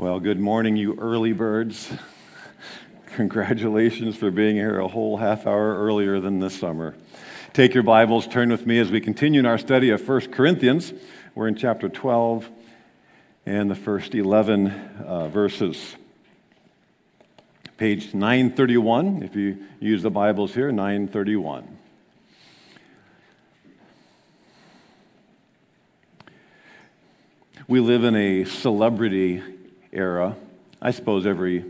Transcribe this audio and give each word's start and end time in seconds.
Well, 0.00 0.20
good 0.20 0.38
morning, 0.38 0.76
you 0.76 0.96
early 1.00 1.32
birds. 1.32 1.92
Congratulations 3.16 4.14
for 4.14 4.30
being 4.30 4.54
here 4.54 4.78
a 4.78 4.86
whole 4.86 5.16
half 5.16 5.44
hour 5.44 5.74
earlier 5.76 6.20
than 6.20 6.38
this 6.38 6.56
summer. 6.56 6.94
Take 7.52 7.74
your 7.74 7.82
Bibles, 7.82 8.28
turn 8.28 8.48
with 8.48 8.64
me 8.64 8.78
as 8.78 8.92
we 8.92 9.00
continue 9.00 9.40
in 9.40 9.44
our 9.44 9.58
study 9.58 9.90
of 9.90 10.08
1 10.08 10.30
Corinthians. 10.30 10.92
We're 11.34 11.48
in 11.48 11.56
chapter 11.56 11.88
12 11.88 12.48
and 13.44 13.68
the 13.68 13.74
first 13.74 14.14
11 14.14 14.68
uh, 15.04 15.26
verses. 15.30 15.96
Page 17.76 18.14
931, 18.14 19.24
if 19.24 19.34
you 19.34 19.66
use 19.80 20.04
the 20.04 20.12
Bibles 20.12 20.54
here, 20.54 20.70
931. 20.70 21.76
We 27.66 27.80
live 27.80 28.04
in 28.04 28.14
a 28.14 28.44
celebrity 28.44 29.57
era. 29.92 30.36
I 30.80 30.90
suppose 30.90 31.26
every 31.26 31.64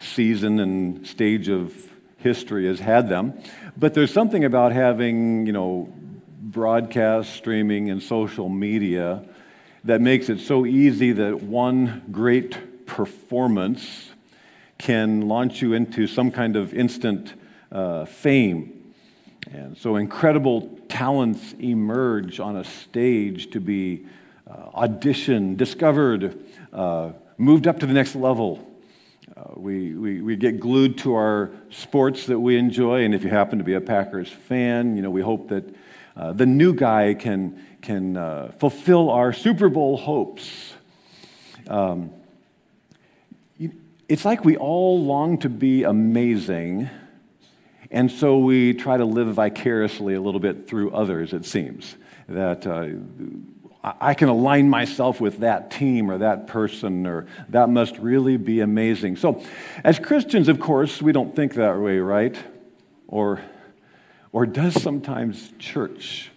season 0.00 0.60
and 0.60 1.06
stage 1.06 1.48
of 1.48 1.74
history 2.18 2.66
has 2.66 2.80
had 2.80 3.08
them. 3.08 3.38
But 3.76 3.94
there's 3.94 4.12
something 4.12 4.44
about 4.44 4.72
having, 4.72 5.46
you 5.46 5.52
know, 5.52 5.92
broadcast, 6.40 7.34
streaming, 7.34 7.90
and 7.90 8.02
social 8.02 8.48
media 8.48 9.24
that 9.84 10.00
makes 10.00 10.28
it 10.28 10.40
so 10.40 10.64
easy 10.64 11.12
that 11.12 11.42
one 11.42 12.02
great 12.10 12.86
performance 12.86 14.10
can 14.78 15.28
launch 15.28 15.60
you 15.60 15.72
into 15.72 16.06
some 16.06 16.30
kind 16.30 16.56
of 16.56 16.72
instant 16.74 17.34
uh, 17.72 18.04
fame. 18.04 18.92
And 19.52 19.76
so 19.76 19.96
incredible 19.96 20.78
talents 20.88 21.54
emerge 21.58 22.40
on 22.40 22.56
a 22.56 22.64
stage 22.64 23.50
to 23.50 23.60
be 23.60 24.06
auditioned, 24.48 25.56
discovered, 25.56 26.44
uh, 26.72 27.10
moved 27.38 27.66
up 27.66 27.80
to 27.80 27.86
the 27.86 27.92
next 27.92 28.14
level. 28.14 28.70
Uh, 29.36 29.42
we, 29.56 29.94
we, 29.94 30.20
we 30.20 30.36
get 30.36 30.60
glued 30.60 30.98
to 30.98 31.14
our 31.14 31.50
sports 31.70 32.26
that 32.26 32.38
we 32.38 32.56
enjoy, 32.56 33.04
and 33.04 33.14
if 33.14 33.24
you 33.24 33.30
happen 33.30 33.58
to 33.58 33.64
be 33.64 33.74
a 33.74 33.80
Packers 33.80 34.28
fan, 34.28 34.96
you 34.96 35.02
know, 35.02 35.10
we 35.10 35.22
hope 35.22 35.48
that 35.48 35.64
uh, 36.16 36.32
the 36.32 36.46
new 36.46 36.72
guy 36.72 37.14
can, 37.14 37.60
can 37.82 38.16
uh, 38.16 38.52
fulfill 38.58 39.10
our 39.10 39.32
Super 39.32 39.68
Bowl 39.68 39.96
hopes. 39.96 40.74
Um, 41.66 42.10
it's 44.08 44.24
like 44.24 44.44
we 44.44 44.56
all 44.56 45.02
long 45.02 45.38
to 45.38 45.48
be 45.48 45.82
amazing, 45.82 46.90
and 47.90 48.10
so 48.10 48.38
we 48.38 48.74
try 48.74 48.96
to 48.96 49.04
live 49.04 49.34
vicariously 49.34 50.14
a 50.14 50.20
little 50.20 50.40
bit 50.40 50.68
through 50.68 50.90
others, 50.90 51.32
it 51.32 51.46
seems. 51.46 51.96
That 52.28 52.66
uh, 52.66 52.88
I 53.84 54.14
can 54.14 54.30
align 54.30 54.70
myself 54.70 55.20
with 55.20 55.40
that 55.40 55.70
team 55.70 56.10
or 56.10 56.16
that 56.16 56.46
person, 56.46 57.06
or 57.06 57.26
that 57.50 57.68
must 57.68 57.98
really 57.98 58.38
be 58.38 58.60
amazing. 58.60 59.16
So, 59.16 59.44
as 59.84 59.98
Christians, 59.98 60.48
of 60.48 60.58
course, 60.58 61.02
we 61.02 61.12
don't 61.12 61.36
think 61.36 61.52
that 61.54 61.78
way, 61.78 61.98
right? 61.98 62.34
Or, 63.08 63.42
or 64.32 64.46
does 64.46 64.80
sometimes 64.80 65.52
church 65.58 66.30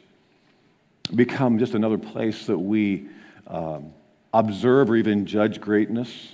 become 1.16 1.58
just 1.58 1.74
another 1.74 1.98
place 1.98 2.48
that 2.48 2.60
we 2.60 3.08
um, 3.48 3.94
observe 4.34 4.90
or 4.90 4.98
even 4.98 5.26
judge 5.26 5.62
greatness, 5.62 6.34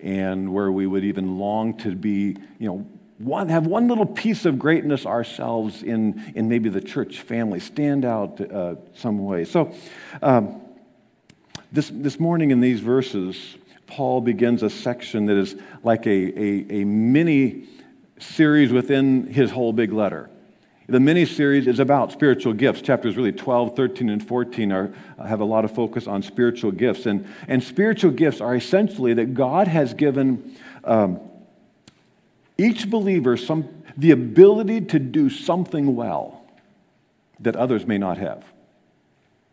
and 0.00 0.52
where 0.52 0.72
we 0.72 0.88
would 0.88 1.04
even 1.04 1.38
long 1.38 1.76
to 1.78 1.94
be, 1.94 2.36
you 2.58 2.66
know, 2.66 2.86
one, 3.24 3.48
have 3.48 3.66
one 3.66 3.88
little 3.88 4.06
piece 4.06 4.44
of 4.44 4.58
greatness 4.58 5.06
ourselves 5.06 5.82
in, 5.82 6.32
in 6.34 6.48
maybe 6.48 6.68
the 6.68 6.80
church 6.80 7.20
family, 7.20 7.60
stand 7.60 8.04
out 8.04 8.40
uh, 8.40 8.76
some 8.94 9.24
way. 9.24 9.44
So, 9.44 9.72
um, 10.22 10.60
this, 11.70 11.90
this 11.92 12.20
morning 12.20 12.50
in 12.50 12.60
these 12.60 12.80
verses, 12.80 13.56
Paul 13.86 14.20
begins 14.20 14.62
a 14.62 14.68
section 14.68 15.26
that 15.26 15.36
is 15.36 15.56
like 15.82 16.06
a, 16.06 16.10
a, 16.10 16.80
a 16.82 16.84
mini 16.84 17.68
series 18.18 18.72
within 18.72 19.26
his 19.26 19.50
whole 19.50 19.72
big 19.72 19.92
letter. 19.92 20.28
The 20.88 21.00
mini 21.00 21.24
series 21.24 21.66
is 21.66 21.78
about 21.78 22.12
spiritual 22.12 22.52
gifts. 22.52 22.82
Chapters 22.82 23.16
really 23.16 23.32
12, 23.32 23.74
13, 23.76 24.10
and 24.10 24.26
14 24.26 24.72
are, 24.72 24.92
have 25.26 25.40
a 25.40 25.44
lot 25.44 25.64
of 25.64 25.74
focus 25.74 26.06
on 26.06 26.22
spiritual 26.22 26.72
gifts. 26.72 27.06
And, 27.06 27.26
and 27.48 27.62
spiritual 27.62 28.10
gifts 28.10 28.40
are 28.40 28.54
essentially 28.54 29.14
that 29.14 29.32
God 29.32 29.68
has 29.68 29.94
given. 29.94 30.56
Um, 30.84 31.20
each 32.58 32.90
believer 32.90 33.36
some, 33.36 33.68
the 33.96 34.10
ability 34.10 34.80
to 34.82 34.98
do 34.98 35.30
something 35.30 35.96
well 35.96 36.44
that 37.40 37.56
others 37.56 37.86
may 37.86 37.98
not 37.98 38.18
have. 38.18 38.44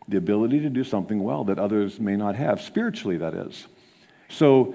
The 0.08 0.16
ability 0.16 0.60
to 0.60 0.70
do 0.70 0.84
something 0.84 1.22
well 1.22 1.44
that 1.44 1.58
others 1.58 2.00
may 2.00 2.16
not 2.16 2.36
have, 2.36 2.60
spiritually, 2.60 3.16
that 3.18 3.34
is. 3.34 3.66
So, 4.28 4.74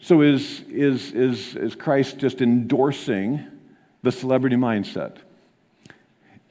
so 0.00 0.22
is, 0.22 0.62
is, 0.68 1.12
is, 1.12 1.56
is 1.56 1.74
Christ 1.74 2.18
just 2.18 2.40
endorsing 2.40 3.44
the 4.02 4.12
celebrity 4.12 4.56
mindset? 4.56 5.16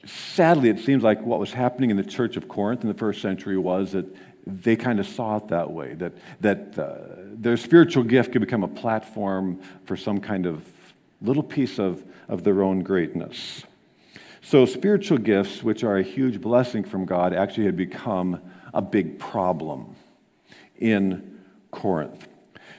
Sadly, 0.04 0.70
it 0.70 0.80
seems 0.80 1.02
like 1.02 1.20
what 1.22 1.38
was 1.38 1.52
happening 1.52 1.90
in 1.90 1.96
the 1.96 2.02
church 2.02 2.36
of 2.36 2.48
Corinth 2.48 2.82
in 2.82 2.88
the 2.88 2.94
first 2.94 3.20
century 3.20 3.58
was 3.58 3.92
that 3.92 4.06
they 4.46 4.76
kind 4.76 4.98
of 4.98 5.06
saw 5.06 5.36
it 5.36 5.48
that 5.48 5.70
way, 5.70 5.94
that, 5.94 6.12
that 6.40 6.78
uh, 6.78 6.96
their 7.34 7.58
spiritual 7.58 8.02
gift 8.02 8.32
could 8.32 8.40
become 8.40 8.64
a 8.64 8.68
platform 8.68 9.60
for 9.84 9.96
some 9.96 10.20
kind 10.20 10.46
of 10.46 10.64
little 11.20 11.42
piece 11.42 11.78
of, 11.78 12.04
of 12.28 12.44
their 12.44 12.62
own 12.62 12.80
greatness. 12.80 13.64
So, 14.40 14.64
spiritual 14.64 15.18
gifts, 15.18 15.62
which 15.62 15.84
are 15.84 15.98
a 15.98 16.02
huge 16.02 16.40
blessing 16.40 16.84
from 16.84 17.04
God, 17.04 17.34
actually 17.34 17.66
had 17.66 17.76
become 17.76 18.40
a 18.72 18.80
big 18.80 19.18
problem 19.18 19.96
in 20.76 21.40
Corinth. 21.70 22.26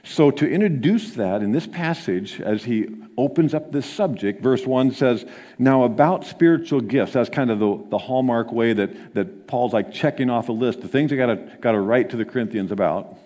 So, 0.04 0.32
to 0.32 0.50
introduce 0.50 1.12
that 1.16 1.44
in 1.44 1.52
this 1.52 1.68
passage, 1.68 2.40
as 2.40 2.64
he 2.64 2.88
opens 3.18 3.54
up 3.54 3.72
this 3.72 3.86
subject, 3.86 4.42
verse 4.42 4.66
1 4.66 4.94
says, 4.94 5.26
Now 5.58 5.84
about 5.84 6.26
spiritual 6.26 6.82
gifts. 6.82 7.14
That's 7.14 7.30
kind 7.30 7.52
of 7.52 7.60
the, 7.60 7.86
the 7.90 7.98
hallmark 7.98 8.52
way 8.52 8.74
that, 8.74 9.14
that 9.14 9.46
Paul's 9.46 9.74
like 9.74 9.92
checking 9.92 10.30
off 10.30 10.48
a 10.50 10.54
list, 10.54 10.82
the 10.82 10.88
things 10.88 11.12
I 11.12 11.18
got 11.18 11.72
to 11.72 11.80
write 11.80 12.12
to 12.12 12.18
the 12.18 12.26
Corinthians 12.26 12.72
about. 12.72 13.18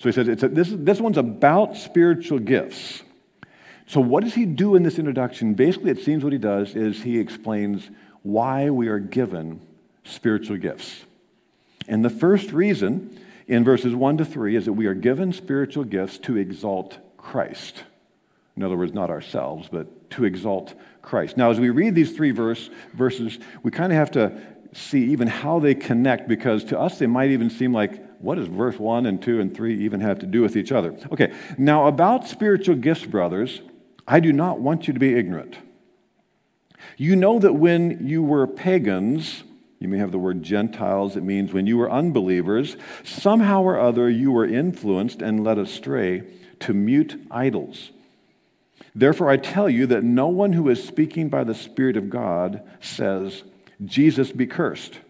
So 0.00 0.08
he 0.08 0.12
says, 0.12 0.28
a, 0.28 0.48
this, 0.48 0.68
this 0.70 1.00
one's 1.00 1.18
about 1.18 1.76
spiritual 1.76 2.40
gifts. 2.40 3.02
So, 3.88 4.02
what 4.02 4.22
does 4.22 4.34
he 4.34 4.44
do 4.44 4.76
in 4.76 4.82
this 4.82 4.98
introduction? 4.98 5.54
Basically, 5.54 5.90
it 5.90 6.04
seems 6.04 6.22
what 6.22 6.34
he 6.34 6.38
does 6.38 6.76
is 6.76 7.02
he 7.02 7.18
explains 7.18 7.88
why 8.22 8.68
we 8.68 8.88
are 8.88 8.98
given 8.98 9.62
spiritual 10.04 10.58
gifts. 10.58 11.04
And 11.88 12.04
the 12.04 12.10
first 12.10 12.52
reason 12.52 13.18
in 13.46 13.64
verses 13.64 13.94
1 13.94 14.18
to 14.18 14.26
3 14.26 14.56
is 14.56 14.66
that 14.66 14.74
we 14.74 14.86
are 14.86 14.94
given 14.94 15.32
spiritual 15.32 15.84
gifts 15.84 16.18
to 16.18 16.36
exalt 16.36 16.98
Christ. 17.16 17.82
In 18.58 18.62
other 18.62 18.76
words, 18.76 18.92
not 18.92 19.08
ourselves, 19.08 19.70
but 19.72 20.10
to 20.10 20.26
exalt 20.26 20.74
Christ. 21.00 21.38
Now, 21.38 21.50
as 21.50 21.58
we 21.58 21.70
read 21.70 21.94
these 21.94 22.14
three 22.14 22.30
verse, 22.30 22.68
verses, 22.92 23.38
we 23.62 23.70
kind 23.70 23.90
of 23.90 23.96
have 23.96 24.10
to 24.12 24.38
see 24.74 25.12
even 25.12 25.28
how 25.28 25.60
they 25.60 25.74
connect 25.74 26.28
because 26.28 26.62
to 26.64 26.78
us 26.78 26.98
they 26.98 27.06
might 27.06 27.30
even 27.30 27.48
seem 27.48 27.72
like 27.72 28.04
what 28.20 28.34
does 28.34 28.48
verse 28.48 28.78
1 28.78 29.06
and 29.06 29.22
2 29.22 29.40
and 29.40 29.56
3 29.56 29.82
even 29.82 30.00
have 30.00 30.18
to 30.18 30.26
do 30.26 30.42
with 30.42 30.58
each 30.58 30.72
other? 30.72 30.94
Okay, 31.10 31.32
now 31.56 31.86
about 31.86 32.28
spiritual 32.28 32.74
gifts, 32.74 33.06
brothers, 33.06 33.62
I 34.08 34.20
do 34.20 34.32
not 34.32 34.58
want 34.58 34.88
you 34.88 34.94
to 34.94 34.98
be 34.98 35.14
ignorant. 35.14 35.58
You 36.96 37.14
know 37.14 37.38
that 37.38 37.52
when 37.52 38.06
you 38.08 38.22
were 38.22 38.46
pagans, 38.46 39.44
you 39.78 39.86
may 39.86 39.98
have 39.98 40.12
the 40.12 40.18
word 40.18 40.42
Gentiles, 40.42 41.14
it 41.14 41.22
means 41.22 41.52
when 41.52 41.66
you 41.66 41.76
were 41.76 41.90
unbelievers, 41.90 42.78
somehow 43.04 43.62
or 43.62 43.78
other 43.78 44.08
you 44.08 44.32
were 44.32 44.46
influenced 44.46 45.20
and 45.20 45.44
led 45.44 45.58
astray 45.58 46.22
to 46.60 46.72
mute 46.72 47.20
idols. 47.30 47.90
Therefore, 48.94 49.28
I 49.28 49.36
tell 49.36 49.68
you 49.68 49.86
that 49.88 50.02
no 50.02 50.28
one 50.28 50.54
who 50.54 50.70
is 50.70 50.82
speaking 50.82 51.28
by 51.28 51.44
the 51.44 51.54
Spirit 51.54 51.98
of 51.98 52.08
God 52.08 52.62
says, 52.80 53.44
Jesus 53.84 54.32
be 54.32 54.46
cursed. 54.46 55.00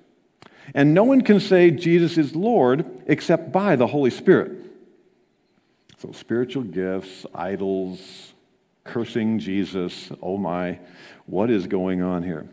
And 0.74 0.92
no 0.92 1.04
one 1.04 1.22
can 1.22 1.38
say 1.38 1.70
Jesus 1.70 2.18
is 2.18 2.34
Lord 2.34 2.84
except 3.06 3.52
by 3.52 3.76
the 3.76 3.86
Holy 3.86 4.10
Spirit. 4.10 4.52
So, 5.98 6.12
spiritual 6.12 6.64
gifts, 6.64 7.24
idols, 7.32 8.34
cursing 8.88 9.38
Jesus. 9.38 10.10
Oh 10.20 10.36
my, 10.36 10.78
what 11.26 11.50
is 11.50 11.66
going 11.66 12.02
on 12.02 12.22
here? 12.22 12.48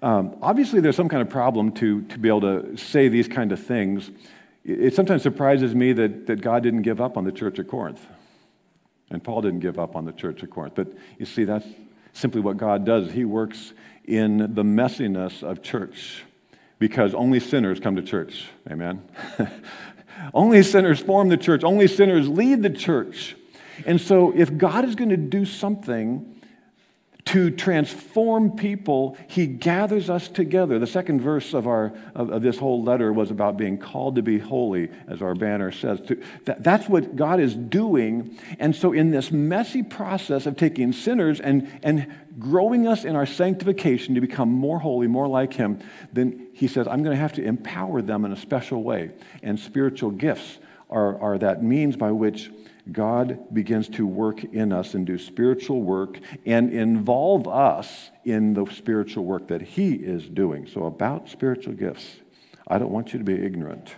Um, 0.00 0.36
obviously, 0.42 0.80
there's 0.80 0.96
some 0.96 1.08
kind 1.08 1.22
of 1.22 1.28
problem 1.28 1.72
to, 1.72 2.02
to 2.02 2.18
be 2.18 2.28
able 2.28 2.40
to 2.42 2.76
say 2.76 3.08
these 3.08 3.28
kind 3.28 3.52
of 3.52 3.64
things. 3.64 4.10
It 4.64 4.94
sometimes 4.94 5.22
surprises 5.22 5.74
me 5.74 5.92
that, 5.92 6.26
that 6.26 6.40
God 6.40 6.62
didn't 6.62 6.82
give 6.82 7.00
up 7.00 7.16
on 7.16 7.24
the 7.24 7.32
church 7.32 7.58
of 7.58 7.68
Corinth. 7.68 8.04
And 9.10 9.22
Paul 9.22 9.42
didn't 9.42 9.60
give 9.60 9.78
up 9.78 9.96
on 9.96 10.04
the 10.04 10.12
church 10.12 10.42
of 10.42 10.50
Corinth. 10.50 10.74
But 10.74 10.88
you 11.18 11.26
see, 11.26 11.44
that's 11.44 11.66
simply 12.12 12.40
what 12.40 12.56
God 12.56 12.84
does. 12.84 13.10
He 13.10 13.24
works 13.24 13.72
in 14.04 14.38
the 14.38 14.62
messiness 14.62 15.42
of 15.42 15.62
church 15.62 16.24
because 16.78 17.14
only 17.14 17.40
sinners 17.40 17.80
come 17.80 17.96
to 17.96 18.02
church. 18.02 18.46
Amen? 18.70 19.02
only 20.34 20.62
sinners 20.62 21.00
form 21.00 21.28
the 21.28 21.36
church, 21.36 21.64
only 21.64 21.88
sinners 21.88 22.28
lead 22.28 22.62
the 22.62 22.70
church. 22.70 23.36
And 23.86 24.00
so, 24.00 24.32
if 24.34 24.56
God 24.56 24.84
is 24.84 24.94
going 24.94 25.10
to 25.10 25.16
do 25.16 25.44
something 25.44 26.34
to 27.28 27.50
transform 27.50 28.52
people, 28.52 29.14
he 29.28 29.46
gathers 29.46 30.08
us 30.08 30.28
together. 30.28 30.78
The 30.78 30.86
second 30.86 31.20
verse 31.20 31.52
of, 31.52 31.66
our, 31.66 31.92
of, 32.14 32.30
of, 32.30 32.40
this 32.40 32.56
whole 32.56 32.82
letter 32.82 33.12
was 33.12 33.30
about 33.30 33.58
being 33.58 33.76
called 33.76 34.16
to 34.16 34.22
be 34.22 34.38
holy, 34.38 34.88
as 35.06 35.20
our 35.20 35.34
banner 35.34 35.70
says. 35.70 36.00
That, 36.46 36.64
that's 36.64 36.88
what 36.88 37.16
God 37.16 37.38
is 37.38 37.54
doing. 37.54 38.38
And 38.58 38.74
so, 38.74 38.94
in 38.94 39.10
this 39.10 39.30
messy 39.30 39.82
process 39.82 40.46
of 40.46 40.56
taking 40.56 40.94
sinners 40.94 41.38
and, 41.38 41.70
and 41.82 42.10
growing 42.38 42.86
us 42.86 43.04
in 43.04 43.14
our 43.14 43.26
sanctification 43.26 44.14
to 44.14 44.22
become 44.22 44.50
more 44.50 44.78
holy, 44.78 45.06
more 45.06 45.28
like 45.28 45.52
him, 45.52 45.80
then 46.14 46.48
he 46.54 46.66
says, 46.66 46.88
I'm 46.88 47.02
going 47.02 47.14
to 47.14 47.20
have 47.20 47.34
to 47.34 47.44
empower 47.44 48.00
them 48.00 48.24
in 48.24 48.32
a 48.32 48.36
special 48.38 48.82
way. 48.82 49.10
And 49.42 49.60
spiritual 49.60 50.12
gifts 50.12 50.58
are, 50.88 51.20
are 51.20 51.36
that 51.38 51.62
means 51.62 51.94
by 51.94 52.10
which 52.10 52.50
God 52.92 53.52
begins 53.52 53.88
to 53.90 54.06
work 54.06 54.44
in 54.44 54.72
us 54.72 54.94
and 54.94 55.06
do 55.06 55.18
spiritual 55.18 55.82
work 55.82 56.18
and 56.46 56.72
involve 56.72 57.46
us 57.46 58.10
in 58.24 58.54
the 58.54 58.66
spiritual 58.66 59.24
work 59.24 59.48
that 59.48 59.60
He 59.60 59.94
is 59.94 60.26
doing. 60.28 60.66
So, 60.66 60.84
about 60.84 61.28
spiritual 61.28 61.74
gifts, 61.74 62.06
I 62.66 62.78
don't 62.78 62.90
want 62.90 63.12
you 63.12 63.18
to 63.18 63.24
be 63.24 63.34
ignorant. 63.34 63.94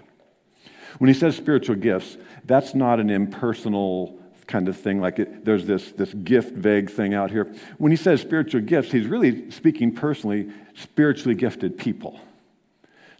When 0.98 1.08
He 1.08 1.14
says 1.14 1.36
spiritual 1.36 1.76
gifts, 1.76 2.16
that's 2.44 2.74
not 2.74 3.00
an 3.00 3.10
impersonal 3.10 4.18
kind 4.46 4.68
of 4.68 4.76
thing, 4.76 5.00
like 5.00 5.20
it, 5.20 5.44
there's 5.44 5.64
this, 5.64 5.92
this 5.92 6.12
gift 6.12 6.56
vague 6.56 6.90
thing 6.90 7.14
out 7.14 7.30
here. 7.30 7.54
When 7.78 7.92
He 7.92 7.96
says 7.96 8.20
spiritual 8.20 8.62
gifts, 8.62 8.90
He's 8.90 9.06
really 9.06 9.50
speaking 9.52 9.94
personally, 9.94 10.50
spiritually 10.74 11.36
gifted 11.36 11.78
people. 11.78 12.18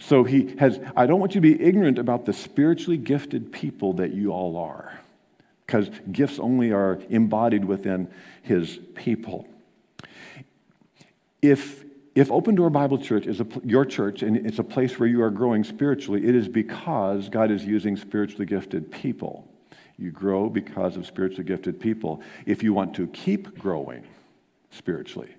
So 0.02 0.24
he 0.24 0.56
has, 0.58 0.80
I 0.96 1.04
don't 1.04 1.20
want 1.20 1.34
you 1.34 1.42
to 1.42 1.46
be 1.46 1.62
ignorant 1.62 1.98
about 1.98 2.24
the 2.24 2.32
spiritually 2.32 2.96
gifted 2.96 3.52
people 3.52 3.92
that 3.94 4.14
you 4.14 4.32
all 4.32 4.56
are 4.56 4.98
because 5.70 5.88
gifts 6.10 6.40
only 6.40 6.72
are 6.72 6.98
embodied 7.10 7.64
within 7.64 8.10
his 8.42 8.80
people. 8.96 9.46
If, 11.40 11.84
if 12.16 12.28
Open 12.32 12.56
Door 12.56 12.70
Bible 12.70 12.98
Church 12.98 13.28
is 13.28 13.40
a, 13.40 13.46
your 13.62 13.84
church 13.84 14.22
and 14.22 14.36
it's 14.36 14.58
a 14.58 14.64
place 14.64 14.98
where 14.98 15.08
you 15.08 15.22
are 15.22 15.30
growing 15.30 15.62
spiritually, 15.62 16.26
it 16.26 16.34
is 16.34 16.48
because 16.48 17.28
God 17.28 17.52
is 17.52 17.64
using 17.64 17.96
spiritually 17.96 18.46
gifted 18.46 18.90
people. 18.90 19.48
You 19.96 20.10
grow 20.10 20.48
because 20.48 20.96
of 20.96 21.06
spiritually 21.06 21.44
gifted 21.44 21.78
people. 21.78 22.20
If 22.46 22.64
you 22.64 22.74
want 22.74 22.94
to 22.94 23.06
keep 23.06 23.56
growing 23.56 24.02
spiritually, 24.72 25.30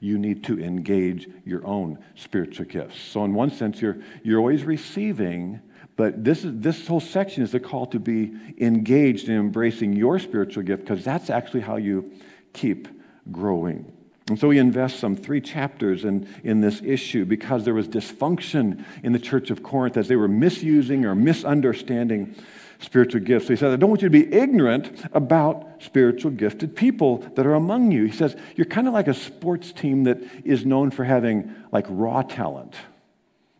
you 0.00 0.18
need 0.18 0.44
to 0.44 0.60
engage 0.60 1.30
your 1.46 1.66
own 1.66 1.98
spiritual 2.14 2.66
gifts. 2.66 3.00
So, 3.00 3.24
in 3.24 3.32
one 3.32 3.50
sense, 3.50 3.80
you're, 3.80 3.96
you're 4.22 4.38
always 4.38 4.64
receiving 4.64 5.60
but 5.96 6.24
this, 6.24 6.44
is, 6.44 6.52
this 6.60 6.86
whole 6.86 7.00
section 7.00 7.42
is 7.42 7.54
a 7.54 7.60
call 7.60 7.86
to 7.86 8.00
be 8.00 8.32
engaged 8.58 9.28
in 9.28 9.38
embracing 9.38 9.94
your 9.94 10.18
spiritual 10.18 10.62
gift 10.62 10.84
because 10.84 11.04
that's 11.04 11.30
actually 11.30 11.60
how 11.60 11.76
you 11.76 12.12
keep 12.52 12.88
growing. 13.30 13.92
And 14.28 14.38
so 14.38 14.50
he 14.50 14.58
invests 14.58 14.98
some 14.98 15.16
three 15.16 15.40
chapters 15.40 16.04
in, 16.04 16.28
in 16.44 16.60
this 16.60 16.80
issue 16.82 17.24
because 17.24 17.64
there 17.64 17.74
was 17.74 17.88
dysfunction 17.88 18.84
in 19.02 19.12
the 19.12 19.18
church 19.18 19.50
of 19.50 19.62
Corinth 19.62 19.96
as 19.96 20.08
they 20.08 20.16
were 20.16 20.28
misusing 20.28 21.04
or 21.04 21.14
misunderstanding 21.14 22.34
spiritual 22.78 23.20
gifts. 23.20 23.46
So 23.46 23.52
he 23.52 23.56
says, 23.56 23.72
I 23.72 23.76
don't 23.76 23.90
want 23.90 24.02
you 24.02 24.08
to 24.08 24.12
be 24.12 24.32
ignorant 24.32 25.04
about 25.12 25.82
spiritual 25.82 26.30
gifted 26.30 26.74
people 26.74 27.18
that 27.34 27.46
are 27.46 27.54
among 27.54 27.92
you. 27.92 28.04
He 28.04 28.12
says, 28.12 28.36
You're 28.56 28.64
kind 28.66 28.88
of 28.88 28.94
like 28.94 29.08
a 29.08 29.14
sports 29.14 29.72
team 29.72 30.04
that 30.04 30.18
is 30.44 30.64
known 30.64 30.90
for 30.90 31.04
having 31.04 31.54
like 31.70 31.86
raw 31.88 32.22
talent. 32.22 32.74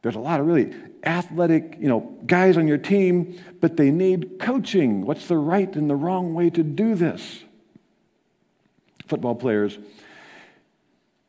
There's 0.03 0.17
a 0.17 0.21
lot 0.21 0.41
of 0.41 0.47
really 0.47 0.75
athletic, 1.05 1.77
you 1.81 1.89
know, 1.89 2.01
guys 2.27 2.57
on 2.57 2.69
your 2.69 2.79
team, 2.79 3.41
but 3.61 3.77
they 3.77 3.91
need 3.91 4.39
coaching. 4.39 5.05
What's 5.05 5.27
the 5.29 5.37
right 5.37 5.75
and 5.75 5.89
the 5.89 5.97
wrong 5.97 6.35
way 6.35 6.51
to 6.51 6.63
do 6.63 6.95
this? 6.95 7.43
Football 9.07 9.35
players 9.35 9.79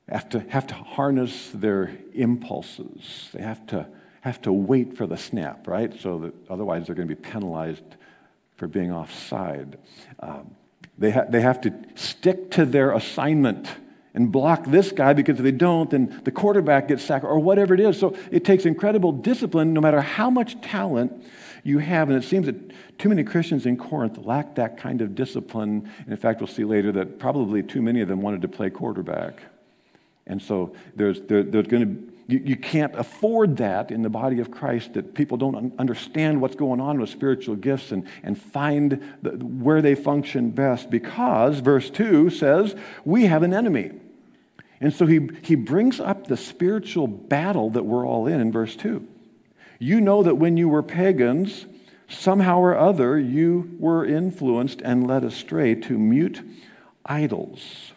have 0.08 0.30
to, 0.30 0.40
have 0.50 0.68
to 0.68 0.76
harness 0.76 1.50
their 1.54 1.92
impulses. 2.14 3.30
They 3.34 3.42
have 3.42 3.66
to, 3.68 3.88
have 4.22 4.42
to 4.44 4.54
wait 4.54 4.96
for 4.96 5.08
the 5.08 5.18
snap, 5.18 5.68
right? 5.68 6.00
So 6.00 6.20
that 6.20 6.34
otherwise 6.50 6.86
they're 6.86 6.96
going 6.96 7.08
to 7.08 7.16
be 7.16 7.22
penalized 7.22 7.84
for 8.58 8.68
being 8.68 8.92
offside. 8.92 9.78
Um, 10.20 10.56
they, 10.98 11.12
ha- 11.12 11.26
they 11.28 11.42
have 11.42 11.62
to 11.62 11.74
stick 11.96 12.52
to 12.52 12.66
their 12.66 12.92
assignment 12.92 13.68
and 14.14 14.32
block 14.32 14.66
this 14.66 14.92
guy 14.92 15.14
because 15.14 15.38
if 15.38 15.44
they 15.44 15.52
don't, 15.52 15.90
then 15.90 16.22
the 16.24 16.32
quarterback 16.32 16.88
gets 16.88 17.04
sacked 17.04 17.26
or 17.26 17.40
whatever 17.40 17.74
it 17.74 17.80
is. 17.80 18.00
So 18.00 18.16
it 18.32 18.46
takes 18.46 18.66
incredible 18.66 19.12
discipline 19.12 19.74
no 19.74 19.82
matter 19.82 20.02
how 20.02 20.30
much 20.30 20.60
talent 20.62 21.24
you 21.64 21.80
have. 21.80 22.10
And 22.10 22.22
it 22.22 22.28
seems 22.28 22.46
that 22.46 22.56
too 23.00 23.10
many 23.10 23.24
Christians 23.24 23.66
in 23.66 23.78
Corinth 23.78 24.18
lack 24.18 24.56
that 24.56 24.78
kind 24.78 25.02
of 25.02 25.16
discipline. 25.16 25.90
And 26.00 26.10
in 26.10 26.18
fact, 26.18 26.42
we'll 26.42 26.48
see 26.48 26.64
later 26.64 26.92
that 26.94 27.18
probably 27.20 27.64
too 27.64 27.82
many 27.82 28.02
of 28.02 28.08
them 28.08 28.22
wanted 28.22 28.42
to 28.44 28.48
play 28.48 28.70
quarterback. 28.70 29.42
And 30.28 30.42
so 30.42 30.76
there's, 30.96 31.22
there, 31.22 31.44
there's 31.44 31.68
going 31.68 31.86
to 31.86 32.14
you, 32.28 32.42
you, 32.46 32.56
can't 32.56 32.96
afford 32.96 33.58
that 33.58 33.92
in 33.92 34.02
the 34.02 34.10
body 34.10 34.40
of 34.40 34.50
Christ 34.50 34.94
that 34.94 35.14
people 35.14 35.36
don't 35.36 35.56
un- 35.56 35.74
understand 35.78 36.40
what's 36.40 36.56
going 36.56 36.80
on 36.80 36.98
with 37.00 37.10
spiritual 37.10 37.58
gifts 37.58 37.92
and, 37.92 38.08
and 38.24 38.42
find 38.42 39.04
the, 39.22 39.32
where 39.32 39.82
they 39.82 39.94
function 39.94 40.52
best 40.52 40.90
because, 40.90 41.60
verse 41.60 41.90
2 41.90 42.30
says, 42.30 42.76
we 43.04 43.26
have 43.26 43.44
an 43.44 43.54
enemy. 43.54 43.92
And 44.84 44.94
so 44.94 45.06
he, 45.06 45.30
he 45.44 45.56
brings 45.56 46.02
up 46.02 46.28
the 46.28 46.36
spiritual 46.36 47.08
battle 47.08 47.70
that 47.70 47.86
we're 47.86 48.06
all 48.06 48.28
in 48.28 48.42
in 48.42 48.52
verse 48.52 48.76
2. 48.76 49.08
You 49.80 50.02
know 50.02 50.24
that 50.24 50.36
when 50.36 50.58
you 50.58 50.68
were 50.68 50.84
pagans, 50.84 51.66
somehow 52.10 52.60
or 52.60 52.78
other 52.78 53.18
you 53.18 53.78
were 53.80 54.06
influenced 54.06 54.82
and 54.82 55.08
led 55.08 55.24
astray 55.24 55.74
to 55.76 55.98
mute 55.98 56.42
idols. 57.06 57.94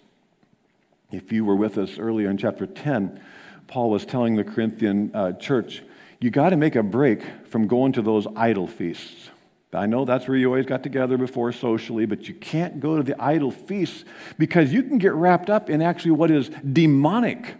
If 1.10 1.32
you 1.32 1.44
were 1.44 1.56
with 1.56 1.76
us 1.76 1.98
earlier 1.98 2.30
in 2.30 2.38
chapter 2.38 2.66
10, 2.66 3.20
Paul 3.66 3.90
was 3.90 4.06
telling 4.06 4.36
the 4.36 4.44
Corinthian 4.44 5.10
uh, 5.12 5.32
church, 5.32 5.82
you 6.20 6.30
got 6.30 6.50
to 6.50 6.56
make 6.56 6.76
a 6.76 6.84
break 6.84 7.24
from 7.48 7.66
going 7.66 7.94
to 7.94 8.02
those 8.02 8.28
idol 8.36 8.68
feasts. 8.68 9.30
I 9.76 9.86
know 9.86 10.04
that's 10.04 10.26
where 10.26 10.36
you 10.36 10.46
always 10.48 10.66
got 10.66 10.82
together 10.82 11.18
before 11.18 11.52
socially, 11.52 12.06
but 12.06 12.28
you 12.28 12.34
can't 12.34 12.80
go 12.80 12.96
to 12.96 13.02
the 13.02 13.20
idol 13.22 13.50
feasts 13.50 14.04
because 14.38 14.72
you 14.72 14.82
can 14.82 14.98
get 14.98 15.12
wrapped 15.12 15.50
up 15.50 15.70
in 15.70 15.82
actually 15.82 16.12
what 16.12 16.30
is 16.30 16.50
demonic 16.72 17.54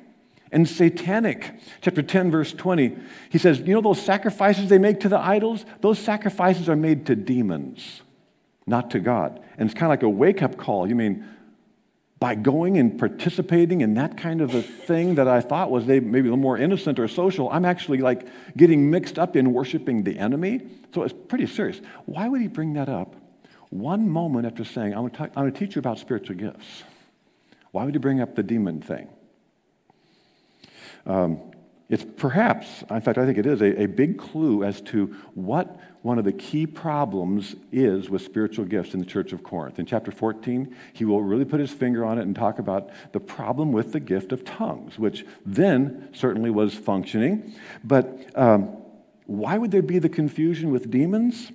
and 0.53 0.69
satanic. 0.69 1.55
Chapter 1.81 2.03
10, 2.03 2.31
verse 2.31 2.53
20, 2.53 2.97
he 3.31 3.39
says, 3.39 3.61
You 3.61 3.75
know 3.75 3.81
those 3.81 4.01
sacrifices 4.01 4.69
they 4.69 4.79
make 4.79 5.01
to 5.01 5.09
the 5.09 5.19
idols? 5.19 5.65
Those 5.81 5.99
sacrifices 5.99 6.69
are 6.69 6.77
made 6.77 7.07
to 7.07 7.17
demons, 7.17 8.03
not 8.67 8.91
to 8.93 9.01
God. 9.01 9.43
And 9.59 9.69
it's 9.69 9.79
kind 9.79 9.87
of 9.87 9.91
like 9.91 10.03
a 10.03 10.09
wake 10.09 10.43
up 10.43 10.57
call. 10.57 10.89
You 10.89 10.95
mean, 10.95 11.29
by 12.19 12.35
going 12.35 12.79
and 12.79 12.99
participating 12.99 13.83
in 13.83 13.95
that 13.95 14.17
kind 14.17 14.41
of 14.41 14.55
a 14.55 14.63
thing 14.63 15.17
that 15.17 15.29
I 15.29 15.41
thought 15.43 15.71
was 15.71 15.85
maybe 15.85 16.21
a 16.21 16.23
little 16.23 16.37
more 16.39 16.57
innocent 16.57 16.99
or 16.99 17.09
social, 17.09 17.51
I'm 17.51 17.67
actually 17.67 17.99
like 17.99 18.27
getting 18.57 18.91
mixed 18.91 19.19
up 19.19 19.37
in 19.37 19.53
worshiping 19.53 20.03
the 20.03 20.19
enemy. 20.19 20.63
So 20.95 21.03
it's 21.03 21.13
pretty 21.29 21.47
serious. 21.47 21.81
Why 22.07 22.29
would 22.29 22.41
he 22.41 22.49
bring 22.49 22.73
that 22.75 22.89
up 22.89 23.15
one 23.69 24.09
moment 24.09 24.47
after 24.47 24.65
saying, 24.65 24.95
I'm 24.95 25.09
going 25.09 25.53
to 25.53 25.59
teach 25.59 25.77
you 25.77 25.81
about 25.81 25.99
spiritual 25.99 26.37
gifts? 26.37 26.85
Why 27.73 27.85
would 27.85 27.95
he 27.95 27.99
bring 27.99 28.23
up 28.23 28.35
the 28.35 28.43
demon 28.43 28.81
thing? 28.81 29.09
Um, 31.05 31.41
it's 31.89 32.05
perhaps, 32.17 32.83
in 32.91 33.01
fact, 33.03 33.19
I 33.19 33.27
think 33.27 33.39
it 33.39 33.47
is 33.47 33.61
a, 33.61 33.83
a 33.83 33.87
big 33.87 34.19
clue 34.19 34.65
as 34.65 34.81
to 34.83 35.15
what 35.35 35.79
one 36.07 36.21
of 36.21 36.25
the 36.25 36.33
key 36.33 36.69
problems 36.69 37.57
is 37.73 38.09
with 38.09 38.23
spiritual 38.23 38.65
gifts 38.65 38.95
in 38.95 39.01
the 39.01 39.07
church 39.07 39.33
of 39.33 39.43
Corinth. 39.43 39.81
In 39.81 39.87
chapter 39.87 40.13
14, 40.13 40.73
he 40.93 41.05
will 41.05 41.21
really 41.21 41.45
put 41.45 41.59
his 41.59 41.73
finger 41.73 42.05
on 42.05 42.17
it 42.17 42.23
and 42.23 42.33
talk 42.33 42.61
about 42.61 42.91
the 43.11 43.19
problem 43.19 43.73
with 43.73 43.91
the 43.91 43.99
gift 43.99 44.31
of 44.31 44.45
tongues, 44.45 45.01
which 45.01 45.27
then 45.45 46.09
certainly 46.13 46.49
was 46.49 46.73
functioning. 46.75 47.53
But 47.83 48.25
um, 48.37 48.69
why 49.25 49.59
would 49.59 49.73
there 49.73 49.83
be 49.83 49.99
the 49.99 50.09
confusion 50.09 50.71
with 50.71 50.93
demons? 50.93 51.51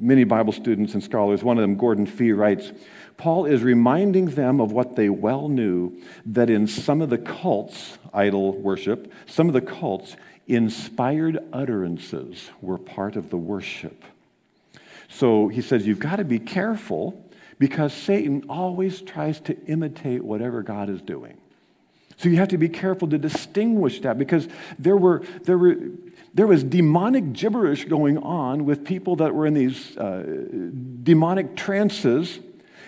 Many 0.00 0.24
Bible 0.24 0.54
students 0.54 0.94
and 0.94 1.04
scholars, 1.04 1.44
one 1.44 1.58
of 1.58 1.60
them, 1.60 1.76
Gordon 1.76 2.06
Fee, 2.06 2.32
writes 2.32 2.72
Paul 3.18 3.44
is 3.44 3.62
reminding 3.62 4.26
them 4.26 4.58
of 4.58 4.72
what 4.72 4.96
they 4.96 5.10
well 5.10 5.50
knew 5.50 6.00
that 6.24 6.48
in 6.48 6.66
some 6.66 7.02
of 7.02 7.10
the 7.10 7.18
cults, 7.18 7.98
idol 8.14 8.56
worship, 8.56 9.12
some 9.26 9.48
of 9.48 9.52
the 9.52 9.60
cults, 9.60 10.16
inspired 10.48 11.38
utterances 11.52 12.50
were 12.60 12.78
part 12.78 13.16
of 13.16 13.30
the 13.30 13.36
worship. 13.36 14.04
So 15.08 15.48
he 15.48 15.60
says, 15.60 15.86
You've 15.86 16.00
got 16.00 16.16
to 16.16 16.24
be 16.24 16.38
careful 16.38 17.24
because 17.58 17.92
Satan 17.92 18.44
always 18.48 19.00
tries 19.00 19.40
to 19.40 19.56
imitate 19.66 20.24
whatever 20.24 20.62
God 20.62 20.88
is 20.88 21.00
doing. 21.00 21.36
So 22.16 22.28
you 22.28 22.36
have 22.36 22.48
to 22.48 22.58
be 22.58 22.68
careful 22.68 23.08
to 23.08 23.18
distinguish 23.18 24.00
that 24.00 24.18
because 24.18 24.48
there 24.78 24.96
were, 24.96 25.22
there 25.44 25.58
were 25.58 25.76
there 26.34 26.46
was 26.46 26.62
demonic 26.62 27.32
gibberish 27.32 27.84
going 27.86 28.18
on 28.18 28.64
with 28.64 28.84
people 28.84 29.16
that 29.16 29.34
were 29.34 29.46
in 29.46 29.54
these 29.54 29.96
uh, 29.96 30.24
demonic 31.02 31.56
trances 31.56 32.38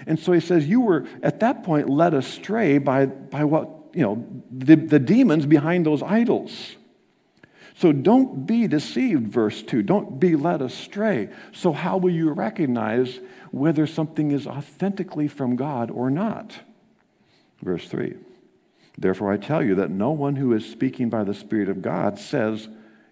and 0.06 0.18
so 0.18 0.32
he 0.32 0.40
says, 0.40 0.66
You 0.66 0.80
were 0.80 1.06
at 1.22 1.40
that 1.40 1.62
point 1.64 1.88
led 1.88 2.14
astray 2.14 2.78
by, 2.78 3.06
by 3.06 3.44
what, 3.44 3.68
you 3.92 4.02
know, 4.02 4.24
the, 4.50 4.76
the 4.76 4.98
demons 4.98 5.46
behind 5.46 5.86
those 5.86 6.02
idols. 6.02 6.76
So 7.80 7.92
don't 7.92 8.46
be 8.46 8.66
deceived, 8.66 9.28
verse 9.28 9.62
2. 9.62 9.82
Don't 9.82 10.20
be 10.20 10.36
led 10.36 10.60
astray. 10.60 11.30
So, 11.52 11.72
how 11.72 11.96
will 11.96 12.10
you 12.10 12.30
recognize 12.30 13.20
whether 13.52 13.86
something 13.86 14.32
is 14.32 14.46
authentically 14.46 15.28
from 15.28 15.56
God 15.56 15.90
or 15.90 16.10
not? 16.10 16.60
Verse 17.62 17.88
3 17.88 18.16
Therefore, 18.98 19.32
I 19.32 19.38
tell 19.38 19.64
you 19.64 19.76
that 19.76 19.90
no 19.90 20.10
one 20.10 20.36
who 20.36 20.52
is 20.52 20.70
speaking 20.70 21.08
by 21.08 21.24
the 21.24 21.32
Spirit 21.32 21.70
of 21.70 21.80
God 21.80 22.18
says, 22.18 22.68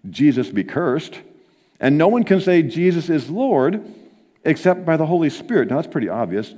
Jesus 0.07 0.49
be 0.49 0.63
cursed, 0.63 1.19
and 1.79 1.97
no 1.97 2.07
one 2.07 2.23
can 2.23 2.39
say 2.39 2.61
Jesus 2.61 3.09
is 3.09 3.27
Lord 3.27 3.83
except 4.43 4.85
by 4.85 4.97
the 4.97 5.07
Holy 5.07 5.31
Spirit. 5.31 5.69
Now, 5.69 5.77
that's 5.77 5.91
pretty 5.91 6.09
obvious. 6.09 6.53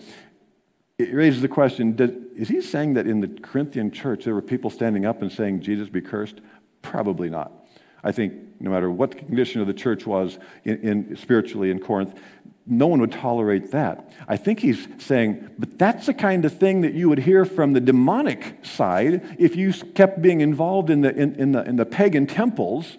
It 0.98 1.14
raises 1.14 1.42
the 1.42 1.48
question 1.48 1.96
is 2.36 2.50
he 2.50 2.60
saying 2.60 2.96
that 2.96 3.08
in 3.08 3.22
the 3.22 3.30
Corinthian 3.30 3.90
church 3.90 4.26
there 4.26 4.36
were 4.36 4.42
people 4.42 4.70
standing 4.70 5.06
up 5.06 5.22
and 5.22 5.32
saying, 5.32 5.62
Jesus 5.62 5.88
be 5.88 6.02
cursed? 6.02 6.42
Probably 6.82 7.30
not. 7.30 7.61
I 8.04 8.12
think 8.12 8.34
no 8.60 8.72
matter 8.72 8.90
what 8.90 9.12
the 9.12 9.18
condition 9.18 9.62
of 9.62 9.68
the 9.68 9.74
church 9.74 10.06
was 10.06 10.38
in, 10.64 10.78
in, 10.80 11.18
spiritually 11.18 11.72
in 11.72 11.80
Corinth, 11.80 12.20
no 12.66 12.88
one 12.88 13.02
would 13.02 13.12
tolerate 13.12 13.72
that. 13.72 14.12
I 14.28 14.38
think 14.38 14.60
he's 14.60 14.88
saying, 15.00 15.50
but 15.58 15.78
that's 15.78 16.06
the 16.06 16.14
kind 16.14 16.46
of 16.46 16.58
thing 16.58 16.82
that 16.82 16.94
you 16.94 17.10
would 17.10 17.20
hear 17.20 17.44
from 17.44 17.74
the 17.74 17.80
demonic 17.80 18.64
side 18.64 19.36
if 19.40 19.56
you 19.56 19.74
kept 19.74 20.22
being 20.22 20.42
involved 20.42 20.90
in 20.90 21.02
the, 21.02 21.14
in, 21.16 21.36
in 21.36 21.52
the, 21.52 21.64
in 21.64 21.76
the 21.76 21.86
pagan 21.86 22.28
temples. 22.28 22.98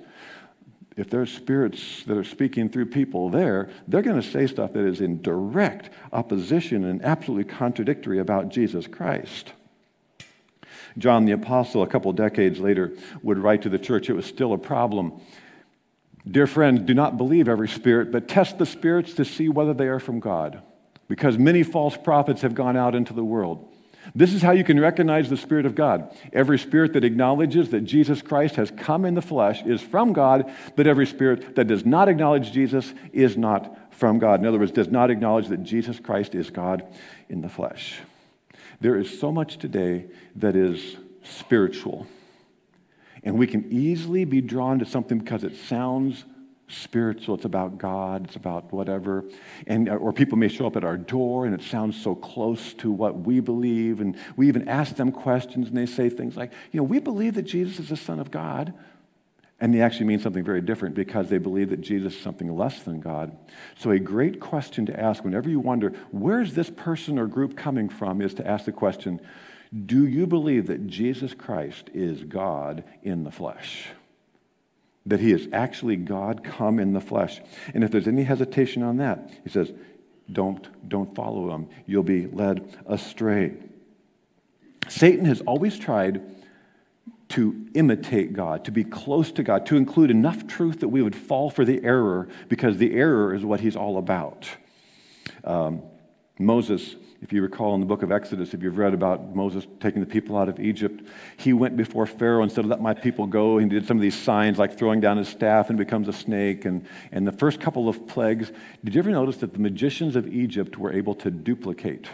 If 0.96 1.08
there 1.08 1.22
are 1.22 1.26
spirits 1.26 2.02
that 2.04 2.16
are 2.18 2.24
speaking 2.24 2.68
through 2.68 2.86
people 2.86 3.30
there, 3.30 3.70
they're 3.88 4.02
going 4.02 4.20
to 4.20 4.28
say 4.28 4.46
stuff 4.46 4.74
that 4.74 4.84
is 4.84 5.00
in 5.00 5.22
direct 5.22 5.90
opposition 6.12 6.84
and 6.84 7.02
absolutely 7.02 7.50
contradictory 7.50 8.18
about 8.18 8.50
Jesus 8.50 8.86
Christ. 8.86 9.52
John 10.98 11.24
the 11.24 11.32
Apostle, 11.32 11.82
a 11.82 11.86
couple 11.86 12.12
decades 12.12 12.58
later, 12.58 12.92
would 13.22 13.38
write 13.38 13.62
to 13.62 13.68
the 13.68 13.78
church 13.78 14.10
it 14.10 14.14
was 14.14 14.26
still 14.26 14.52
a 14.52 14.58
problem. 14.58 15.20
Dear 16.28 16.46
friends, 16.46 16.82
do 16.82 16.94
not 16.94 17.16
believe 17.16 17.48
every 17.48 17.68
spirit, 17.68 18.12
but 18.12 18.28
test 18.28 18.58
the 18.58 18.66
spirits 18.66 19.14
to 19.14 19.24
see 19.24 19.48
whether 19.48 19.74
they 19.74 19.88
are 19.88 20.00
from 20.00 20.20
God, 20.20 20.62
because 21.08 21.36
many 21.36 21.62
false 21.62 21.96
prophets 21.96 22.42
have 22.42 22.54
gone 22.54 22.76
out 22.76 22.94
into 22.94 23.12
the 23.12 23.24
world. 23.24 23.68
This 24.14 24.34
is 24.34 24.42
how 24.42 24.50
you 24.50 24.64
can 24.64 24.80
recognize 24.80 25.30
the 25.30 25.36
Spirit 25.36 25.64
of 25.64 25.74
God. 25.74 26.14
Every 26.32 26.58
spirit 26.58 26.92
that 26.94 27.04
acknowledges 27.04 27.70
that 27.70 27.82
Jesus 27.82 28.20
Christ 28.20 28.56
has 28.56 28.70
come 28.70 29.04
in 29.04 29.14
the 29.14 29.22
flesh 29.22 29.62
is 29.64 29.80
from 29.80 30.12
God, 30.12 30.52
but 30.74 30.88
every 30.88 31.06
spirit 31.06 31.54
that 31.54 31.68
does 31.68 31.86
not 31.86 32.08
acknowledge 32.08 32.50
Jesus 32.50 32.92
is 33.12 33.36
not 33.36 33.94
from 33.94 34.18
God. 34.18 34.40
In 34.40 34.46
other 34.46 34.58
words, 34.58 34.72
does 34.72 34.88
not 34.88 35.10
acknowledge 35.10 35.48
that 35.48 35.62
Jesus 35.62 36.00
Christ 36.00 36.34
is 36.34 36.50
God 36.50 36.84
in 37.28 37.42
the 37.42 37.48
flesh. 37.48 38.00
There 38.82 38.96
is 38.96 39.20
so 39.20 39.30
much 39.30 39.58
today 39.58 40.06
that 40.34 40.56
is 40.56 40.96
spiritual. 41.22 42.08
And 43.22 43.38
we 43.38 43.46
can 43.46 43.72
easily 43.72 44.24
be 44.24 44.40
drawn 44.40 44.80
to 44.80 44.84
something 44.84 45.20
because 45.20 45.44
it 45.44 45.54
sounds 45.54 46.24
spiritual. 46.66 47.36
It's 47.36 47.44
about 47.44 47.78
God. 47.78 48.24
It's 48.24 48.34
about 48.34 48.72
whatever. 48.72 49.24
And, 49.68 49.88
uh, 49.88 49.94
or 49.94 50.12
people 50.12 50.36
may 50.36 50.48
show 50.48 50.66
up 50.66 50.74
at 50.74 50.82
our 50.82 50.96
door 50.96 51.46
and 51.46 51.54
it 51.54 51.62
sounds 51.62 51.96
so 52.02 52.16
close 52.16 52.74
to 52.74 52.90
what 52.90 53.20
we 53.20 53.38
believe. 53.38 54.00
And 54.00 54.16
we 54.34 54.48
even 54.48 54.68
ask 54.68 54.96
them 54.96 55.12
questions 55.12 55.68
and 55.68 55.76
they 55.76 55.86
say 55.86 56.10
things 56.10 56.36
like, 56.36 56.52
you 56.72 56.78
know, 56.78 56.84
we 56.84 56.98
believe 56.98 57.34
that 57.34 57.42
Jesus 57.42 57.78
is 57.78 57.90
the 57.90 57.96
Son 57.96 58.18
of 58.18 58.32
God. 58.32 58.74
And 59.62 59.72
they 59.72 59.80
actually 59.80 60.06
mean 60.06 60.18
something 60.18 60.42
very 60.42 60.60
different 60.60 60.96
because 60.96 61.28
they 61.28 61.38
believe 61.38 61.70
that 61.70 61.80
Jesus 61.80 62.16
is 62.16 62.20
something 62.20 62.52
less 62.54 62.82
than 62.82 62.98
God. 62.98 63.36
So, 63.78 63.92
a 63.92 63.98
great 64.00 64.40
question 64.40 64.86
to 64.86 65.00
ask 65.00 65.22
whenever 65.22 65.48
you 65.48 65.60
wonder, 65.60 65.92
where's 66.10 66.54
this 66.54 66.68
person 66.68 67.16
or 67.16 67.28
group 67.28 67.56
coming 67.56 67.88
from, 67.88 68.20
is 68.20 68.34
to 68.34 68.46
ask 68.46 68.64
the 68.64 68.72
question, 68.72 69.20
do 69.86 70.04
you 70.04 70.26
believe 70.26 70.66
that 70.66 70.88
Jesus 70.88 71.32
Christ 71.32 71.90
is 71.94 72.24
God 72.24 72.82
in 73.04 73.22
the 73.22 73.30
flesh? 73.30 73.86
That 75.06 75.20
he 75.20 75.30
is 75.30 75.46
actually 75.52 75.94
God 75.94 76.42
come 76.42 76.80
in 76.80 76.92
the 76.92 77.00
flesh. 77.00 77.40
And 77.72 77.84
if 77.84 77.92
there's 77.92 78.08
any 78.08 78.24
hesitation 78.24 78.82
on 78.82 78.96
that, 78.96 79.30
he 79.44 79.50
says, 79.50 79.72
don't, 80.30 80.88
don't 80.88 81.14
follow 81.14 81.54
him. 81.54 81.68
You'll 81.86 82.02
be 82.02 82.26
led 82.26 82.78
astray. 82.84 83.54
Satan 84.88 85.24
has 85.26 85.40
always 85.42 85.78
tried 85.78 86.20
to 87.32 87.66
imitate 87.74 88.34
God, 88.34 88.64
to 88.66 88.70
be 88.70 88.84
close 88.84 89.32
to 89.32 89.42
God, 89.42 89.64
to 89.66 89.76
include 89.76 90.10
enough 90.10 90.46
truth 90.46 90.80
that 90.80 90.88
we 90.88 91.02
would 91.02 91.16
fall 91.16 91.48
for 91.50 91.64
the 91.64 91.82
error 91.82 92.28
because 92.48 92.76
the 92.76 92.94
error 92.94 93.34
is 93.34 93.44
what 93.44 93.60
he's 93.60 93.74
all 93.74 93.96
about. 93.96 94.48
Um, 95.44 95.82
Moses, 96.38 96.96
if 97.22 97.32
you 97.32 97.40
recall 97.40 97.74
in 97.74 97.80
the 97.80 97.86
book 97.86 98.02
of 98.02 98.12
Exodus, 98.12 98.52
if 98.52 98.62
you've 98.62 98.76
read 98.76 98.92
about 98.92 99.34
Moses 99.34 99.66
taking 99.80 100.00
the 100.00 100.06
people 100.06 100.36
out 100.36 100.48
of 100.48 100.60
Egypt, 100.60 101.06
he 101.38 101.54
went 101.54 101.76
before 101.76 102.04
Pharaoh 102.04 102.42
and 102.42 102.52
said, 102.52 102.66
Let 102.66 102.82
my 102.82 102.92
people 102.92 103.26
go. 103.26 103.58
And 103.58 103.72
he 103.72 103.78
did 103.78 103.86
some 103.86 103.96
of 103.96 104.02
these 104.02 104.18
signs 104.18 104.58
like 104.58 104.76
throwing 104.76 105.00
down 105.00 105.16
his 105.16 105.28
staff 105.28 105.70
and 105.70 105.78
becomes 105.78 106.08
a 106.08 106.12
snake. 106.12 106.64
And, 106.64 106.84
and 107.12 107.26
the 107.26 107.32
first 107.32 107.60
couple 107.60 107.88
of 107.88 108.06
plagues, 108.06 108.52
did 108.84 108.94
you 108.94 108.98
ever 108.98 109.10
notice 109.10 109.38
that 109.38 109.52
the 109.54 109.60
magicians 109.60 110.16
of 110.16 110.26
Egypt 110.26 110.76
were 110.76 110.92
able 110.92 111.14
to 111.14 111.30
duplicate 111.30 112.08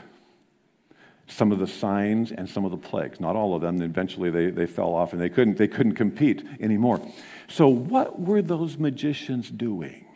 some 1.28 1.52
of 1.52 1.58
the 1.58 1.66
signs 1.66 2.32
and 2.32 2.48
some 2.48 2.64
of 2.64 2.70
the 2.70 2.76
plagues. 2.76 3.20
Not 3.20 3.36
all 3.36 3.54
of 3.54 3.60
them. 3.60 3.80
Eventually 3.82 4.30
they, 4.30 4.50
they 4.50 4.66
fell 4.66 4.94
off 4.94 5.12
and 5.12 5.20
they 5.20 5.28
couldn't, 5.28 5.58
they 5.58 5.68
couldn't 5.68 5.94
compete 5.94 6.44
anymore. 6.60 7.00
So, 7.48 7.68
what 7.68 8.20
were 8.20 8.42
those 8.42 8.78
magicians 8.78 9.50
doing? 9.50 10.06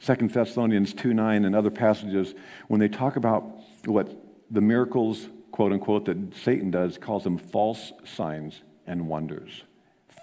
Second 0.00 0.30
Thessalonians 0.30 0.92
2 0.94 1.14
9 1.14 1.44
and 1.44 1.56
other 1.56 1.70
passages, 1.70 2.34
when 2.68 2.80
they 2.80 2.88
talk 2.88 3.16
about 3.16 3.44
what 3.84 4.08
the 4.50 4.60
miracles, 4.60 5.28
quote 5.50 5.72
unquote, 5.72 6.04
that 6.06 6.34
Satan 6.36 6.70
does, 6.70 6.98
calls 6.98 7.24
them 7.24 7.38
false 7.38 7.92
signs 8.04 8.60
and 8.86 9.08
wonders. 9.08 9.62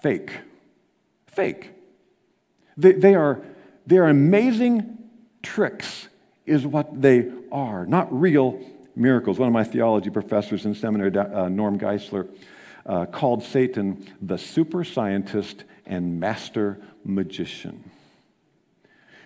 Fake. 0.01 0.31
Fake. 1.27 1.71
They, 2.77 2.93
they, 2.93 3.15
are, 3.15 3.41
they 3.85 3.97
are 3.97 4.07
amazing 4.07 4.97
tricks, 5.41 6.07
is 6.45 6.65
what 6.65 7.01
they 7.01 7.31
are, 7.51 7.85
not 7.85 8.07
real 8.11 8.61
miracles. 8.95 9.39
One 9.39 9.47
of 9.47 9.53
my 9.53 9.63
theology 9.63 10.09
professors 10.09 10.65
in 10.65 10.75
seminary, 10.75 11.15
uh, 11.17 11.49
Norm 11.49 11.79
Geisler, 11.79 12.27
uh, 12.85 13.05
called 13.05 13.43
Satan 13.43 14.05
the 14.21 14.37
super 14.37 14.83
scientist 14.83 15.63
and 15.85 16.19
master 16.19 16.79
magician 17.03 17.89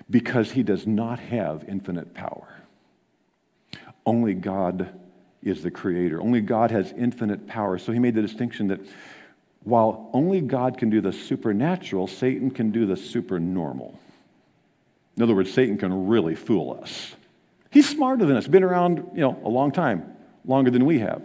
because 0.09 0.51
he 0.51 0.63
does 0.63 0.87
not 0.87 1.19
have 1.19 1.65
infinite 1.67 2.13
power. 2.13 2.47
Only 4.05 4.33
God 4.33 4.89
is 5.43 5.61
the 5.61 5.71
creator. 5.71 6.21
Only 6.21 6.41
God 6.41 6.71
has 6.71 6.91
infinite 6.97 7.47
power. 7.47 7.77
So 7.77 7.91
he 7.91 7.99
made 7.99 8.15
the 8.15 8.21
distinction 8.21 8.67
that 8.67 8.81
while 9.63 10.09
only 10.13 10.41
God 10.41 10.77
can 10.77 10.89
do 10.89 11.01
the 11.01 11.13
supernatural, 11.13 12.07
Satan 12.07 12.49
can 12.49 12.71
do 12.71 12.85
the 12.85 12.97
supernormal. 12.97 13.99
In 15.17 15.23
other 15.23 15.35
words, 15.35 15.51
Satan 15.51 15.77
can 15.77 16.07
really 16.07 16.35
fool 16.35 16.79
us. 16.81 17.13
He's 17.71 17.87
smarter 17.87 18.25
than 18.25 18.35
us, 18.35 18.47
been 18.47 18.63
around, 18.63 19.11
you 19.13 19.21
know, 19.21 19.39
a 19.43 19.49
long 19.49 19.71
time, 19.71 20.15
longer 20.45 20.71
than 20.71 20.85
we 20.85 20.99
have. 20.99 21.21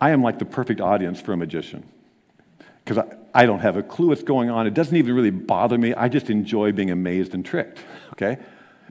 I 0.00 0.10
am 0.10 0.22
like 0.22 0.38
the 0.38 0.44
perfect 0.44 0.80
audience 0.80 1.20
for 1.20 1.32
a 1.32 1.36
magician 1.36 1.88
because 2.84 2.98
I, 2.98 3.42
I 3.42 3.46
don't 3.46 3.60
have 3.60 3.76
a 3.76 3.82
clue 3.82 4.08
what's 4.08 4.22
going 4.22 4.50
on. 4.50 4.66
It 4.66 4.74
doesn't 4.74 4.96
even 4.96 5.14
really 5.14 5.30
bother 5.30 5.76
me. 5.76 5.94
I 5.94 6.08
just 6.08 6.30
enjoy 6.30 6.72
being 6.72 6.90
amazed 6.90 7.34
and 7.34 7.44
tricked, 7.44 7.80
okay? 8.12 8.38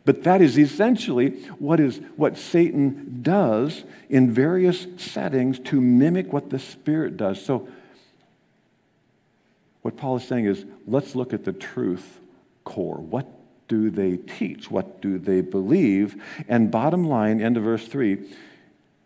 But 0.04 0.24
that 0.24 0.42
is 0.42 0.58
essentially 0.58 1.32
what, 1.58 1.80
is, 1.80 2.00
what 2.16 2.38
Satan 2.38 3.20
does 3.22 3.84
in 4.10 4.32
various 4.32 4.86
settings 4.98 5.60
to 5.60 5.82
mimic 5.82 6.32
what 6.32 6.50
the 6.50 6.60
Spirit 6.60 7.18
does. 7.18 7.44
So, 7.44 7.68
what 9.82 9.98
Paul 9.98 10.18
is 10.18 10.28
saying 10.28 10.46
is 10.46 10.66
let's 10.88 11.16
look 11.16 11.34
at 11.34 11.46
the 11.46 11.54
truth 11.54 12.20
core. 12.64 12.98
What 12.98 13.28
do 13.68 13.90
they 13.90 14.18
teach? 14.18 14.70
What 14.70 15.02
do 15.02 15.18
they 15.18 15.42
believe? 15.42 16.22
And 16.48 16.72
bottom 16.72 17.08
line, 17.08 17.42
end 17.42 17.58
of 17.58 17.64
verse 17.64 17.88
3, 17.88 18.18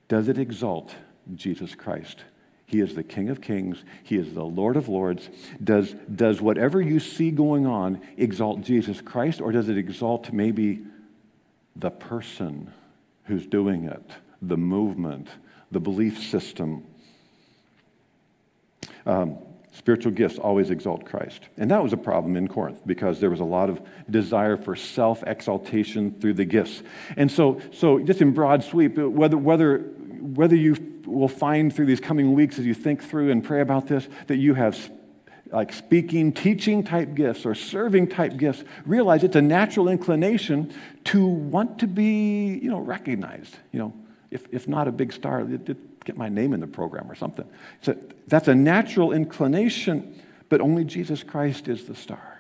does 0.08 0.28
it 0.28 0.38
exalt 0.38 0.96
Jesus 1.36 1.76
Christ? 1.76 2.24
He 2.66 2.82
is 2.82 2.94
the 2.94 3.04
King 3.04 3.30
of 3.30 3.42
Kings. 3.42 3.84
He 4.04 4.16
is 4.16 4.34
the 4.34 4.44
Lord 4.44 4.78
of 4.78 4.88
Lords. 4.88 5.30
Does, 5.64 5.96
does 6.14 6.40
whatever 6.40 6.80
you 6.80 7.00
see 7.00 7.32
going 7.32 7.66
on 7.66 8.00
exalt 8.16 8.62
Jesus 8.62 9.02
Christ, 9.02 9.42
or 9.42 9.52
does 9.52 9.70
it 9.70 9.78
exalt 9.78 10.32
maybe 10.32 10.86
the 11.76 11.90
person 11.90 12.72
who's 13.24 13.48
doing 13.48 13.86
it, 13.86 14.12
the 14.42 14.58
movement, 14.58 15.30
the 15.72 15.80
belief 15.80 16.20
system? 16.20 16.86
Um, 19.06 19.40
Spiritual 19.80 20.12
gifts 20.12 20.38
always 20.38 20.72
exalt 20.72 21.06
Christ. 21.06 21.48
And 21.58 21.72
that 21.72 21.82
was 21.82 21.94
a 21.94 21.98
problem 21.98 22.36
in 22.36 22.50
Corinth 22.50 22.82
because 22.86 23.22
there 23.22 23.30
was 23.30 23.40
a 23.40 23.46
lot 23.46 23.70
of 23.70 23.82
desire 24.10 24.58
for 24.58 24.76
self 24.76 25.24
exaltation 25.26 26.20
through 26.20 26.34
the 26.34 26.44
gifts. 26.44 26.84
And 27.16 27.32
so, 27.32 27.62
so 27.72 27.98
just 27.98 28.22
in 28.22 28.34
broad 28.34 28.62
sweep, 28.62 28.98
uh, 29.00 29.10
whether, 29.10 29.38
whether, 29.38 29.78
whether 30.20 30.56
you 30.58 30.76
will 31.06 31.30
find 31.30 31.74
through 31.74 31.86
these 31.86 32.02
coming 32.02 32.34
weeks 32.34 32.60
as 32.60 32.66
you 32.66 32.74
think 32.74 33.02
through 33.02 33.32
and 33.32 33.42
pray 33.42 33.62
about 33.62 33.88
this 33.88 34.10
that 34.28 34.36
you 34.36 34.54
have 34.54 34.92
like 35.54 35.72
speaking, 35.72 36.34
teaching 36.34 36.84
type 36.84 37.16
gifts 37.16 37.46
or 37.46 37.56
serving 37.56 38.10
type 38.10 38.36
gifts, 38.36 38.66
realize 38.86 39.24
it's 39.24 39.38
a 39.38 39.42
natural 39.42 39.88
inclination 39.88 40.74
to 41.06 41.26
want 41.26 41.80
to 41.80 41.88
be, 41.88 42.60
you 42.62 42.70
know, 42.70 42.80
recognized. 42.80 43.56
You 43.72 43.80
know, 43.80 43.94
if, 44.30 44.46
if 44.52 44.68
not 44.68 44.90
a 44.90 44.92
big 44.92 45.14
star, 45.14 45.42
it, 45.42 45.70
it, 45.70 45.78
get 46.06 46.18
my 46.18 46.30
name 46.30 46.54
in 46.54 46.60
the 46.60 46.68
program 46.68 47.10
or 47.10 47.16
something. 47.16 47.46
So 47.82 47.96
that's 48.28 48.48
a 48.48 48.56
natural 48.56 49.12
inclination, 49.12 50.22
but 50.50 50.62
only 50.62 50.84
Jesus 50.84 51.24
Christ 51.24 51.68
is 51.68 51.86
the 51.86 51.96
star. 51.96 52.40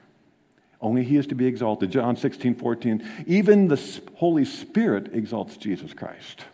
Only 0.81 1.03
he 1.03 1.17
is 1.17 1.27
to 1.27 1.35
be 1.35 1.45
exalted. 1.45 1.91
John 1.91 2.15
16, 2.15 2.55
14. 2.55 3.07
Even 3.27 3.67
the 3.67 4.01
Holy 4.15 4.45
Spirit 4.45 5.13
exalts 5.13 5.57
Jesus 5.57 5.93
Christ. 5.93 6.45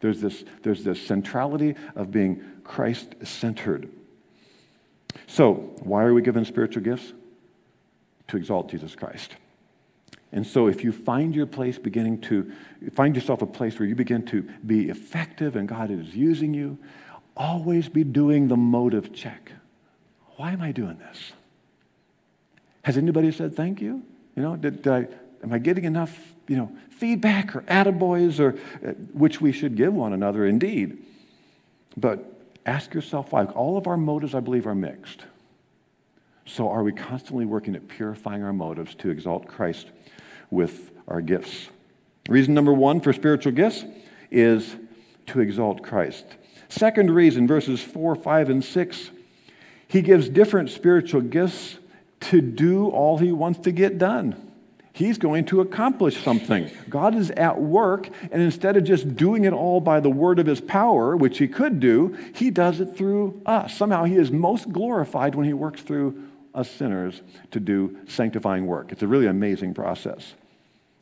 There's 0.00 0.20
this, 0.20 0.44
there's 0.62 0.84
this 0.84 1.00
centrality 1.00 1.74
of 1.94 2.10
being 2.10 2.42
Christ 2.64 3.14
centered. 3.22 3.88
So, 5.26 5.54
why 5.80 6.04
are 6.04 6.12
we 6.12 6.22
given 6.22 6.44
spiritual 6.44 6.82
gifts? 6.82 7.12
To 8.28 8.36
exalt 8.36 8.70
Jesus 8.70 8.94
Christ. 8.94 9.36
And 10.32 10.46
so, 10.46 10.66
if 10.66 10.82
you 10.82 10.92
find 10.92 11.34
your 11.34 11.46
place 11.46 11.78
beginning 11.78 12.20
to 12.22 12.52
find 12.94 13.14
yourself 13.14 13.42
a 13.42 13.46
place 13.46 13.78
where 13.78 13.88
you 13.88 13.94
begin 13.94 14.24
to 14.26 14.42
be 14.66 14.90
effective 14.90 15.56
and 15.56 15.68
God 15.68 15.90
is 15.90 16.14
using 16.14 16.52
you, 16.52 16.78
always 17.36 17.88
be 17.88 18.04
doing 18.04 18.48
the 18.48 18.56
motive 18.56 19.12
check. 19.12 19.52
Why 20.36 20.52
am 20.52 20.60
I 20.60 20.72
doing 20.72 20.98
this? 20.98 21.32
Has 22.82 22.96
anybody 22.96 23.32
said 23.32 23.54
thank 23.54 23.80
you? 23.80 24.02
You 24.34 24.42
know, 24.42 24.56
did, 24.56 24.82
did 24.82 24.92
I, 24.92 25.06
am 25.42 25.52
I 25.52 25.58
getting 25.58 25.84
enough, 25.84 26.18
you 26.48 26.56
know, 26.56 26.70
feedback 26.90 27.54
or 27.54 27.62
attaboys 27.62 28.40
or 28.40 28.58
uh, 28.86 28.92
which 29.12 29.40
we 29.40 29.52
should 29.52 29.76
give 29.76 29.92
one 29.94 30.12
another 30.12 30.46
indeed. 30.46 30.98
But 31.96 32.24
ask 32.64 32.92
yourself 32.94 33.32
why. 33.32 33.44
All 33.44 33.76
of 33.76 33.86
our 33.86 33.96
motives, 33.96 34.34
I 34.34 34.40
believe, 34.40 34.66
are 34.66 34.74
mixed. 34.74 35.24
So 36.44 36.68
are 36.68 36.82
we 36.82 36.92
constantly 36.92 37.44
working 37.44 37.74
at 37.74 37.88
purifying 37.88 38.42
our 38.42 38.52
motives 38.52 38.94
to 38.96 39.10
exalt 39.10 39.48
Christ 39.48 39.90
with 40.50 40.90
our 41.08 41.20
gifts? 41.20 41.68
Reason 42.28 42.54
number 42.54 42.72
one 42.72 43.00
for 43.00 43.12
spiritual 43.12 43.52
gifts 43.52 43.84
is 44.30 44.76
to 45.26 45.40
exalt 45.40 45.82
Christ. 45.82 46.24
Second 46.68 47.10
reason, 47.10 47.46
verses 47.46 47.82
4, 47.82 48.16
5, 48.16 48.50
and 48.50 48.64
6, 48.64 49.10
he 49.88 50.02
gives 50.02 50.28
different 50.28 50.70
spiritual 50.70 51.20
gifts 51.20 51.78
to 52.20 52.40
do 52.40 52.88
all 52.88 53.18
he 53.18 53.30
wants 53.30 53.60
to 53.60 53.70
get 53.70 53.98
done. 53.98 54.42
He's 54.92 55.18
going 55.18 55.44
to 55.46 55.60
accomplish 55.60 56.24
something. 56.24 56.70
God 56.88 57.14
is 57.14 57.30
at 57.32 57.60
work, 57.60 58.08
and 58.32 58.40
instead 58.40 58.78
of 58.78 58.84
just 58.84 59.14
doing 59.14 59.44
it 59.44 59.52
all 59.52 59.78
by 59.78 60.00
the 60.00 60.08
word 60.08 60.38
of 60.38 60.46
his 60.46 60.60
power, 60.60 61.14
which 61.14 61.36
he 61.36 61.46
could 61.46 61.80
do, 61.80 62.16
he 62.34 62.50
does 62.50 62.80
it 62.80 62.96
through 62.96 63.42
us. 63.44 63.76
Somehow 63.76 64.04
he 64.04 64.16
is 64.16 64.32
most 64.32 64.72
glorified 64.72 65.34
when 65.34 65.46
he 65.46 65.52
works 65.52 65.82
through 65.82 66.25
us 66.56 66.70
sinners 66.70 67.22
to 67.52 67.60
do 67.60 67.98
sanctifying 68.08 68.66
work. 68.66 68.90
It's 68.90 69.02
a 69.02 69.06
really 69.06 69.26
amazing 69.26 69.74
process. 69.74 70.34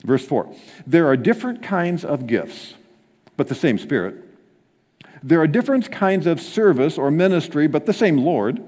Verse 0.04 0.26
4 0.26 0.54
There 0.86 1.06
are 1.06 1.16
different 1.16 1.62
kinds 1.62 2.04
of 2.04 2.26
gifts, 2.26 2.74
but 3.36 3.48
the 3.48 3.54
same 3.54 3.78
Spirit. 3.78 4.16
There 5.22 5.40
are 5.40 5.46
different 5.46 5.90
kinds 5.90 6.26
of 6.26 6.38
service 6.40 6.98
or 6.98 7.10
ministry, 7.10 7.66
but 7.66 7.86
the 7.86 7.94
same 7.94 8.18
Lord. 8.18 8.62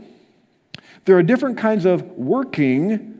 There 1.05 1.19
are 1.19 1.23
different 1.23 1.59
kinds 1.59 1.85
of 1.85 2.02
working 2.12 3.16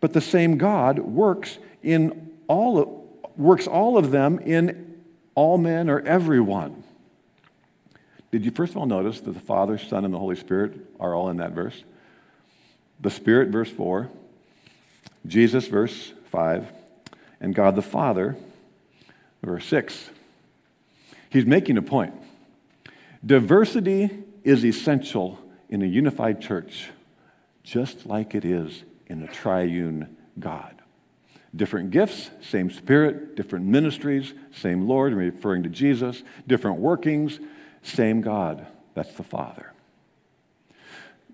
but 0.00 0.12
the 0.12 0.20
same 0.20 0.58
God 0.58 0.98
works 0.98 1.58
in 1.82 2.32
all 2.46 2.78
of, 2.78 2.88
works 3.36 3.66
all 3.66 3.98
of 3.98 4.10
them 4.10 4.38
in 4.40 4.96
all 5.34 5.58
men 5.58 5.90
or 5.90 6.00
everyone. 6.00 6.84
Did 8.30 8.44
you 8.44 8.50
first 8.50 8.72
of 8.72 8.78
all 8.78 8.86
notice 8.86 9.20
that 9.20 9.32
the 9.32 9.40
Father, 9.40 9.78
Son, 9.78 10.04
and 10.04 10.12
the 10.12 10.18
Holy 10.18 10.36
Spirit 10.36 10.78
are 11.00 11.14
all 11.14 11.30
in 11.30 11.38
that 11.38 11.52
verse? 11.52 11.82
The 13.00 13.10
Spirit, 13.10 13.48
verse 13.48 13.70
4, 13.70 14.08
Jesus, 15.26 15.66
verse 15.68 16.12
5, 16.30 16.66
and 17.40 17.54
God 17.54 17.76
the 17.76 17.82
Father, 17.82 18.36
verse 19.42 19.66
6. 19.66 20.10
He's 21.30 21.46
making 21.46 21.76
a 21.76 21.82
point. 21.82 22.14
Diversity 23.24 24.10
is 24.44 24.64
essential 24.64 25.38
in 25.68 25.82
a 25.82 25.86
unified 25.86 26.40
church, 26.40 26.90
just 27.62 28.06
like 28.06 28.34
it 28.34 28.44
is 28.44 28.82
in 29.06 29.20
the 29.20 29.26
triune 29.26 30.16
God. 30.38 30.74
Different 31.54 31.90
gifts, 31.90 32.30
same 32.40 32.70
Spirit, 32.70 33.34
different 33.36 33.66
ministries, 33.66 34.34
same 34.52 34.86
Lord, 34.86 35.12
referring 35.14 35.62
to 35.62 35.68
Jesus, 35.68 36.22
different 36.46 36.78
workings, 36.78 37.38
same 37.82 38.20
God. 38.20 38.66
That's 38.94 39.12
the 39.14 39.22
Father. 39.22 39.72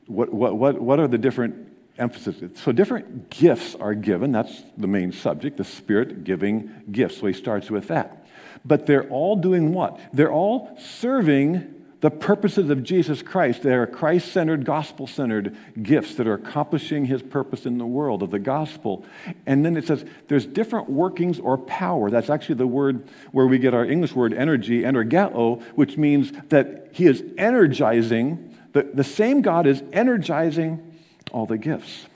What, 0.06 0.32
what, 0.32 0.56
what, 0.56 0.80
what 0.80 1.00
are 1.00 1.08
the 1.08 1.18
different 1.18 1.68
emphases? 1.98 2.58
So, 2.60 2.72
different 2.72 3.30
gifts 3.30 3.74
are 3.74 3.94
given. 3.94 4.32
That's 4.32 4.62
the 4.76 4.86
main 4.86 5.12
subject, 5.12 5.56
the 5.56 5.64
Spirit 5.64 6.24
giving 6.24 6.70
gifts. 6.90 7.18
So, 7.18 7.26
he 7.26 7.32
starts 7.32 7.70
with 7.70 7.88
that. 7.88 8.26
But 8.64 8.86
they're 8.86 9.08
all 9.08 9.36
doing 9.36 9.72
what? 9.72 10.00
They're 10.12 10.32
all 10.32 10.76
serving 10.78 11.74
the 12.04 12.10
purposes 12.10 12.68
of 12.68 12.82
Jesus 12.82 13.22
Christ. 13.22 13.62
They 13.62 13.72
are 13.72 13.86
Christ 13.86 14.30
centered, 14.30 14.66
gospel 14.66 15.06
centered 15.06 15.56
gifts 15.82 16.16
that 16.16 16.26
are 16.26 16.34
accomplishing 16.34 17.06
his 17.06 17.22
purpose 17.22 17.64
in 17.64 17.78
the 17.78 17.86
world 17.86 18.22
of 18.22 18.30
the 18.30 18.38
gospel. 18.38 19.06
And 19.46 19.64
then 19.64 19.74
it 19.74 19.86
says 19.86 20.04
there's 20.28 20.44
different 20.44 20.90
workings 20.90 21.40
or 21.40 21.56
power. 21.56 22.10
That's 22.10 22.28
actually 22.28 22.56
the 22.56 22.66
word 22.66 23.08
where 23.32 23.46
we 23.46 23.58
get 23.58 23.72
our 23.72 23.86
English 23.86 24.12
word 24.12 24.34
energy, 24.34 24.82
energeo, 24.82 25.62
which 25.76 25.96
means 25.96 26.30
that 26.50 26.90
he 26.92 27.06
is 27.06 27.24
energizing, 27.38 28.53
the, 28.74 28.82
the 28.82 29.04
same 29.04 29.40
God 29.40 29.66
is 29.66 29.82
energizing 29.92 30.98
all 31.32 31.46
the 31.46 31.56
gifts. 31.56 32.06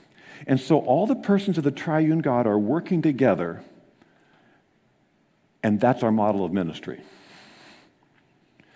And 0.45 0.59
so 0.59 0.79
all 0.79 1.07
the 1.07 1.15
persons 1.15 1.57
of 1.57 1.63
the 1.63 1.71
triune 1.71 2.19
God 2.19 2.45
are 2.45 2.59
working 2.59 3.01
together, 3.01 3.63
and 5.63 5.79
that's 5.79 6.03
our 6.03 6.11
model 6.11 6.45
of 6.45 6.53
ministry. 6.53 7.01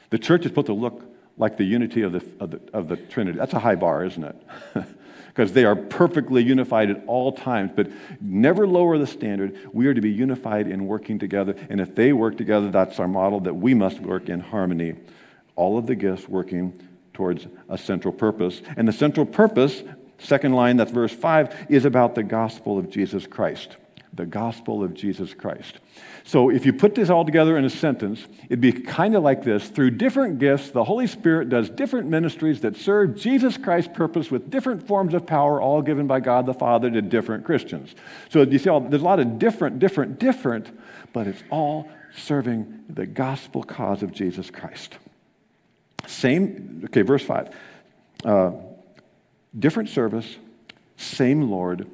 The 0.09 0.17
church 0.17 0.41
is 0.41 0.47
supposed 0.47 0.67
to 0.67 0.73
look 0.73 1.03
like 1.37 1.57
the 1.57 1.65
unity 1.65 2.03
of 2.03 2.13
the, 2.13 2.25
of 2.39 2.51
the, 2.51 2.61
of 2.73 2.87
the 2.87 2.95
Trinity. 2.95 3.37
That's 3.37 3.53
a 3.53 3.59
high 3.59 3.75
bar, 3.75 4.05
isn't 4.05 4.23
it? 4.23 4.35
because 5.27 5.51
they 5.51 5.65
are 5.65 5.75
perfectly 5.75 6.43
unified 6.43 6.89
at 6.89 7.03
all 7.07 7.31
times, 7.31 7.71
but 7.75 7.89
never 8.21 8.67
lower 8.67 8.97
the 8.97 9.07
standard. 9.07 9.57
We 9.73 9.87
are 9.87 9.93
to 9.93 10.01
be 10.01 10.11
unified 10.11 10.67
in 10.67 10.85
working 10.85 11.17
together. 11.19 11.55
And 11.69 11.81
if 11.81 11.95
they 11.95 12.13
work 12.13 12.37
together, 12.37 12.69
that's 12.69 12.99
our 12.99 13.07
model 13.07 13.39
that 13.41 13.55
we 13.55 13.73
must 13.73 13.99
work 13.99 14.29
in 14.29 14.39
harmony. 14.39 14.93
All 15.55 15.77
of 15.77 15.87
the 15.87 15.95
gifts 15.95 16.29
working 16.29 16.79
towards 17.13 17.47
a 17.69 17.77
central 17.77 18.13
purpose. 18.13 18.61
And 18.75 18.87
the 18.87 18.93
central 18.93 19.25
purpose, 19.25 19.83
second 20.17 20.53
line, 20.53 20.77
that's 20.77 20.91
verse 20.91 21.13
5, 21.13 21.67
is 21.69 21.85
about 21.85 22.15
the 22.15 22.23
gospel 22.23 22.77
of 22.77 22.89
Jesus 22.89 23.27
Christ. 23.27 23.77
The 24.13 24.25
gospel 24.25 24.83
of 24.83 24.93
Jesus 24.93 25.33
Christ. 25.33 25.79
So, 26.23 26.51
if 26.51 26.67
you 26.67 26.73
put 26.73 26.93
this 26.93 27.09
all 27.09 27.25
together 27.25 27.57
in 27.57 27.65
a 27.65 27.69
sentence, 27.69 28.27
it'd 28.45 28.61
be 28.61 28.71
kind 28.71 29.15
of 29.15 29.23
like 29.23 29.43
this. 29.43 29.69
Through 29.69 29.91
different 29.91 30.37
gifts, 30.37 30.69
the 30.69 30.83
Holy 30.83 31.07
Spirit 31.07 31.49
does 31.49 31.67
different 31.69 32.09
ministries 32.09 32.61
that 32.61 32.77
serve 32.77 33.15
Jesus 33.15 33.57
Christ's 33.57 33.91
purpose 33.93 34.29
with 34.29 34.51
different 34.51 34.85
forms 34.85 35.15
of 35.15 35.25
power, 35.25 35.59
all 35.59 35.81
given 35.81 36.05
by 36.05 36.19
God 36.19 36.45
the 36.45 36.53
Father 36.53 36.91
to 36.91 37.01
different 37.01 37.43
Christians. 37.43 37.95
So, 38.29 38.43
you 38.43 38.59
see, 38.59 38.69
there's 38.87 39.01
a 39.01 39.05
lot 39.05 39.19
of 39.19 39.39
different, 39.39 39.79
different, 39.79 40.19
different, 40.19 40.69
but 41.11 41.25
it's 41.25 41.43
all 41.49 41.89
serving 42.15 42.83
the 42.87 43.07
gospel 43.07 43.63
cause 43.63 44.03
of 44.03 44.11
Jesus 44.11 44.51
Christ. 44.51 44.99
Same, 46.07 46.81
okay, 46.85 47.01
verse 47.01 47.23
5. 47.23 47.55
Uh, 48.25 48.51
different 49.57 49.89
service, 49.89 50.37
same 50.97 51.49
Lord. 51.49 51.87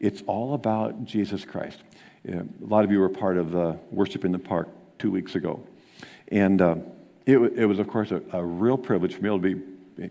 It's 0.00 0.22
all 0.26 0.54
about 0.54 1.04
Jesus 1.04 1.44
Christ. 1.44 1.78
A 2.26 2.44
lot 2.60 2.84
of 2.84 2.90
you 2.90 3.00
were 3.00 3.08
part 3.08 3.36
of 3.36 3.50
the 3.50 3.78
worship 3.90 4.24
in 4.24 4.32
the 4.32 4.38
park 4.38 4.68
two 4.98 5.10
weeks 5.10 5.34
ago. 5.34 5.62
And 6.28 6.60
uh, 6.62 6.76
it, 7.26 7.38
it, 7.38 7.66
was, 7.66 7.78
of 7.78 7.88
course, 7.88 8.10
a, 8.10 8.22
a, 8.32 8.44
real 8.44 8.78
privilege 8.78 9.14
for 9.14 9.22
me 9.22 9.28
to 9.28 9.38
be 9.38 9.62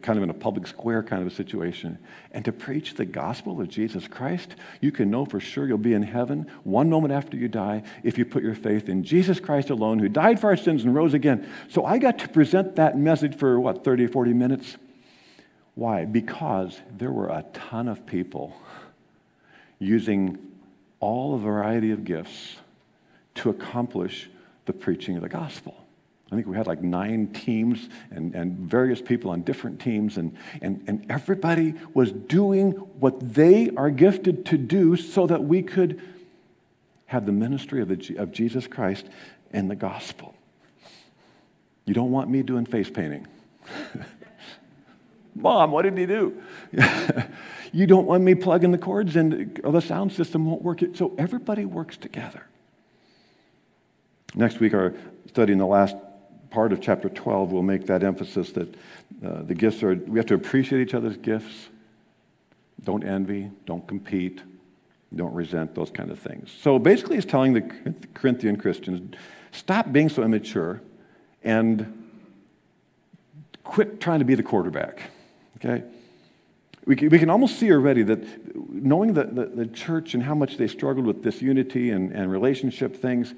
kind 0.02 0.18
of 0.18 0.24
in 0.24 0.30
a 0.30 0.34
public 0.34 0.66
square 0.66 1.04
kind 1.04 1.22
of 1.22 1.28
a 1.28 1.36
situation 1.36 1.98
and 2.32 2.46
to 2.46 2.52
preach 2.52 2.94
the 2.94 3.06
gospel 3.06 3.60
of 3.60 3.68
Jesus 3.68 4.08
Christ. 4.08 4.56
You 4.80 4.92
can 4.92 5.10
know 5.10 5.26
for 5.26 5.40
sure 5.40 5.68
you'll 5.68 5.78
be 5.78 5.94
in 5.94 6.04
heaven 6.04 6.50
one 6.64 6.90
moment 6.90 7.14
after 7.14 7.36
you 7.36 7.48
die 7.48 7.84
if 8.04 8.18
you 8.18 8.26
put 8.26 8.44
your 8.44 8.56
faith 8.56 8.88
in 8.88 9.04
Jesus 9.04 9.40
Christ 9.40 9.70
alone, 9.70 10.00
who 10.00 10.08
died 10.08 10.40
for 10.40 10.48
our 10.48 10.58
sins 10.58 10.84
and 10.84 10.96
rose 10.96 11.14
again. 11.14 11.50
So 11.70 11.86
I 11.86 11.98
got 11.98 12.20
to 12.20 12.30
present 12.30 12.78
that 12.78 12.98
message 12.98 13.36
for 13.36 13.60
what, 13.60 13.84
30 13.84 14.08
40 14.08 14.34
minutes? 14.34 14.78
Why? 15.76 16.06
Because 16.06 16.80
there 16.98 17.12
were 17.12 17.30
a 17.30 17.44
ton 17.54 17.88
of 17.88 18.06
people 18.06 18.56
using 19.80 20.38
all 21.00 21.36
a 21.36 21.40
variety 21.40 21.92
of 21.92 22.06
gifts 22.06 22.56
to 23.36 23.50
accomplish 23.50 24.30
the 24.66 24.74
preaching 24.74 25.16
of 25.18 25.22
the 25.22 25.30
gospel. 25.30 25.83
I 26.34 26.36
think 26.36 26.48
we 26.48 26.58
had 26.58 26.66
like 26.66 26.82
nine 26.82 27.28
teams 27.28 27.90
and, 28.10 28.34
and 28.34 28.58
various 28.58 29.00
people 29.00 29.30
on 29.30 29.44
different 29.44 29.80
teams, 29.80 30.18
and, 30.18 30.36
and, 30.64 30.84
and 30.88 31.06
everybody 31.08 31.76
was 31.94 32.12
doing 32.12 32.72
what 32.72 33.36
they 33.36 33.70
are 33.78 33.92
gifted 33.92 34.44
to 34.48 34.58
do 34.58 34.96
so 34.96 35.28
that 35.28 35.44
we 35.44 35.62
could 35.62 36.02
have 37.06 37.28
the 37.28 37.32
ministry 37.32 37.84
of, 37.84 37.88
the, 37.88 38.16
of 38.18 38.32
Jesus 38.32 38.66
Christ 38.66 39.06
and 39.52 39.70
the 39.70 39.76
gospel. 39.76 40.34
You 41.86 41.94
don't 41.94 42.10
want 42.10 42.32
me 42.32 42.42
doing 42.42 42.66
face 42.66 42.90
painting. 42.90 43.28
Mom, 45.36 45.70
what 45.70 45.84
did 45.84 45.96
he 45.96 46.08
do? 46.08 46.42
you 47.72 47.86
don't 47.86 48.08
want 48.08 48.24
me 48.24 48.34
plugging 48.34 48.72
the 48.72 48.80
cords 48.80 49.16
in, 49.16 49.56
or 49.64 49.70
oh, 49.70 49.72
the 49.72 49.82
sound 49.82 50.12
system 50.12 50.48
won't 50.48 50.64
work. 50.64 50.80
So 50.96 51.14
everybody 51.20 51.66
works 51.66 51.96
together. 51.96 52.44
Next 54.34 54.60
week, 54.60 54.74
our 54.74 54.96
study 55.28 55.54
in 55.54 55.60
the 55.60 55.68
last 55.68 55.96
part 56.54 56.72
of 56.72 56.80
chapter 56.80 57.10
12 57.10 57.52
will 57.52 57.64
make 57.64 57.88
that 57.88 58.04
emphasis 58.04 58.52
that 58.52 58.76
uh, 59.26 59.42
the 59.42 59.56
gifts 59.56 59.82
are, 59.82 59.96
we 59.96 60.20
have 60.20 60.28
to 60.28 60.36
appreciate 60.36 60.82
each 60.82 60.94
other's 60.94 61.18
gifts. 61.18 61.70
Don't 62.84 63.04
envy, 63.04 63.50
don't 63.66 63.88
compete, 63.88 64.42
don't 65.16 65.34
resent, 65.34 65.74
those 65.74 65.90
kind 65.90 66.12
of 66.12 66.20
things. 66.20 66.52
So 66.62 66.78
basically, 66.78 67.16
he's 67.16 67.26
telling 67.26 67.54
the 67.54 67.62
Corinthian 68.14 68.58
Christians 68.58 69.16
stop 69.52 69.92
being 69.92 70.10
so 70.10 70.22
immature 70.22 70.82
and 71.44 72.08
quit 73.64 74.00
trying 74.00 74.20
to 74.20 74.26
be 74.26 74.36
the 74.36 74.44
quarterback. 74.44 75.10
Okay? 75.58 75.84
We 76.86 76.96
can, 76.96 77.10
we 77.10 77.18
can 77.18 77.32
almost 77.32 77.58
see 77.58 77.72
already 77.72 78.04
that 78.04 78.20
knowing 78.72 79.14
the, 79.14 79.24
the, 79.24 79.46
the 79.46 79.68
church 79.68 80.14
and 80.14 80.22
how 80.22 80.36
much 80.36 80.58
they 80.58 80.68
struggled 80.68 81.08
with 81.08 81.24
this 81.24 81.42
unity 81.42 81.90
and, 81.90 82.12
and 82.12 82.30
relationship 82.30 82.96
things, 82.96 83.34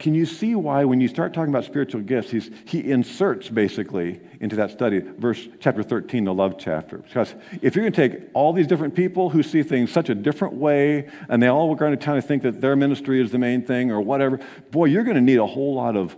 can 0.00 0.14
you 0.14 0.24
see 0.24 0.54
why 0.54 0.86
when 0.86 0.98
you 0.98 1.08
start 1.08 1.34
talking 1.34 1.50
about 1.50 1.66
spiritual 1.66 2.00
gifts, 2.00 2.30
he's, 2.30 2.50
he 2.64 2.90
inserts 2.90 3.50
basically 3.50 4.18
into 4.40 4.56
that 4.56 4.70
study, 4.70 5.00
verse 5.00 5.46
chapter 5.60 5.82
13, 5.82 6.24
the 6.24 6.32
love 6.32 6.56
chapter. 6.58 6.98
Because 6.98 7.34
if 7.60 7.76
you're 7.76 7.84
going 7.88 7.92
to 7.92 8.08
take 8.08 8.30
all 8.32 8.54
these 8.54 8.66
different 8.66 8.94
people 8.94 9.28
who 9.28 9.42
see 9.42 9.62
things 9.62 9.92
such 9.92 10.08
a 10.08 10.14
different 10.14 10.54
way, 10.54 11.10
and 11.28 11.42
they 11.42 11.48
all 11.48 11.70
are 11.70 11.76
going 11.76 11.96
to 11.96 12.02
kind 12.02 12.16
of 12.16 12.24
think 12.24 12.42
that 12.44 12.62
their 12.62 12.76
ministry 12.76 13.22
is 13.22 13.30
the 13.30 13.38
main 13.38 13.62
thing 13.62 13.90
or 13.90 14.00
whatever, 14.00 14.40
boy, 14.70 14.86
you're 14.86 15.04
going 15.04 15.16
to 15.16 15.20
need 15.20 15.38
a 15.38 15.46
whole 15.46 15.74
lot 15.74 15.96
of 15.96 16.16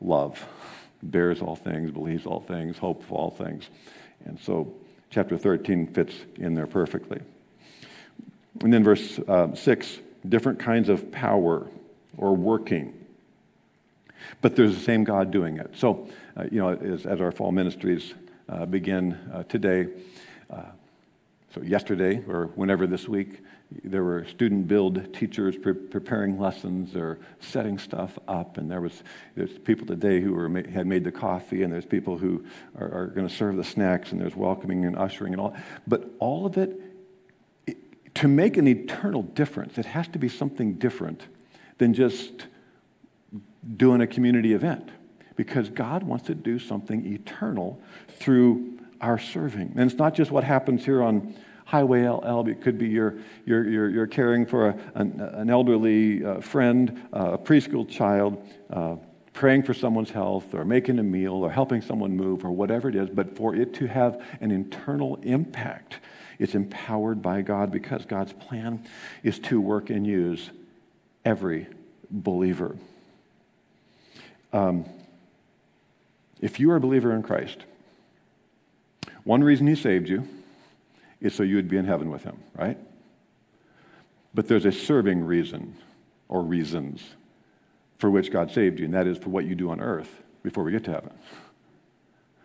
love. 0.00 0.46
Bears 1.02 1.42
all 1.42 1.56
things, 1.56 1.90
believes 1.90 2.26
all 2.26 2.40
things, 2.40 2.78
hopes 2.78 3.04
all 3.10 3.32
things. 3.32 3.68
And 4.26 4.38
so 4.38 4.72
chapter 5.10 5.36
13 5.36 5.88
fits 5.88 6.14
in 6.36 6.54
there 6.54 6.68
perfectly. 6.68 7.20
And 8.62 8.72
then 8.72 8.84
verse 8.84 9.18
uh, 9.26 9.56
6 9.56 9.98
different 10.28 10.60
kinds 10.60 10.88
of 10.88 11.10
power 11.10 11.66
or 12.16 12.36
working. 12.36 13.00
But 14.40 14.56
there's 14.56 14.74
the 14.74 14.82
same 14.82 15.04
God 15.04 15.30
doing 15.30 15.58
it. 15.58 15.70
So, 15.76 16.08
uh, 16.36 16.44
you 16.50 16.58
know, 16.58 16.70
as, 16.70 17.06
as, 17.06 17.20
our 17.20 17.32
fall 17.32 17.52
ministries 17.52 18.14
uh, 18.48 18.66
begin 18.66 19.14
uh, 19.32 19.44
today, 19.44 19.88
uh, 20.50 20.62
so 21.54 21.62
yesterday 21.62 22.22
or 22.26 22.46
whenever 22.54 22.86
this 22.86 23.08
week, 23.08 23.40
there 23.82 24.04
were 24.04 24.24
student 24.26 24.68
build 24.68 25.12
teachers 25.14 25.56
pre- 25.56 25.72
preparing 25.72 26.38
lessons 26.38 26.94
or 26.94 27.18
setting 27.40 27.78
stuff 27.78 28.18
up 28.28 28.58
and 28.58 28.70
there 28.70 28.80
was 28.80 29.02
there's 29.34 29.58
people 29.58 29.86
today 29.86 30.20
who 30.20 30.32
were 30.32 30.48
had 30.70 30.86
made 30.86 31.02
the 31.02 31.10
coffee 31.10 31.62
and 31.62 31.72
there's 31.72 31.86
people 31.86 32.16
who 32.16 32.44
are, 32.78 32.92
are 32.92 33.06
going 33.08 33.26
to 33.26 33.34
serve 33.34 33.56
the 33.56 33.64
snacks 33.64 34.12
and 34.12 34.20
there's 34.20 34.36
welcoming 34.36 34.84
and 34.84 34.96
ushering 34.96 35.32
and 35.32 35.40
all 35.40 35.56
but 35.86 36.10
all 36.18 36.46
of 36.46 36.56
it, 36.56 36.80
it 37.66 38.14
to 38.14 38.28
make 38.28 38.56
an 38.56 38.68
eternal 38.68 39.22
difference 39.22 39.78
it 39.78 39.86
has 39.86 40.06
to 40.08 40.18
be 40.18 40.28
something 40.28 40.74
different 40.74 41.22
than 41.78 41.94
just 41.94 42.46
doing 43.76 44.00
a 44.00 44.06
community 44.06 44.52
event 44.52 44.90
because 45.36 45.68
god 45.70 46.02
wants 46.02 46.26
to 46.26 46.34
do 46.34 46.58
something 46.58 47.04
eternal 47.06 47.80
through 48.08 48.78
our 49.00 49.18
serving 49.18 49.72
and 49.76 49.90
it's 49.90 49.98
not 49.98 50.14
just 50.14 50.30
what 50.30 50.44
happens 50.44 50.84
here 50.84 51.02
on 51.02 51.34
Highway 51.64 52.06
LL. 52.06 52.46
It 52.46 52.60
could 52.60 52.78
be 52.78 52.88
you're, 52.88 53.16
you're, 53.46 53.68
you're, 53.68 53.88
you're 53.88 54.06
caring 54.06 54.46
for 54.46 54.68
a, 54.68 54.78
an, 54.94 55.20
an, 55.20 55.50
elderly 55.50 56.24
uh, 56.24 56.40
friend, 56.40 57.08
uh, 57.12 57.32
a 57.32 57.38
preschool 57.38 57.88
child, 57.88 58.46
uh, 58.70 58.96
praying 59.32 59.62
for 59.62 59.74
someone's 59.74 60.10
health, 60.10 60.54
or 60.54 60.64
making 60.64 60.98
a 60.98 61.02
meal, 61.02 61.32
or 61.32 61.50
helping 61.50 61.80
someone 61.80 62.14
move, 62.16 62.44
or 62.44 62.52
whatever 62.52 62.88
it 62.88 62.94
is. 62.94 63.08
But 63.08 63.36
for 63.36 63.54
it 63.56 63.72
to 63.74 63.86
have 63.86 64.22
an 64.40 64.50
internal 64.50 65.16
impact, 65.22 66.00
it's 66.38 66.54
empowered 66.54 67.22
by 67.22 67.42
God 67.42 67.70
because 67.70 68.04
God's 68.04 68.32
plan 68.32 68.84
is 69.22 69.38
to 69.40 69.60
work 69.60 69.90
and 69.90 70.06
use 70.06 70.50
every 71.24 71.66
believer. 72.10 72.76
Um, 74.54 74.84
if 76.40 76.60
you 76.60 76.70
are 76.70 76.76
a 76.76 76.80
believer 76.80 77.12
in 77.12 77.24
Christ, 77.24 77.58
one 79.24 79.42
reason 79.42 79.66
He 79.66 79.74
saved 79.74 80.08
you 80.08 80.28
is 81.20 81.34
so 81.34 81.42
you 81.42 81.56
would 81.56 81.68
be 81.68 81.76
in 81.76 81.84
heaven 81.84 82.08
with 82.08 82.22
him, 82.22 82.38
right? 82.54 82.78
But 84.32 84.46
there's 84.46 84.64
a 84.64 84.70
serving 84.70 85.24
reason 85.24 85.76
or 86.28 86.40
reasons 86.42 87.02
for 87.98 88.10
which 88.10 88.30
God 88.30 88.52
saved 88.52 88.78
you, 88.78 88.84
and 88.84 88.94
that 88.94 89.08
is 89.08 89.18
for 89.18 89.30
what 89.30 89.44
you 89.44 89.56
do 89.56 89.70
on 89.70 89.80
earth 89.80 90.22
before 90.44 90.62
we 90.62 90.70
get 90.70 90.84
to 90.84 90.92
heaven. 90.92 91.10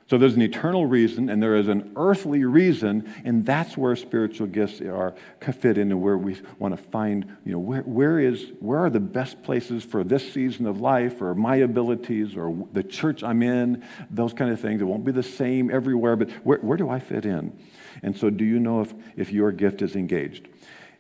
So 0.10 0.18
there's 0.18 0.34
an 0.34 0.42
eternal 0.42 0.88
reason 0.88 1.30
and 1.30 1.42
there 1.42 1.56
is 1.56 1.68
an 1.68 1.92
earthly 1.96 2.44
reason, 2.44 3.14
and 3.24 3.46
that's 3.46 3.78
where 3.78 3.96
spiritual 3.96 4.48
gifts 4.48 4.82
are 4.82 5.14
fit 5.54 5.78
into 5.78 5.98
where 5.98 6.18
we 6.18 6.36
want 6.58 6.76
to 6.76 6.82
find, 6.82 7.38
you 7.46 7.52
know, 7.52 7.60
where, 7.60 7.84
where 7.84 8.20
is 8.20 8.52
where 8.60 8.80
are 8.80 8.90
the 8.90 9.00
best 9.00 9.44
places 9.44 9.84
for 9.84 10.04
this 10.04 10.34
season 10.34 10.66
of 10.66 10.82
life 10.82 11.22
or 11.22 11.36
my 11.36 11.58
abilities 11.58 12.36
or 12.36 12.68
the 12.74 12.82
church 12.82 13.24
I'm 13.24 13.44
in, 13.44 13.84
those 14.10 14.34
kind 14.34 14.50
of 14.52 14.60
things. 14.60 14.82
It 14.82 14.86
won't 14.86 15.06
be 15.06 15.12
the 15.12 15.22
same 15.22 15.70
everywhere, 15.70 16.16
but 16.16 16.32
where, 16.44 16.58
where 16.58 16.78
do 16.78 16.90
I 16.90 17.00
fit 17.00 17.28
in? 17.28 17.56
And 18.02 18.18
so 18.18 18.32
do 18.32 18.44
you 18.44 18.60
know 18.60 18.82
if, 18.82 18.92
if 19.16 19.32
your 19.32 19.52
gift 19.52 19.84
is 19.84 19.96
engaged? 19.96 20.48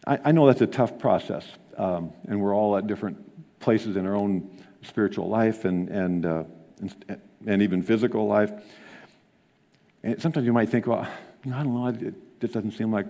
I, 0.05 0.19
I 0.25 0.31
know 0.33 0.45
that's 0.45 0.61
a 0.61 0.67
tough 0.67 0.99
process, 0.99 1.47
um, 1.77 2.13
and 2.27 2.39
we're 2.39 2.55
all 2.55 2.77
at 2.77 2.85
different 2.85 3.59
places 3.59 3.95
in 3.95 4.05
our 4.05 4.15
own 4.15 4.55
spiritual 4.83 5.29
life 5.29 5.65
and, 5.65 5.89
and, 5.89 6.25
uh, 6.27 6.43
and, 6.79 7.21
and 7.47 7.61
even 7.63 7.81
physical 7.81 8.27
life. 8.27 8.51
And 10.03 10.21
sometimes 10.21 10.45
you 10.45 10.53
might 10.53 10.69
think, 10.69 10.87
well, 10.87 11.07
you 11.43 11.51
know, 11.51 11.57
I 11.57 11.63
don't 11.63 11.73
know, 11.73 12.07
it 12.07 12.39
just 12.39 12.53
doesn't 12.53 12.71
seem 12.71 12.91
like 12.91 13.07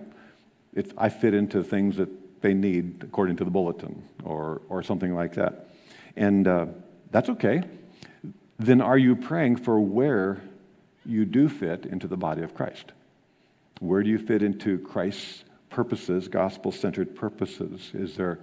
it's, 0.74 0.92
I 0.96 1.08
fit 1.08 1.34
into 1.34 1.62
things 1.62 1.96
that 1.96 2.08
they 2.42 2.54
need 2.54 3.02
according 3.02 3.36
to 3.36 3.44
the 3.44 3.50
bulletin 3.50 4.02
or, 4.24 4.62
or 4.68 4.82
something 4.82 5.14
like 5.14 5.34
that. 5.34 5.68
And 6.16 6.46
uh, 6.46 6.66
that's 7.10 7.28
okay. 7.28 7.62
Then 8.58 8.80
are 8.80 8.98
you 8.98 9.16
praying 9.16 9.56
for 9.56 9.80
where 9.80 10.40
you 11.04 11.24
do 11.24 11.48
fit 11.48 11.86
into 11.86 12.06
the 12.06 12.16
body 12.16 12.42
of 12.42 12.54
Christ? 12.54 12.92
Where 13.80 14.02
do 14.02 14.10
you 14.10 14.18
fit 14.18 14.42
into 14.42 14.78
Christ's 14.78 15.44
purposes, 15.70 16.28
gospel 16.28 16.72
centered 16.72 17.14
purposes? 17.14 17.90
Is 17.94 18.16
there, 18.16 18.38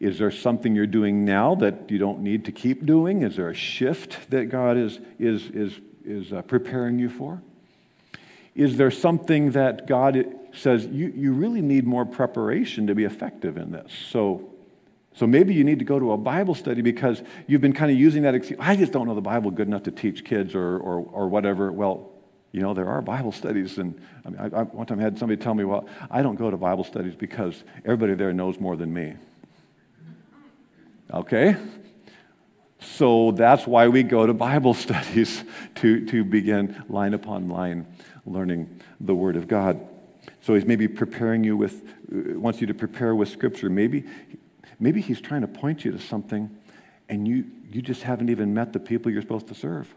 is 0.00 0.18
there 0.18 0.30
something 0.30 0.74
you're 0.74 0.86
doing 0.86 1.24
now 1.24 1.54
that 1.56 1.90
you 1.90 1.98
don't 1.98 2.20
need 2.20 2.44
to 2.46 2.52
keep 2.52 2.84
doing? 2.84 3.22
Is 3.22 3.36
there 3.36 3.48
a 3.48 3.54
shift 3.54 4.30
that 4.30 4.46
God 4.46 4.76
is, 4.76 4.98
is, 5.18 5.46
is, 5.50 5.80
is 6.04 6.32
uh, 6.32 6.42
preparing 6.42 6.98
you 6.98 7.08
for? 7.08 7.40
Is 8.54 8.76
there 8.76 8.90
something 8.90 9.52
that 9.52 9.86
God 9.86 10.26
says 10.52 10.86
you, 10.86 11.12
you 11.14 11.32
really 11.32 11.60
need 11.60 11.86
more 11.86 12.04
preparation 12.06 12.86
to 12.86 12.94
be 12.94 13.04
effective 13.04 13.56
in 13.56 13.72
this? 13.72 13.92
So, 14.10 14.50
so 15.14 15.26
maybe 15.26 15.54
you 15.54 15.64
need 15.64 15.80
to 15.80 15.84
go 15.84 15.98
to 15.98 16.12
a 16.12 16.16
Bible 16.16 16.54
study 16.54 16.80
because 16.80 17.22
you've 17.48 17.60
been 17.60 17.72
kind 17.72 17.90
of 17.90 17.98
using 17.98 18.22
that 18.22 18.34
excuse. 18.34 18.58
I 18.62 18.76
just 18.76 18.92
don't 18.92 19.08
know 19.08 19.14
the 19.14 19.20
Bible 19.20 19.50
good 19.50 19.66
enough 19.66 19.82
to 19.84 19.90
teach 19.90 20.24
kids 20.24 20.54
or, 20.54 20.78
or, 20.78 21.00
or 21.00 21.28
whatever. 21.28 21.72
Well, 21.72 22.10
you 22.52 22.60
know, 22.60 22.74
there 22.74 22.88
are 22.88 23.02
Bible 23.02 23.32
studies. 23.32 23.78
And 23.78 24.00
I 24.24 24.30
mean, 24.30 24.38
I, 24.38 24.60
I, 24.60 24.62
one 24.62 24.86
time 24.86 25.00
I 25.00 25.02
had 25.02 25.18
somebody 25.18 25.42
tell 25.42 25.54
me, 25.54 25.64
well, 25.64 25.88
I 26.08 26.22
don't 26.22 26.36
go 26.36 26.48
to 26.52 26.56
Bible 26.56 26.84
studies 26.84 27.16
because 27.16 27.64
everybody 27.84 28.14
there 28.14 28.32
knows 28.32 28.60
more 28.60 28.76
than 28.76 28.94
me. 28.94 29.14
Okay? 31.12 31.56
So 32.78 33.32
that's 33.32 33.66
why 33.66 33.88
we 33.88 34.04
go 34.04 34.26
to 34.26 34.32
Bible 34.32 34.74
studies 34.74 35.42
to, 35.76 36.06
to 36.06 36.22
begin 36.22 36.84
line 36.88 37.14
upon 37.14 37.48
line 37.48 37.86
learning 38.26 38.80
the 39.00 39.14
Word 39.14 39.36
of 39.36 39.48
God. 39.48 39.80
So 40.40 40.54
he's 40.54 40.64
maybe 40.64 40.88
preparing 40.88 41.44
you 41.44 41.56
with, 41.56 41.82
uh, 42.12 42.38
wants 42.38 42.60
you 42.60 42.66
to 42.66 42.74
prepare 42.74 43.14
with 43.14 43.28
Scripture. 43.28 43.68
Maybe, 43.68 44.04
maybe 44.78 45.00
he's 45.00 45.20
trying 45.20 45.42
to 45.42 45.48
point 45.48 45.84
you 45.84 45.92
to 45.92 45.98
something 45.98 46.50
and 47.08 47.28
you, 47.28 47.44
you 47.70 47.82
just 47.82 48.02
haven't 48.02 48.30
even 48.30 48.54
met 48.54 48.72
the 48.72 48.80
people 48.80 49.12
you're 49.12 49.22
supposed 49.22 49.48
to 49.48 49.54
serve. 49.54 49.92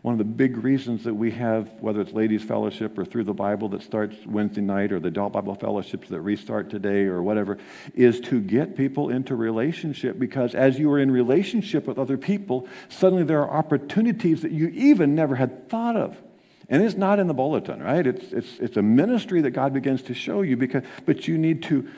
One 0.00 0.14
of 0.14 0.18
the 0.18 0.24
big 0.24 0.56
reasons 0.56 1.04
that 1.04 1.14
we 1.14 1.30
have, 1.32 1.68
whether 1.80 2.00
it's 2.00 2.12
ladies' 2.12 2.42
fellowship 2.42 2.98
or 2.98 3.04
through 3.04 3.22
the 3.22 3.34
Bible 3.34 3.68
that 3.68 3.82
starts 3.82 4.16
Wednesday 4.26 4.60
night 4.60 4.90
or 4.90 4.98
the 4.98 5.08
adult 5.08 5.32
Bible 5.32 5.54
fellowships 5.54 6.08
that 6.08 6.20
restart 6.22 6.70
today 6.70 7.04
or 7.04 7.22
whatever, 7.22 7.58
is 7.94 8.18
to 8.22 8.40
get 8.40 8.76
people 8.76 9.10
into 9.10 9.36
relationship 9.36 10.18
because 10.18 10.56
as 10.56 10.76
you 10.76 10.90
are 10.90 10.98
in 10.98 11.10
relationship 11.10 11.86
with 11.86 11.98
other 11.98 12.18
people, 12.18 12.66
suddenly 12.88 13.22
there 13.22 13.42
are 13.42 13.50
opportunities 13.56 14.42
that 14.42 14.50
you 14.50 14.68
even 14.68 15.14
never 15.14 15.36
had 15.36 15.68
thought 15.68 15.94
of. 15.94 16.20
And 16.68 16.82
it's 16.82 16.96
not 16.96 17.18
in 17.18 17.26
the 17.26 17.34
bulletin, 17.34 17.82
right? 17.82 18.06
It's, 18.06 18.32
it's, 18.32 18.58
it's 18.58 18.76
a 18.76 18.82
ministry 18.82 19.40
that 19.42 19.50
God 19.50 19.72
begins 19.72 20.02
to 20.02 20.14
show 20.14 20.42
you, 20.42 20.56
because, 20.56 20.84
but 21.06 21.26
you 21.28 21.36
need 21.36 21.62
to 21.64 21.88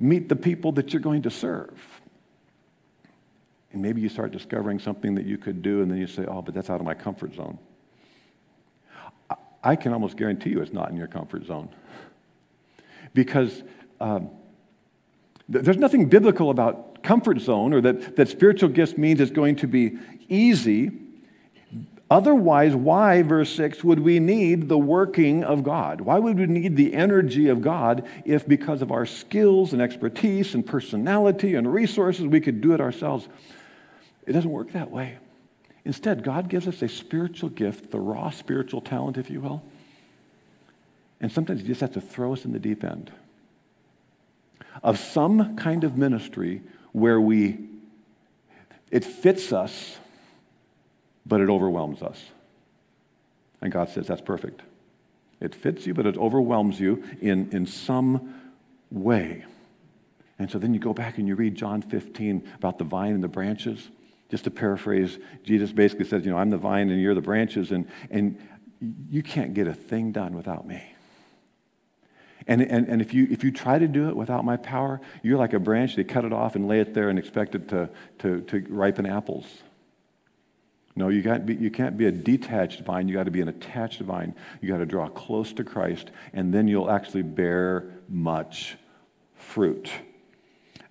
meet 0.00 0.28
the 0.28 0.36
people 0.36 0.72
that 0.72 0.92
you're 0.92 1.02
going 1.02 1.22
to 1.22 1.30
serve. 1.30 1.78
And 3.72 3.82
maybe 3.82 4.00
you 4.00 4.08
start 4.08 4.32
discovering 4.32 4.78
something 4.78 5.14
that 5.16 5.26
you 5.26 5.36
could 5.36 5.62
do, 5.62 5.82
and 5.82 5.90
then 5.90 5.98
you 5.98 6.06
say, 6.06 6.24
oh, 6.26 6.42
but 6.42 6.54
that's 6.54 6.70
out 6.70 6.80
of 6.80 6.86
my 6.86 6.94
comfort 6.94 7.34
zone. 7.34 7.58
I 9.62 9.76
can 9.76 9.92
almost 9.92 10.16
guarantee 10.16 10.50
you 10.50 10.60
it's 10.60 10.72
not 10.72 10.90
in 10.90 10.96
your 10.96 11.06
comfort 11.06 11.46
zone. 11.46 11.70
Because 13.14 13.62
um, 14.00 14.30
there's 15.48 15.76
nothing 15.76 16.08
biblical 16.08 16.50
about 16.50 17.02
comfort 17.02 17.40
zone 17.40 17.72
or 17.72 17.80
that, 17.80 18.16
that 18.16 18.28
spiritual 18.28 18.68
gifts 18.68 18.96
means 18.96 19.20
it's 19.20 19.30
going 19.30 19.56
to 19.56 19.66
be 19.66 19.98
easy. 20.28 20.90
Otherwise, 22.10 22.74
why, 22.74 23.22
verse 23.22 23.54
6, 23.56 23.82
would 23.82 24.00
we 24.00 24.20
need 24.20 24.68
the 24.68 24.78
working 24.78 25.42
of 25.42 25.64
God? 25.64 26.02
Why 26.02 26.18
would 26.18 26.38
we 26.38 26.46
need 26.46 26.76
the 26.76 26.94
energy 26.94 27.48
of 27.48 27.62
God 27.62 28.06
if, 28.24 28.46
because 28.46 28.82
of 28.82 28.92
our 28.92 29.06
skills 29.06 29.72
and 29.72 29.80
expertise 29.80 30.54
and 30.54 30.66
personality 30.66 31.54
and 31.54 31.72
resources, 31.72 32.26
we 32.26 32.40
could 32.40 32.60
do 32.60 32.74
it 32.74 32.80
ourselves? 32.80 33.26
It 34.26 34.32
doesn't 34.32 34.50
work 34.50 34.72
that 34.72 34.90
way. 34.90 35.16
Instead, 35.86 36.22
God 36.22 36.48
gives 36.48 36.68
us 36.68 36.82
a 36.82 36.88
spiritual 36.88 37.48
gift, 37.48 37.90
the 37.90 38.00
raw 38.00 38.30
spiritual 38.30 38.80
talent, 38.80 39.16
if 39.16 39.30
you 39.30 39.40
will. 39.40 39.62
And 41.20 41.32
sometimes 41.32 41.62
He 41.62 41.66
just 41.66 41.80
has 41.80 41.90
to 41.90 42.00
throw 42.00 42.34
us 42.34 42.44
in 42.44 42.52
the 42.52 42.58
deep 42.58 42.84
end 42.84 43.10
of 44.82 44.98
some 44.98 45.56
kind 45.56 45.84
of 45.84 45.96
ministry 45.96 46.62
where 46.92 47.20
we, 47.20 47.58
it 48.90 49.04
fits 49.04 49.52
us 49.52 49.96
but 51.26 51.40
it 51.40 51.48
overwhelms 51.48 52.02
us. 52.02 52.22
And 53.60 53.72
God 53.72 53.88
says, 53.88 54.06
That's 54.06 54.20
perfect. 54.20 54.62
It 55.40 55.54
fits 55.54 55.86
you, 55.86 55.94
but 55.94 56.06
it 56.06 56.16
overwhelms 56.16 56.80
you 56.80 57.02
in, 57.20 57.50
in 57.50 57.66
some 57.66 58.34
way. 58.90 59.44
And 60.38 60.50
so 60.50 60.58
then 60.58 60.74
you 60.74 60.80
go 60.80 60.92
back 60.94 61.18
and 61.18 61.28
you 61.28 61.34
read 61.34 61.54
John 61.54 61.82
15 61.82 62.48
about 62.56 62.78
the 62.78 62.84
vine 62.84 63.12
and 63.12 63.22
the 63.22 63.28
branches. 63.28 63.88
Just 64.30 64.44
to 64.44 64.50
paraphrase, 64.50 65.18
Jesus 65.44 65.70
basically 65.72 66.06
says, 66.06 66.24
You 66.24 66.30
know, 66.30 66.38
I'm 66.38 66.50
the 66.50 66.58
vine 66.58 66.90
and 66.90 67.00
you're 67.00 67.14
the 67.14 67.20
branches, 67.20 67.72
and, 67.72 67.88
and 68.10 68.38
you 69.10 69.22
can't 69.22 69.54
get 69.54 69.66
a 69.66 69.74
thing 69.74 70.12
done 70.12 70.34
without 70.34 70.66
me. 70.66 70.82
And, 72.46 72.60
and, 72.60 72.88
and 72.88 73.00
if, 73.00 73.14
you, 73.14 73.26
if 73.30 73.42
you 73.42 73.50
try 73.50 73.78
to 73.78 73.88
do 73.88 74.08
it 74.08 74.16
without 74.16 74.44
my 74.44 74.56
power, 74.56 75.00
you're 75.22 75.38
like 75.38 75.54
a 75.54 75.58
branch. 75.58 75.96
They 75.96 76.04
cut 76.04 76.24
it 76.24 76.32
off 76.32 76.56
and 76.56 76.68
lay 76.68 76.80
it 76.80 76.92
there 76.92 77.08
and 77.08 77.18
expect 77.18 77.54
it 77.54 77.68
to, 77.68 77.88
to, 78.18 78.42
to 78.42 78.66
ripen 78.68 79.06
apples. 79.06 79.46
No, 80.96 81.08
you, 81.08 81.22
got 81.22 81.44
be, 81.44 81.54
you 81.54 81.70
can't 81.70 81.98
be 81.98 82.06
a 82.06 82.12
detached 82.12 82.80
vine. 82.80 83.08
You 83.08 83.14
got 83.14 83.24
to 83.24 83.30
be 83.30 83.40
an 83.40 83.48
attached 83.48 84.00
vine. 84.00 84.34
You 84.60 84.68
got 84.68 84.78
to 84.78 84.86
draw 84.86 85.08
close 85.08 85.52
to 85.54 85.64
Christ, 85.64 86.10
and 86.32 86.54
then 86.54 86.68
you'll 86.68 86.90
actually 86.90 87.22
bear 87.22 87.92
much 88.08 88.76
fruit. 89.34 89.90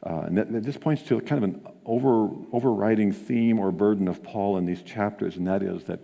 Uh, 0.05 0.23
and 0.25 0.37
that, 0.37 0.63
this 0.63 0.77
points 0.77 1.03
to 1.03 1.21
kind 1.21 1.43
of 1.43 1.49
an 1.49 1.67
over, 1.85 2.29
overriding 2.51 3.13
theme 3.13 3.59
or 3.59 3.71
burden 3.71 4.09
of 4.09 4.21
Paul 4.21 4.57
in 4.57 4.65
these 4.65 4.81
chapters, 4.81 5.37
and 5.37 5.47
that 5.47 5.63
is 5.63 5.85
that 5.85 5.99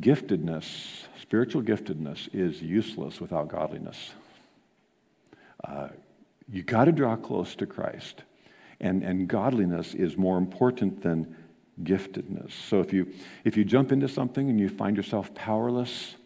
giftedness, 0.00 1.04
spiritual 1.20 1.62
giftedness, 1.62 2.28
is 2.32 2.60
useless 2.60 3.20
without 3.20 3.46
godliness. 3.46 4.10
Uh, 5.62 5.88
you 6.50 6.64
got 6.64 6.86
to 6.86 6.92
draw 6.92 7.14
close 7.14 7.54
to 7.56 7.66
Christ, 7.66 8.22
and, 8.80 9.04
and 9.04 9.28
godliness 9.28 9.94
is 9.94 10.16
more 10.16 10.38
important 10.38 11.02
than 11.02 11.36
giftedness. 11.82 12.52
So 12.68 12.80
if 12.80 12.92
you, 12.92 13.12
if 13.44 13.56
you 13.56 13.64
jump 13.64 13.92
into 13.92 14.08
something 14.08 14.50
and 14.50 14.58
you 14.58 14.68
find 14.68 14.96
yourself 14.96 15.34
powerless, 15.34 16.16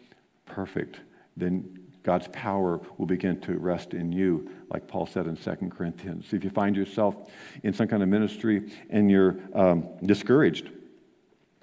perfect. 0.45 0.99
Then 1.35 1.87
God's 2.03 2.27
power 2.29 2.79
will 2.97 3.05
begin 3.05 3.39
to 3.41 3.57
rest 3.57 3.93
in 3.93 4.11
you, 4.11 4.49
like 4.69 4.87
Paul 4.87 5.05
said 5.05 5.27
in 5.27 5.35
2 5.35 5.69
Corinthians. 5.69 6.31
If 6.31 6.43
you 6.43 6.49
find 6.49 6.75
yourself 6.75 7.29
in 7.63 7.73
some 7.73 7.87
kind 7.87 8.01
of 8.01 8.09
ministry 8.09 8.71
and 8.89 9.11
you're 9.11 9.37
um, 9.53 9.85
discouraged, 10.05 10.69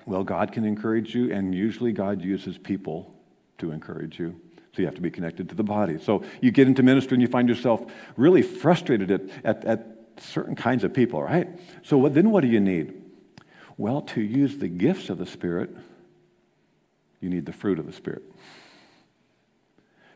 well, 0.07 0.23
God 0.23 0.53
can 0.53 0.65
encourage 0.65 1.15
you, 1.15 1.33
and 1.33 1.55
usually 1.55 1.93
God 1.93 2.21
uses 2.21 2.59
people 2.59 3.15
to 3.57 3.71
encourage 3.71 4.19
you. 4.19 4.39
So 4.75 4.83
you 4.83 4.87
have 4.87 4.97
to 4.97 5.01
be 5.01 5.11
connected 5.11 5.49
to 5.51 5.55
the 5.55 5.63
body. 5.63 5.99
So 5.99 6.25
you 6.43 6.51
get 6.51 6.67
into 6.67 6.83
ministry 6.83 7.15
and 7.15 7.23
you 7.23 7.29
find 7.29 7.49
yourself 7.49 7.85
really 8.17 8.43
frustrated 8.43 9.11
at, 9.11 9.23
at, 9.45 9.65
at 9.65 9.87
certain 10.19 10.57
kinds 10.57 10.85
of 10.85 10.93
people, 10.93 11.23
right? 11.23 11.49
So 11.85 11.97
what, 11.97 12.13
then 12.13 12.31
what 12.31 12.43
do 12.43 12.49
you 12.49 12.61
need? 12.61 13.04
Well, 13.77 14.03
to 14.03 14.21
use 14.21 14.59
the 14.59 14.69
gifts 14.69 15.11
of 15.11 15.19
the 15.19 15.27
Spirit, 15.27 15.71
you 17.21 17.29
need 17.29 17.47
the 17.47 17.53
fruit 17.53 17.79
of 17.79 17.87
the 17.87 17.93
Spirit. 17.93 18.23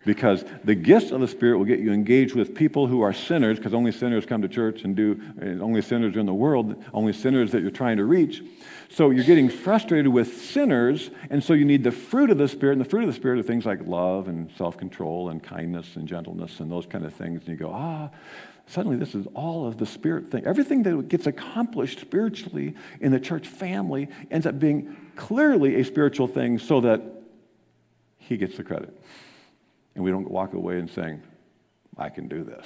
Because 0.04 0.44
the 0.64 0.74
gifts 0.74 1.10
of 1.10 1.20
the 1.20 1.28
Spirit 1.28 1.58
will 1.58 1.64
get 1.64 1.80
you 1.80 1.92
engaged 1.92 2.34
with 2.34 2.54
people 2.54 2.86
who 2.86 3.00
are 3.02 3.12
sinners, 3.12 3.58
because 3.58 3.74
only 3.74 3.92
sinners 3.92 4.24
come 4.24 4.42
to 4.42 4.48
church 4.48 4.84
and 4.84 4.94
do, 4.94 5.20
only 5.60 5.82
sinners 5.82 6.16
are 6.16 6.20
in 6.20 6.26
the 6.26 6.34
world, 6.34 6.82
only 6.94 7.12
sinners 7.12 7.52
that 7.52 7.62
you're 7.62 7.70
trying 7.70 7.96
to 7.96 8.04
reach. 8.04 8.42
So 8.90 9.10
you're 9.10 9.24
getting 9.24 9.48
frustrated 9.48 10.10
with 10.12 10.40
sinners, 10.40 11.10
and 11.30 11.42
so 11.42 11.52
you 11.52 11.64
need 11.64 11.84
the 11.84 11.92
fruit 11.92 12.30
of 12.30 12.38
the 12.38 12.48
Spirit. 12.48 12.74
And 12.74 12.80
the 12.80 12.88
fruit 12.88 13.02
of 13.02 13.08
the 13.08 13.14
Spirit 13.14 13.38
are 13.38 13.42
things 13.42 13.66
like 13.66 13.86
love 13.86 14.28
and 14.28 14.50
self 14.56 14.76
control 14.78 15.28
and 15.28 15.42
kindness 15.42 15.96
and 15.96 16.08
gentleness 16.08 16.60
and 16.60 16.70
those 16.70 16.86
kind 16.86 17.04
of 17.04 17.12
things. 17.12 17.40
And 17.40 17.48
you 17.48 17.56
go, 17.56 17.72
ah, 17.72 18.10
Suddenly, 18.68 18.98
this 18.98 19.14
is 19.14 19.26
all 19.34 19.66
of 19.66 19.78
the 19.78 19.86
spirit 19.86 20.28
thing. 20.28 20.44
Everything 20.44 20.82
that 20.82 21.08
gets 21.08 21.26
accomplished 21.26 22.00
spiritually 22.00 22.74
in 23.00 23.12
the 23.12 23.18
church 23.18 23.48
family 23.48 24.08
ends 24.30 24.46
up 24.46 24.58
being 24.58 24.94
clearly 25.16 25.76
a 25.76 25.84
spiritual 25.84 26.26
thing 26.26 26.58
so 26.58 26.82
that 26.82 27.00
he 28.18 28.36
gets 28.36 28.58
the 28.58 28.62
credit. 28.62 28.94
And 29.98 30.04
we 30.04 30.12
don't 30.12 30.30
walk 30.30 30.54
away 30.54 30.78
and 30.78 30.88
saying, 30.88 31.20
I 31.96 32.08
can 32.08 32.28
do 32.28 32.44
this. 32.44 32.64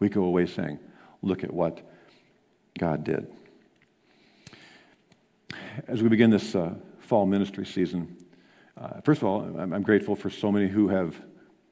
We 0.00 0.10
go 0.10 0.24
away 0.24 0.44
saying, 0.44 0.78
look 1.22 1.42
at 1.42 1.50
what 1.50 1.80
God 2.78 3.04
did. 3.04 3.26
As 5.88 6.02
we 6.02 6.10
begin 6.10 6.28
this 6.28 6.54
uh, 6.54 6.74
fall 6.98 7.24
ministry 7.24 7.64
season, 7.64 8.18
uh, 8.76 9.00
first 9.00 9.22
of 9.22 9.28
all, 9.28 9.44
I'm, 9.58 9.72
I'm 9.72 9.82
grateful 9.82 10.14
for 10.14 10.28
so 10.28 10.52
many 10.52 10.68
who 10.68 10.88
have 10.88 11.18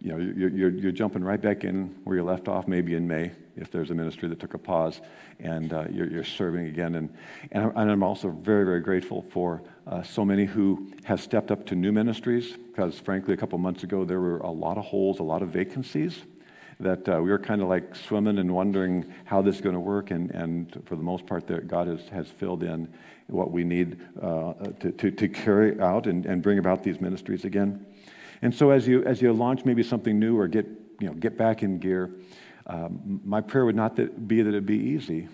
you 0.04 0.12
know, 0.12 0.18
you're, 0.18 0.50
you're, 0.50 0.70
you're, 0.70 0.92
jumping 0.92 1.24
right 1.24 1.40
back 1.40 1.64
in 1.64 1.94
where 2.04 2.14
you 2.14 2.22
left 2.22 2.46
off, 2.46 2.68
maybe 2.68 2.94
in 2.94 3.08
May, 3.08 3.32
if 3.56 3.70
there's 3.70 3.90
a 3.90 3.94
ministry 3.94 4.28
that 4.28 4.38
took 4.38 4.52
a 4.52 4.58
pause, 4.58 5.00
and 5.40 5.72
uh, 5.72 5.86
you're, 5.90 6.10
you're, 6.10 6.24
serving 6.24 6.66
again. 6.66 6.96
And, 6.96 7.14
and, 7.52 7.90
I'm 7.90 8.02
also 8.02 8.28
very, 8.28 8.66
very 8.66 8.80
grateful 8.80 9.24
for 9.30 9.62
uh, 9.86 10.02
so 10.02 10.22
many 10.22 10.44
who 10.44 10.92
have 11.04 11.22
stepped 11.22 11.50
up 11.50 11.64
to 11.66 11.74
new 11.74 11.90
ministries, 11.90 12.52
because 12.52 12.98
frankly, 12.98 13.32
a 13.32 13.36
couple 13.38 13.56
months 13.56 13.82
ago, 13.82 14.04
there 14.04 14.20
were 14.20 14.38
a 14.40 14.50
lot 14.50 14.76
of 14.76 14.84
holes, 14.84 15.20
a 15.20 15.22
lot 15.22 15.40
of 15.40 15.48
vacancies 15.48 16.22
that 16.80 17.08
uh, 17.08 17.12
we 17.22 17.30
were 17.30 17.38
kind 17.38 17.62
of 17.62 17.68
like 17.68 17.96
swimming 17.96 18.36
and 18.36 18.52
wondering 18.52 19.10
how 19.24 19.40
this 19.40 19.54
is 19.54 19.60
going 19.62 19.74
to 19.74 19.80
work. 19.80 20.10
And, 20.10 20.30
and 20.32 20.82
for 20.84 20.96
the 20.96 21.02
most 21.02 21.24
part, 21.24 21.46
there, 21.46 21.62
God 21.62 21.86
has, 21.86 22.06
has 22.08 22.28
filled 22.28 22.62
in 22.62 22.92
what 23.28 23.50
we 23.50 23.64
need 23.64 23.98
uh, 24.20 24.52
to, 24.80 24.92
to, 24.92 25.10
to 25.10 25.28
carry 25.28 25.80
out 25.80 26.06
and, 26.06 26.26
and 26.26 26.42
bring 26.42 26.58
about 26.58 26.82
these 26.82 27.00
ministries 27.00 27.46
again. 27.46 27.86
And 28.44 28.54
so 28.54 28.68
as 28.68 28.86
you, 28.86 29.02
as 29.04 29.22
you 29.22 29.32
launch 29.32 29.64
maybe 29.64 29.82
something 29.82 30.18
new 30.18 30.38
or 30.38 30.48
get, 30.48 30.66
you 31.00 31.06
know, 31.06 31.14
get 31.14 31.38
back 31.38 31.62
in 31.62 31.78
gear, 31.78 32.10
um, 32.66 33.22
my 33.24 33.40
prayer 33.40 33.64
would 33.64 33.74
not 33.74 33.96
that, 33.96 34.28
be 34.28 34.42
that 34.42 34.50
it'd 34.50 34.66
be 34.66 34.76
easy, 34.76 35.28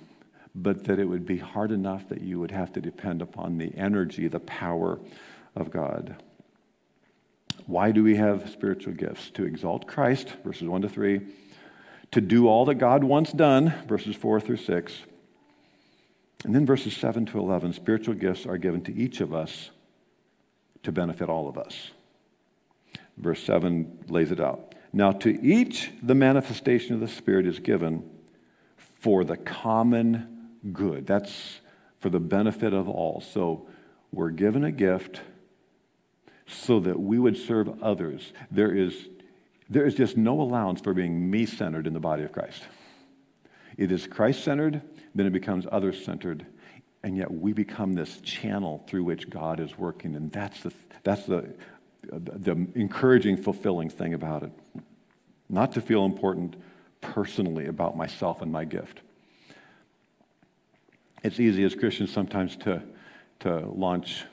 but 0.55 0.85
that 0.85 1.01
it 1.01 1.07
would 1.07 1.27
be 1.27 1.37
hard 1.37 1.73
enough 1.73 2.09
that 2.09 2.21
you 2.21 2.39
would 2.39 2.53
have 2.53 2.73
to 2.75 2.81
depend 2.81 3.21
upon 3.21 3.59
the 3.59 3.77
energy, 3.77 4.29
the 4.29 4.39
power 4.39 5.01
of 5.57 5.73
God. 5.73 6.23
Why 7.67 7.91
do 7.91 8.05
we 8.05 8.15
have 8.15 8.49
spiritual 8.49 8.93
gifts? 8.93 9.31
To 9.31 9.45
exalt 9.45 9.89
Christ, 9.89 10.29
verses 10.45 10.69
1 10.69 10.83
to 10.83 10.89
3, 10.89 11.21
to 12.13 12.21
do 12.21 12.47
all 12.47 12.65
that 12.67 12.77
God 12.77 13.03
wants 13.03 13.33
done, 13.33 13.75
verses 13.89 14.15
4 14.15 14.41
through 14.41 14.59
6. 14.59 14.99
And 16.45 16.55
then 16.55 16.65
verses 16.65 16.97
7 16.97 17.27
to 17.27 17.41
11, 17.41 17.73
spiritual 17.73 18.15
gifts 18.15 18.47
are 18.47 18.57
given 18.57 18.83
to 18.83 18.95
each 18.95 19.21
of 19.21 19.35
us 19.35 19.71
to 20.85 20.93
benefit 20.93 21.29
all 21.29 21.49
of 21.49 21.59
us. 21.59 21.91
Verse 23.21 23.43
7 23.45 24.05
lays 24.09 24.33
it 24.33 24.41
out. 24.41 24.75
Now, 24.93 25.13
to 25.13 25.41
each 25.43 25.93
the 26.03 26.15
manifestation 26.15 26.95
of 26.95 27.01
the 27.01 27.09
Spirit 27.09 27.47
is 27.47 27.59
given 27.59 28.09
for 28.77 29.25
the 29.25 29.37
common 29.37 30.49
good. 30.73 31.07
That's 31.07 31.61
for 32.01 32.11
the 32.11 32.21
benefit 32.21 32.73
of 32.73 32.89
all. 32.89 33.21
So 33.21 33.69
we're 34.11 34.31
given 34.31 34.65
a 34.65 34.73
gift 34.73 35.21
so 36.47 36.81
that 36.81 36.99
we 36.99 37.19
would 37.19 37.37
serve 37.37 37.83
others. 37.83 38.33
There 38.51 38.75
is, 38.75 39.09
there 39.69 39.87
is 39.87 39.95
just 39.95 40.17
no 40.17 40.41
allowance 40.41 40.81
for 40.81 40.95
being 40.95 41.31
me 41.31 41.47
centered 41.47 41.87
in 41.87 41.93
the 41.93 42.01
body 42.01 42.25
of 42.25 42.33
Christ. 42.33 42.65
It 43.77 43.93
is 43.93 44.07
Christ 44.07 44.43
centered, 44.43 44.83
then 45.15 45.27
it 45.27 45.33
becomes 45.33 45.67
other 45.71 45.93
centered, 45.93 46.45
and 47.03 47.17
yet 47.17 47.33
we 47.33 47.53
become 47.53 47.95
this 47.95 48.21
channel 48.21 48.85
through 48.89 49.05
which 49.05 49.31
God 49.31 49.61
is 49.61 49.79
working. 49.79 50.17
And 50.17 50.33
that's 50.33 50.61
the, 50.63 50.73
that's 51.05 51.25
the 51.25 51.55
the 52.03 52.67
encouraging, 52.75 53.37
fulfilling 53.37 53.91
thing 53.91 54.15
about 54.15 54.43
it. 54.43 54.53
Not 55.49 55.73
to 55.73 55.81
feel 55.81 56.05
important 56.05 56.57
personally 57.01 57.67
about 57.67 57.97
myself 57.97 58.43
and 58.43 58.53
my 58.53 58.65
gift. 58.65 59.01
It's 61.23 61.39
easy 61.39 61.65
as 61.65 61.75
Christians 61.75 62.13
sometimes 62.13 62.57
to, 62.59 62.83
to 63.41 63.59
launch 63.67 64.25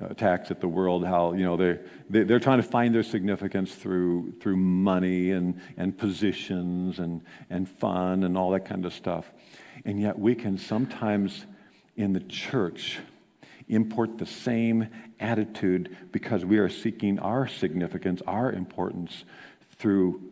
attacks 0.00 0.50
at 0.50 0.60
the 0.60 0.68
world, 0.68 1.06
how, 1.06 1.32
you 1.32 1.44
know, 1.44 1.56
they, 1.56 1.78
they, 2.10 2.24
they're 2.24 2.40
trying 2.40 2.60
to 2.60 2.68
find 2.68 2.94
their 2.94 3.02
significance 3.02 3.74
through, 3.74 4.32
through 4.40 4.56
money 4.56 5.30
and, 5.30 5.60
and 5.76 5.96
positions 5.96 6.98
and, 6.98 7.22
and 7.48 7.68
fun 7.68 8.24
and 8.24 8.36
all 8.36 8.50
that 8.50 8.66
kind 8.66 8.84
of 8.84 8.92
stuff. 8.92 9.32
And 9.84 10.00
yet 10.00 10.18
we 10.18 10.34
can 10.34 10.58
sometimes 10.58 11.46
in 11.96 12.12
the 12.12 12.20
church 12.20 12.98
import 13.68 14.18
the 14.18 14.26
same 14.26 14.88
attitude 15.18 15.96
because 16.12 16.44
we 16.44 16.58
are 16.58 16.68
seeking 16.68 17.18
our 17.18 17.48
significance, 17.48 18.22
our 18.26 18.52
importance 18.52 19.24
through 19.78 20.22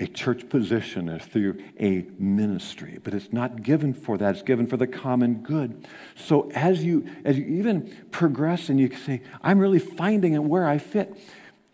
a 0.00 0.06
church 0.06 0.48
position 0.48 1.08
or 1.08 1.18
through 1.18 1.62
a 1.78 2.04
ministry. 2.18 2.98
But 3.02 3.14
it's 3.14 3.32
not 3.32 3.62
given 3.62 3.94
for 3.94 4.18
that. 4.18 4.34
It's 4.34 4.42
given 4.42 4.66
for 4.66 4.76
the 4.76 4.88
common 4.88 5.42
good. 5.42 5.86
So 6.16 6.50
as 6.52 6.84
you 6.84 7.08
as 7.24 7.38
you 7.38 7.44
even 7.44 8.06
progress 8.10 8.68
and 8.68 8.80
you 8.80 8.94
say 8.96 9.22
i'm 9.42 9.58
really 9.58 9.78
finding 9.78 10.34
it 10.34 10.42
where 10.42 10.66
i 10.66 10.78
fit 10.78 11.16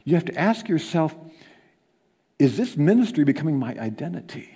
you 0.05 0.15
have 0.15 0.27
to 0.27 0.39
ask 0.39 0.69
yourself 0.69 1.17
is 2.41 2.57
this 2.57 2.75
ministry 2.75 3.23
becoming 3.25 3.59
my 3.59 3.79
identity? 3.79 4.49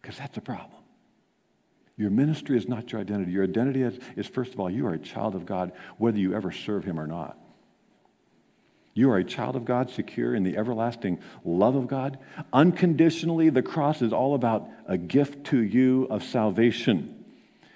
Because 0.00 0.18
that's 0.18 0.36
a 0.36 0.42
problem 0.42 0.77
your 1.98 2.10
ministry 2.10 2.56
is 2.56 2.68
not 2.68 2.92
your 2.92 3.00
identity. 3.00 3.32
Your 3.32 3.42
identity 3.42 3.82
is, 3.82 3.98
is, 4.16 4.26
first 4.28 4.54
of 4.54 4.60
all, 4.60 4.70
you 4.70 4.86
are 4.86 4.94
a 4.94 4.98
child 4.98 5.34
of 5.34 5.44
God, 5.44 5.72
whether 5.98 6.18
you 6.18 6.32
ever 6.32 6.52
serve 6.52 6.84
Him 6.84 6.98
or 6.98 7.08
not. 7.08 7.36
You 8.94 9.10
are 9.10 9.18
a 9.18 9.24
child 9.24 9.56
of 9.56 9.64
God, 9.64 9.90
secure 9.90 10.34
in 10.34 10.44
the 10.44 10.56
everlasting 10.56 11.18
love 11.44 11.74
of 11.74 11.88
God. 11.88 12.18
Unconditionally, 12.52 13.50
the 13.50 13.62
cross 13.62 14.00
is 14.00 14.12
all 14.12 14.34
about 14.34 14.68
a 14.86 14.96
gift 14.96 15.44
to 15.46 15.60
you 15.60 16.06
of 16.08 16.22
salvation. 16.22 17.24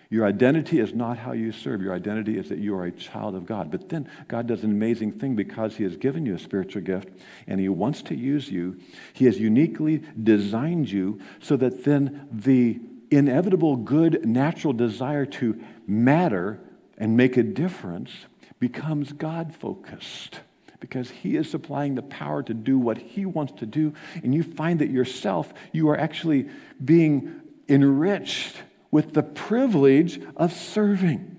Your 0.08 0.24
identity 0.26 0.78
is 0.78 0.94
not 0.94 1.18
how 1.18 1.32
you 1.32 1.50
serve. 1.50 1.80
Your 1.80 1.94
identity 1.94 2.38
is 2.38 2.48
that 2.50 2.58
you 2.58 2.76
are 2.76 2.84
a 2.84 2.92
child 2.92 3.34
of 3.34 3.44
God. 3.44 3.70
But 3.72 3.88
then 3.88 4.08
God 4.28 4.46
does 4.46 4.62
an 4.62 4.70
amazing 4.70 5.12
thing 5.12 5.34
because 5.34 5.74
He 5.74 5.84
has 5.84 5.96
given 5.96 6.26
you 6.26 6.34
a 6.34 6.38
spiritual 6.38 6.82
gift 6.82 7.08
and 7.48 7.58
He 7.58 7.68
wants 7.68 8.02
to 8.02 8.14
use 8.14 8.50
you. 8.50 8.78
He 9.14 9.24
has 9.24 9.40
uniquely 9.40 10.02
designed 10.22 10.90
you 10.90 11.20
so 11.40 11.56
that 11.56 11.84
then 11.84 12.28
the 12.30 12.78
inevitable 13.12 13.76
good 13.76 14.24
natural 14.26 14.72
desire 14.72 15.26
to 15.26 15.62
matter 15.86 16.60
and 16.98 17.16
make 17.16 17.36
a 17.36 17.42
difference 17.42 18.10
becomes 18.58 19.12
God 19.12 19.54
focused 19.54 20.40
because 20.80 21.10
He 21.10 21.36
is 21.36 21.50
supplying 21.50 21.94
the 21.94 22.02
power 22.02 22.42
to 22.42 22.54
do 22.54 22.78
what 22.78 22.98
He 22.98 23.24
wants 23.24 23.52
to 23.60 23.66
do. 23.66 23.92
And 24.22 24.34
you 24.34 24.42
find 24.42 24.80
that 24.80 24.90
yourself, 24.90 25.52
you 25.72 25.88
are 25.90 25.98
actually 25.98 26.48
being 26.84 27.40
enriched 27.68 28.56
with 28.90 29.14
the 29.14 29.22
privilege 29.22 30.20
of 30.36 30.52
serving. 30.52 31.36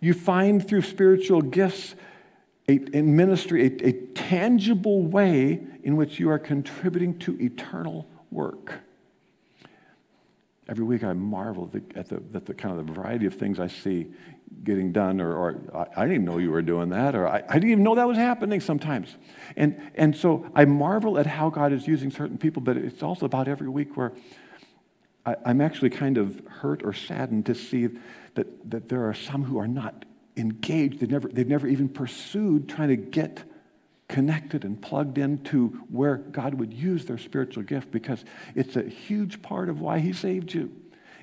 You 0.00 0.14
find 0.14 0.66
through 0.66 0.82
spiritual 0.82 1.42
gifts 1.42 1.94
in 2.66 3.16
ministry 3.16 3.66
a, 3.66 3.88
a 3.88 3.92
tangible 4.14 5.02
way 5.02 5.60
in 5.82 5.96
which 5.96 6.18
you 6.18 6.30
are 6.30 6.38
contributing 6.38 7.18
to 7.20 7.40
eternal 7.40 8.06
work. 8.30 8.80
Every 10.70 10.84
week 10.84 11.02
I 11.02 11.12
marvel 11.14 11.68
at 11.96 12.08
the, 12.08 12.22
at 12.36 12.46
the, 12.46 12.54
kind 12.54 12.78
of 12.78 12.86
the 12.86 12.92
variety 12.92 13.26
of 13.26 13.34
things 13.34 13.58
I 13.58 13.66
see 13.66 14.06
getting 14.62 14.92
done, 14.92 15.20
or, 15.20 15.34
or 15.34 15.60
I, 15.74 16.02
I, 16.02 16.06
didn't 16.06 16.24
know 16.24 16.38
you 16.38 16.52
were 16.52 16.62
doing 16.62 16.90
that, 16.90 17.16
or 17.16 17.26
I, 17.26 17.42
I, 17.48 17.54
didn't 17.54 17.70
even 17.70 17.82
know 17.82 17.96
that 17.96 18.06
was 18.06 18.16
happening 18.16 18.60
sometimes. 18.60 19.16
And, 19.56 19.90
and 19.96 20.16
so 20.16 20.48
I 20.54 20.64
marvel 20.66 21.18
at 21.18 21.26
how 21.26 21.50
God 21.50 21.72
is 21.72 21.88
using 21.88 22.12
certain 22.12 22.38
people, 22.38 22.62
but 22.62 22.76
it's 22.76 23.02
also 23.02 23.26
about 23.26 23.48
every 23.48 23.68
week 23.68 23.96
where 23.96 24.12
I, 25.26 25.34
I'm 25.44 25.60
actually 25.60 25.90
kind 25.90 26.18
of 26.18 26.40
hurt 26.46 26.82
or 26.84 26.92
saddened 26.92 27.46
to 27.46 27.54
see 27.56 27.88
that, 28.34 28.70
that 28.70 28.88
there 28.88 29.08
are 29.08 29.14
some 29.14 29.42
who 29.42 29.58
are 29.58 29.68
not 29.68 30.04
engaged. 30.36 31.00
They've 31.00 31.10
never, 31.10 31.28
they've 31.28 31.48
never 31.48 31.66
even 31.66 31.88
pursued 31.88 32.68
trying 32.68 32.90
to 32.90 32.96
get 32.96 33.42
connected 34.10 34.64
and 34.64 34.82
plugged 34.82 35.18
into 35.18 35.68
where 35.88 36.16
God 36.16 36.54
would 36.54 36.74
use 36.74 37.04
their 37.04 37.16
spiritual 37.16 37.62
gift 37.62 37.92
because 37.92 38.24
it's 38.56 38.74
a 38.74 38.82
huge 38.82 39.40
part 39.40 39.68
of 39.68 39.80
why 39.80 40.00
He 40.00 40.12
saved 40.12 40.52
you. 40.52 40.70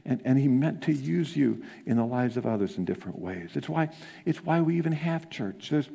And, 0.06 0.22
and 0.24 0.40
He 0.40 0.48
meant 0.48 0.84
to 0.84 0.94
use 0.94 1.36
you 1.36 1.64
in 1.86 1.98
the 1.98 2.06
lives 2.06 2.38
of 2.38 2.46
others 2.46 2.78
in 2.78 2.86
different 2.86 3.20
ways. 3.20 3.52
It's 3.56 3.68
why, 3.68 3.90
it's 4.26 4.44
why 4.44 4.62
we 4.62 4.78
even 4.78 4.94
have 4.94 5.30
church. 5.30 5.70
There's 5.70 5.90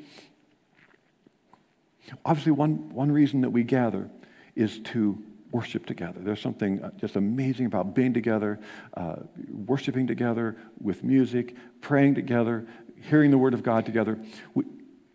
obviously 2.26 2.52
one, 2.52 2.90
one 2.90 3.10
reason 3.10 3.40
that 3.40 3.50
we 3.50 3.62
gather 3.62 4.10
is 4.54 4.78
to 4.80 5.18
worship 5.50 5.86
together. 5.86 6.20
There's 6.20 6.40
something 6.40 6.82
uh, 6.82 6.90
just 6.98 7.16
amazing 7.16 7.66
about 7.66 7.94
being 7.94 8.12
together, 8.12 8.60
uh, 8.98 9.16
worshiping 9.50 10.06
together 10.06 10.58
with 10.78 11.02
music, 11.02 11.56
praying 11.80 12.16
together, 12.16 12.66
hearing 13.08 13.30
the 13.30 13.38
Word 13.38 13.54
of 13.54 13.62
God 13.62 13.86
together. 13.86 14.18
We, 14.54 14.64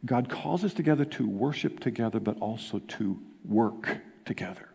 God 0.06 0.30
calls 0.30 0.64
us 0.64 0.74
together 0.74 1.06
to 1.06 1.28
worship 1.28 1.80
together, 1.80 2.20
but 2.20 2.38
also 2.40 2.80
to 2.80 3.20
work 3.44 3.98
together. 4.26 4.70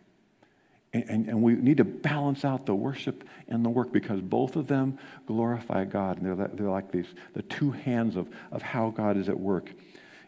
And, 0.93 1.05
and, 1.07 1.27
and, 1.27 1.41
we 1.41 1.53
need 1.53 1.77
to 1.77 1.83
balance 1.83 2.45
out 2.45 2.65
the 2.65 2.75
worship 2.75 3.23
and 3.47 3.65
the 3.65 3.69
work 3.69 3.91
because 3.91 4.21
both 4.21 4.55
of 4.55 4.67
them 4.67 4.99
glorify 5.25 5.85
God. 5.85 6.21
And 6.21 6.37
they're, 6.37 6.47
they're 6.49 6.69
like 6.69 6.91
these, 6.91 7.07
the 7.33 7.41
two 7.41 7.71
hands 7.71 8.15
of, 8.15 8.27
of 8.51 8.61
how 8.61 8.91
God 8.91 9.17
is 9.17 9.27
at 9.27 9.39
work 9.39 9.71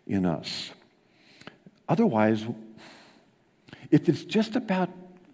in 0.08 0.26
us. 0.26 0.72
Otherwise, 1.88 2.46
if 3.92 4.10
it's 4.10 4.24
just 4.24 4.56
about 4.56 4.90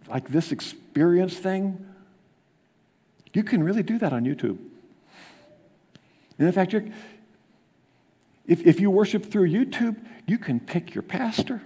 like 0.10 0.28
this 0.28 0.52
experience 0.52 1.38
thing, 1.38 1.86
you 3.34 3.44
can 3.44 3.64
really 3.64 3.84
do 3.84 3.98
that 4.00 4.12
on 4.12 4.26
YouTube. 4.26 4.58
And 6.38 6.48
in 6.48 6.52
fact, 6.52 6.76
if, 8.46 8.66
if 8.66 8.80
you 8.80 8.90
worship 8.90 9.26
through 9.26 9.50
YouTube, 9.50 10.04
you 10.28 10.38
can 10.38 10.60
pick 10.60 10.96
your 10.96 11.04
pastor. 11.04 11.62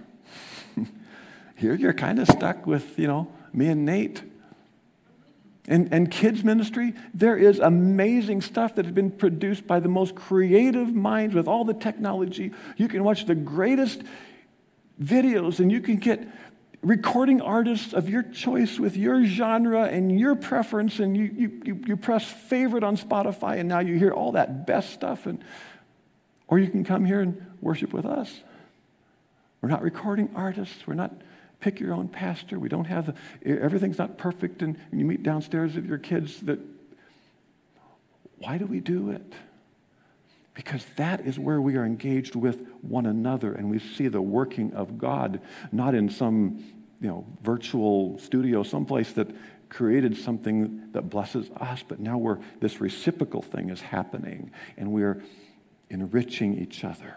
Here 1.56 1.74
you're 1.74 1.94
kind 1.94 2.18
of 2.18 2.28
stuck 2.28 2.66
with, 2.66 2.98
you 2.98 3.06
know, 3.06 3.32
me 3.52 3.68
and 3.68 3.84
Nate. 3.84 4.22
And, 5.68 5.92
and 5.92 6.10
kids' 6.10 6.44
ministry, 6.44 6.94
there 7.12 7.36
is 7.36 7.58
amazing 7.58 8.40
stuff 8.40 8.76
that 8.76 8.84
has 8.84 8.94
been 8.94 9.10
produced 9.10 9.66
by 9.66 9.80
the 9.80 9.88
most 9.88 10.14
creative 10.14 10.94
minds 10.94 11.34
with 11.34 11.48
all 11.48 11.64
the 11.64 11.74
technology. 11.74 12.52
You 12.76 12.86
can 12.86 13.02
watch 13.02 13.26
the 13.26 13.34
greatest 13.34 14.02
videos 15.02 15.58
and 15.58 15.72
you 15.72 15.80
can 15.80 15.96
get 15.96 16.28
recording 16.82 17.40
artists 17.40 17.92
of 17.92 18.08
your 18.08 18.22
choice 18.22 18.78
with 18.78 18.96
your 18.96 19.24
genre 19.24 19.84
and 19.84 20.20
your 20.20 20.36
preference, 20.36 21.00
and 21.00 21.16
you, 21.16 21.60
you, 21.64 21.82
you, 21.84 21.96
press 21.96 22.24
favorite 22.24 22.84
on 22.84 22.96
Spotify, 22.96 23.58
and 23.58 23.68
now 23.68 23.80
you 23.80 23.98
hear 23.98 24.12
all 24.12 24.32
that 24.32 24.66
best 24.68 24.90
stuff. 24.90 25.26
And, 25.26 25.42
or 26.48 26.58
you 26.58 26.68
can 26.68 26.84
come 26.84 27.04
here 27.04 27.20
and 27.20 27.44
worship 27.60 27.92
with 27.92 28.06
us. 28.06 28.40
We're 29.60 29.68
not 29.68 29.82
recording 29.82 30.30
artists. 30.34 30.86
We're 30.86 30.94
not 30.94 31.12
pick 31.60 31.80
your 31.80 31.94
own 31.94 32.08
pastor. 32.08 32.58
We 32.58 32.68
don't 32.68 32.84
have 32.84 33.06
the, 33.06 33.60
everything's 33.60 33.98
not 33.98 34.18
perfect, 34.18 34.62
and, 34.62 34.78
you 34.92 35.04
meet 35.04 35.22
downstairs 35.22 35.74
with 35.74 35.86
your 35.86 35.98
kids. 35.98 36.40
That 36.42 36.60
why 38.38 38.58
do 38.58 38.66
we 38.66 38.80
do 38.80 39.10
it? 39.10 39.32
Because 40.54 40.84
that 40.96 41.26
is 41.26 41.38
where 41.38 41.60
we 41.60 41.76
are 41.76 41.84
engaged 41.84 42.34
with 42.34 42.66
one 42.80 43.06
another 43.06 43.52
and 43.52 43.70
we 43.70 43.78
see 43.78 44.08
the 44.08 44.22
working 44.22 44.72
of 44.72 44.98
God, 44.98 45.40
not 45.72 45.94
in 45.94 46.08
some 46.08 46.64
you 47.00 47.08
know, 47.08 47.26
virtual 47.42 48.18
studio, 48.18 48.62
someplace 48.62 49.12
that 49.12 49.28
created 49.68 50.16
something 50.16 50.88
that 50.92 51.10
blesses 51.10 51.50
us, 51.56 51.82
but 51.86 51.98
now 51.98 52.16
we're, 52.16 52.38
this 52.60 52.80
reciprocal 52.80 53.42
thing 53.42 53.68
is 53.68 53.80
happening 53.80 54.50
and 54.76 54.90
we're 54.90 55.22
enriching 55.90 56.58
each 56.58 56.84
other 56.84 57.16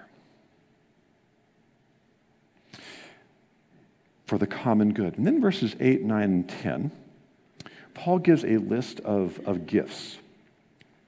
for 4.25 4.37
the 4.37 4.47
common 4.47 4.93
good. 4.93 5.17
And 5.17 5.25
then 5.25 5.41
verses 5.41 5.75
8, 5.79 6.03
9, 6.03 6.23
and 6.23 6.49
10, 6.49 6.91
Paul 7.95 8.19
gives 8.19 8.45
a 8.45 8.57
list 8.57 8.99
of, 8.99 9.39
of 9.45 9.65
gifts. 9.65 10.17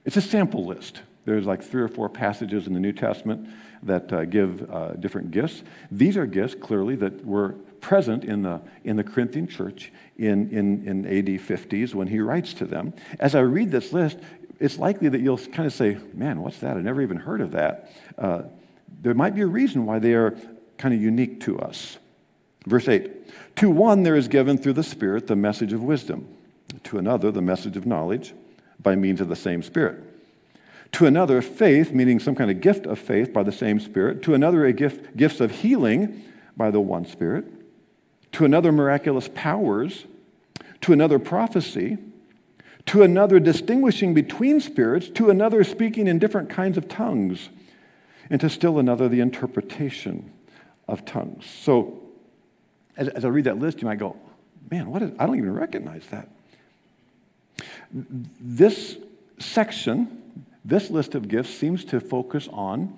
It's 0.04 0.16
a 0.16 0.20
sample 0.20 0.66
list. 0.66 1.02
There's 1.24 1.46
like 1.46 1.62
three 1.62 1.82
or 1.82 1.88
four 1.88 2.08
passages 2.08 2.66
in 2.66 2.74
the 2.74 2.80
New 2.80 2.92
Testament 2.92 3.48
that 3.84 4.12
uh, 4.12 4.24
give 4.24 4.68
uh, 4.70 4.94
different 4.94 5.30
gifts. 5.30 5.62
These 5.90 6.16
are 6.16 6.26
gifts, 6.26 6.56
clearly, 6.56 6.96
that 6.96 7.24
were 7.24 7.54
present 7.80 8.24
in 8.24 8.42
the, 8.42 8.60
in 8.84 8.96
the 8.96 9.04
Corinthian 9.04 9.46
church 9.46 9.92
in, 10.16 10.50
in, 10.50 10.86
in 10.86 11.06
AD 11.06 11.26
50s 11.26 11.94
when 11.94 12.08
he 12.08 12.20
writes 12.20 12.54
to 12.54 12.64
them. 12.64 12.92
As 13.20 13.34
I 13.34 13.40
read 13.40 13.70
this 13.70 13.92
list, 13.92 14.18
it's 14.62 14.78
likely 14.78 15.08
that 15.08 15.20
you'll 15.20 15.38
kind 15.38 15.66
of 15.66 15.72
say, 15.72 15.98
man, 16.14 16.40
what's 16.40 16.58
that? 16.60 16.76
I 16.76 16.80
never 16.80 17.02
even 17.02 17.16
heard 17.16 17.40
of 17.40 17.52
that. 17.52 17.90
Uh, 18.16 18.42
there 19.00 19.14
might 19.14 19.34
be 19.34 19.42
a 19.42 19.46
reason 19.46 19.86
why 19.86 19.98
they 19.98 20.14
are 20.14 20.36
kind 20.78 20.94
of 20.94 21.00
unique 21.00 21.40
to 21.40 21.58
us. 21.58 21.98
Verse 22.66 22.88
8 22.88 23.56
To 23.56 23.70
one 23.70 24.02
there 24.02 24.16
is 24.16 24.28
given 24.28 24.58
through 24.58 24.74
the 24.74 24.82
Spirit 24.82 25.26
the 25.26 25.36
message 25.36 25.72
of 25.72 25.82
wisdom, 25.82 26.28
to 26.84 26.98
another 26.98 27.30
the 27.30 27.42
message 27.42 27.76
of 27.76 27.86
knowledge 27.86 28.34
by 28.80 28.94
means 28.94 29.20
of 29.20 29.28
the 29.28 29.36
same 29.36 29.62
Spirit. 29.62 30.02
To 30.92 31.06
another, 31.06 31.40
faith, 31.40 31.92
meaning 31.92 32.20
some 32.20 32.34
kind 32.34 32.50
of 32.50 32.60
gift 32.60 32.86
of 32.86 32.98
faith 32.98 33.32
by 33.32 33.42
the 33.42 33.52
same 33.52 33.80
Spirit. 33.80 34.22
To 34.22 34.34
another, 34.34 34.66
a 34.66 34.72
gift, 34.72 35.16
gifts 35.16 35.40
of 35.40 35.50
healing 35.50 36.22
by 36.56 36.70
the 36.70 36.80
one 36.80 37.06
Spirit 37.06 37.46
to 38.32 38.44
another 38.44 38.72
miraculous 38.72 39.28
powers, 39.34 40.06
to 40.80 40.92
another 40.92 41.18
prophecy, 41.18 41.98
to 42.86 43.02
another 43.02 43.38
distinguishing 43.38 44.14
between 44.14 44.60
spirits, 44.60 45.08
to 45.10 45.30
another 45.30 45.64
speaking 45.64 46.06
in 46.06 46.18
different 46.18 46.50
kinds 46.50 46.76
of 46.76 46.88
tongues, 46.88 47.48
and 48.30 48.40
to 48.40 48.48
still 48.48 48.78
another 48.78 49.08
the 49.08 49.20
interpretation 49.20 50.32
of 50.88 51.04
tongues. 51.04 51.44
So, 51.46 52.00
as, 52.96 53.08
as 53.08 53.24
I 53.24 53.28
read 53.28 53.44
that 53.44 53.58
list, 53.58 53.80
you 53.80 53.86
might 53.86 53.98
go, 53.98 54.16
man, 54.70 54.90
what 54.90 55.02
is, 55.02 55.12
I 55.18 55.26
don't 55.26 55.36
even 55.36 55.54
recognize 55.54 56.04
that. 56.10 56.28
This 57.92 58.96
section, 59.38 60.22
this 60.64 60.90
list 60.90 61.14
of 61.14 61.28
gifts 61.28 61.50
seems 61.50 61.84
to 61.86 62.00
focus 62.00 62.48
on 62.52 62.96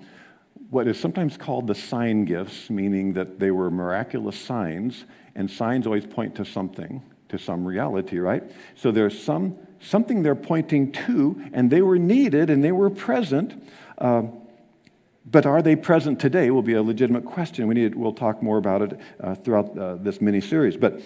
what 0.69 0.87
is 0.87 0.99
sometimes 0.99 1.37
called 1.37 1.67
the 1.67 1.75
sign 1.75 2.25
gifts, 2.25 2.69
meaning 2.69 3.13
that 3.13 3.39
they 3.39 3.51
were 3.51 3.69
miraculous 3.69 4.37
signs 4.37 5.05
and 5.35 5.49
signs 5.49 5.85
always 5.85 6.05
point 6.05 6.35
to 6.35 6.45
something, 6.45 7.01
to 7.29 7.37
some 7.37 7.65
reality, 7.65 8.19
right? 8.19 8.43
So 8.75 8.91
there's 8.91 9.21
some 9.21 9.57
something 9.79 10.23
they're 10.23 10.35
pointing 10.35 10.91
to, 10.91 11.43
and 11.53 11.69
they 11.69 11.81
were 11.81 11.99
needed 11.99 12.49
and 12.49 12.63
they 12.63 12.71
were 12.71 12.89
present. 12.89 13.63
Uh, 13.97 14.23
but 15.25 15.45
are 15.45 15.61
they 15.61 15.75
present 15.75 16.19
today? 16.19 16.51
Will 16.51 16.61
be 16.61 16.73
a 16.73 16.83
legitimate 16.83 17.25
question. 17.25 17.67
We 17.67 17.75
need. 17.75 17.95
We'll 17.95 18.13
talk 18.13 18.43
more 18.43 18.57
about 18.57 18.81
it 18.83 18.99
uh, 19.19 19.35
throughout 19.35 19.77
uh, 19.77 19.95
this 19.95 20.21
mini 20.21 20.41
series. 20.41 20.77
But 20.77 21.01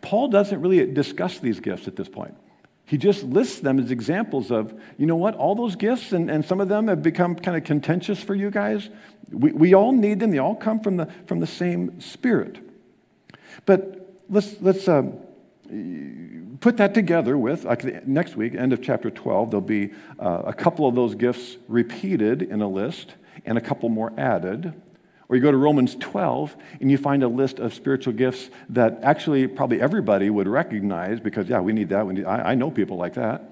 Paul 0.00 0.28
doesn't 0.28 0.60
really 0.60 0.84
discuss 0.92 1.38
these 1.38 1.60
gifts 1.60 1.86
at 1.86 1.96
this 1.96 2.08
point. 2.08 2.34
He 2.90 2.98
just 2.98 3.22
lists 3.22 3.60
them 3.60 3.78
as 3.78 3.92
examples 3.92 4.50
of, 4.50 4.74
you 4.98 5.06
know 5.06 5.14
what, 5.14 5.36
all 5.36 5.54
those 5.54 5.76
gifts, 5.76 6.10
and, 6.10 6.28
and 6.28 6.44
some 6.44 6.60
of 6.60 6.68
them 6.68 6.88
have 6.88 7.04
become 7.04 7.36
kind 7.36 7.56
of 7.56 7.62
contentious 7.62 8.20
for 8.20 8.34
you 8.34 8.50
guys. 8.50 8.90
We, 9.30 9.52
we 9.52 9.74
all 9.74 9.92
need 9.92 10.18
them, 10.18 10.32
they 10.32 10.38
all 10.38 10.56
come 10.56 10.80
from 10.80 10.96
the, 10.96 11.06
from 11.26 11.38
the 11.38 11.46
same 11.46 12.00
Spirit. 12.00 12.58
But 13.64 14.16
let's, 14.28 14.60
let's 14.60 14.88
uh, 14.88 15.02
put 16.60 16.76
that 16.76 16.94
together 16.94 17.36
with, 17.38 17.64
like 17.64 18.06
next 18.06 18.36
week, 18.36 18.54
end 18.54 18.72
of 18.72 18.82
chapter 18.82 19.10
12, 19.10 19.50
there'll 19.50 19.60
be 19.60 19.90
uh, 20.18 20.42
a 20.44 20.52
couple 20.52 20.86
of 20.86 20.94
those 20.94 21.14
gifts 21.14 21.56
repeated 21.68 22.42
in 22.42 22.60
a 22.60 22.68
list 22.68 23.14
and 23.44 23.56
a 23.56 23.60
couple 23.60 23.88
more 23.88 24.12
added. 24.18 24.74
Or 25.28 25.36
you 25.36 25.42
go 25.42 25.50
to 25.50 25.56
Romans 25.56 25.96
12 26.00 26.56
and 26.80 26.90
you 26.90 26.98
find 26.98 27.22
a 27.22 27.28
list 27.28 27.60
of 27.60 27.72
spiritual 27.72 28.12
gifts 28.12 28.50
that 28.70 28.98
actually 29.02 29.46
probably 29.46 29.80
everybody 29.80 30.28
would 30.28 30.48
recognize 30.48 31.20
because, 31.20 31.48
yeah, 31.48 31.60
we 31.60 31.72
need 31.72 31.88
that. 31.90 32.06
We 32.06 32.14
need, 32.14 32.24
I, 32.24 32.50
I 32.50 32.54
know 32.56 32.70
people 32.70 32.96
like 32.96 33.14
that. 33.14 33.44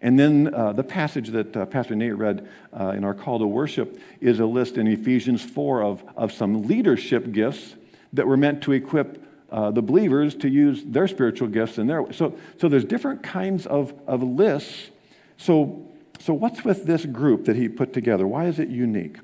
And 0.00 0.18
then 0.18 0.54
uh, 0.54 0.72
the 0.72 0.84
passage 0.84 1.28
that 1.30 1.56
uh, 1.56 1.66
Pastor 1.66 1.94
Nate 1.94 2.16
read 2.16 2.48
uh, 2.72 2.94
in 2.96 3.04
our 3.04 3.14
call 3.14 3.38
to 3.38 3.46
worship 3.46 4.00
is 4.20 4.40
a 4.40 4.46
list 4.46 4.78
in 4.78 4.86
Ephesians 4.86 5.42
4 5.42 5.82
of, 5.82 6.04
of 6.16 6.32
some 6.32 6.66
leadership 6.66 7.32
gifts 7.32 7.74
that 8.12 8.26
were 8.26 8.36
meant 8.36 8.62
to 8.62 8.72
equip 8.72 9.25
uh, 9.50 9.70
the 9.70 9.82
believers 9.82 10.34
to 10.34 10.48
use 10.48 10.82
their 10.84 11.06
spiritual 11.06 11.48
gifts 11.48 11.78
in 11.78 11.86
their 11.86 12.12
so 12.12 12.36
so 12.58 12.68
there's 12.68 12.84
different 12.84 13.22
kinds 13.22 13.66
of, 13.66 13.94
of 14.06 14.22
lists. 14.22 14.90
So 15.36 15.86
so 16.18 16.34
what's 16.34 16.64
with 16.64 16.86
this 16.86 17.04
group 17.04 17.44
that 17.44 17.56
he 17.56 17.68
put 17.68 17.92
together? 17.92 18.26
Why 18.26 18.46
is 18.46 18.58
it 18.58 18.68
unique? 18.68 19.18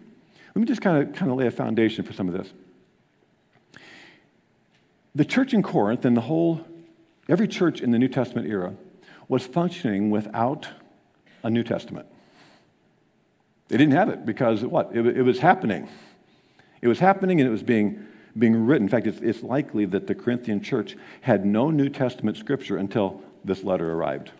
Let 0.54 0.60
me 0.60 0.66
just 0.66 0.80
kind 0.80 1.02
of 1.02 1.14
kind 1.14 1.30
of 1.30 1.38
lay 1.38 1.46
a 1.46 1.50
foundation 1.50 2.04
for 2.04 2.12
some 2.12 2.28
of 2.28 2.34
this. 2.34 2.52
The 5.14 5.24
church 5.24 5.52
in 5.52 5.62
corinth 5.62 6.04
and 6.04 6.16
the 6.16 6.22
whole 6.22 6.64
every 7.28 7.48
church 7.48 7.80
in 7.80 7.90
the 7.90 7.98
new 7.98 8.08
testament 8.08 8.48
era 8.48 8.74
was 9.28 9.46
functioning 9.46 10.10
without 10.10 10.68
a 11.42 11.50
new 11.50 11.62
testament. 11.62 12.06
They 13.68 13.76
didn't 13.76 13.94
have 13.94 14.08
it 14.08 14.26
because 14.26 14.64
what? 14.64 14.94
It, 14.94 15.06
it 15.06 15.22
was 15.22 15.38
happening. 15.38 15.88
It 16.80 16.88
was 16.88 16.98
happening 16.98 17.40
and 17.40 17.48
it 17.48 17.50
was 17.50 17.62
being 17.62 18.06
being 18.38 18.66
written. 18.66 18.86
In 18.86 18.88
fact, 18.88 19.06
it's, 19.06 19.20
it's 19.20 19.42
likely 19.42 19.84
that 19.86 20.06
the 20.06 20.14
Corinthian 20.14 20.62
church 20.62 20.96
had 21.20 21.44
no 21.44 21.70
New 21.70 21.88
Testament 21.88 22.36
scripture 22.36 22.76
until 22.76 23.22
this 23.44 23.62
letter 23.62 23.92
arrived. 23.92 24.30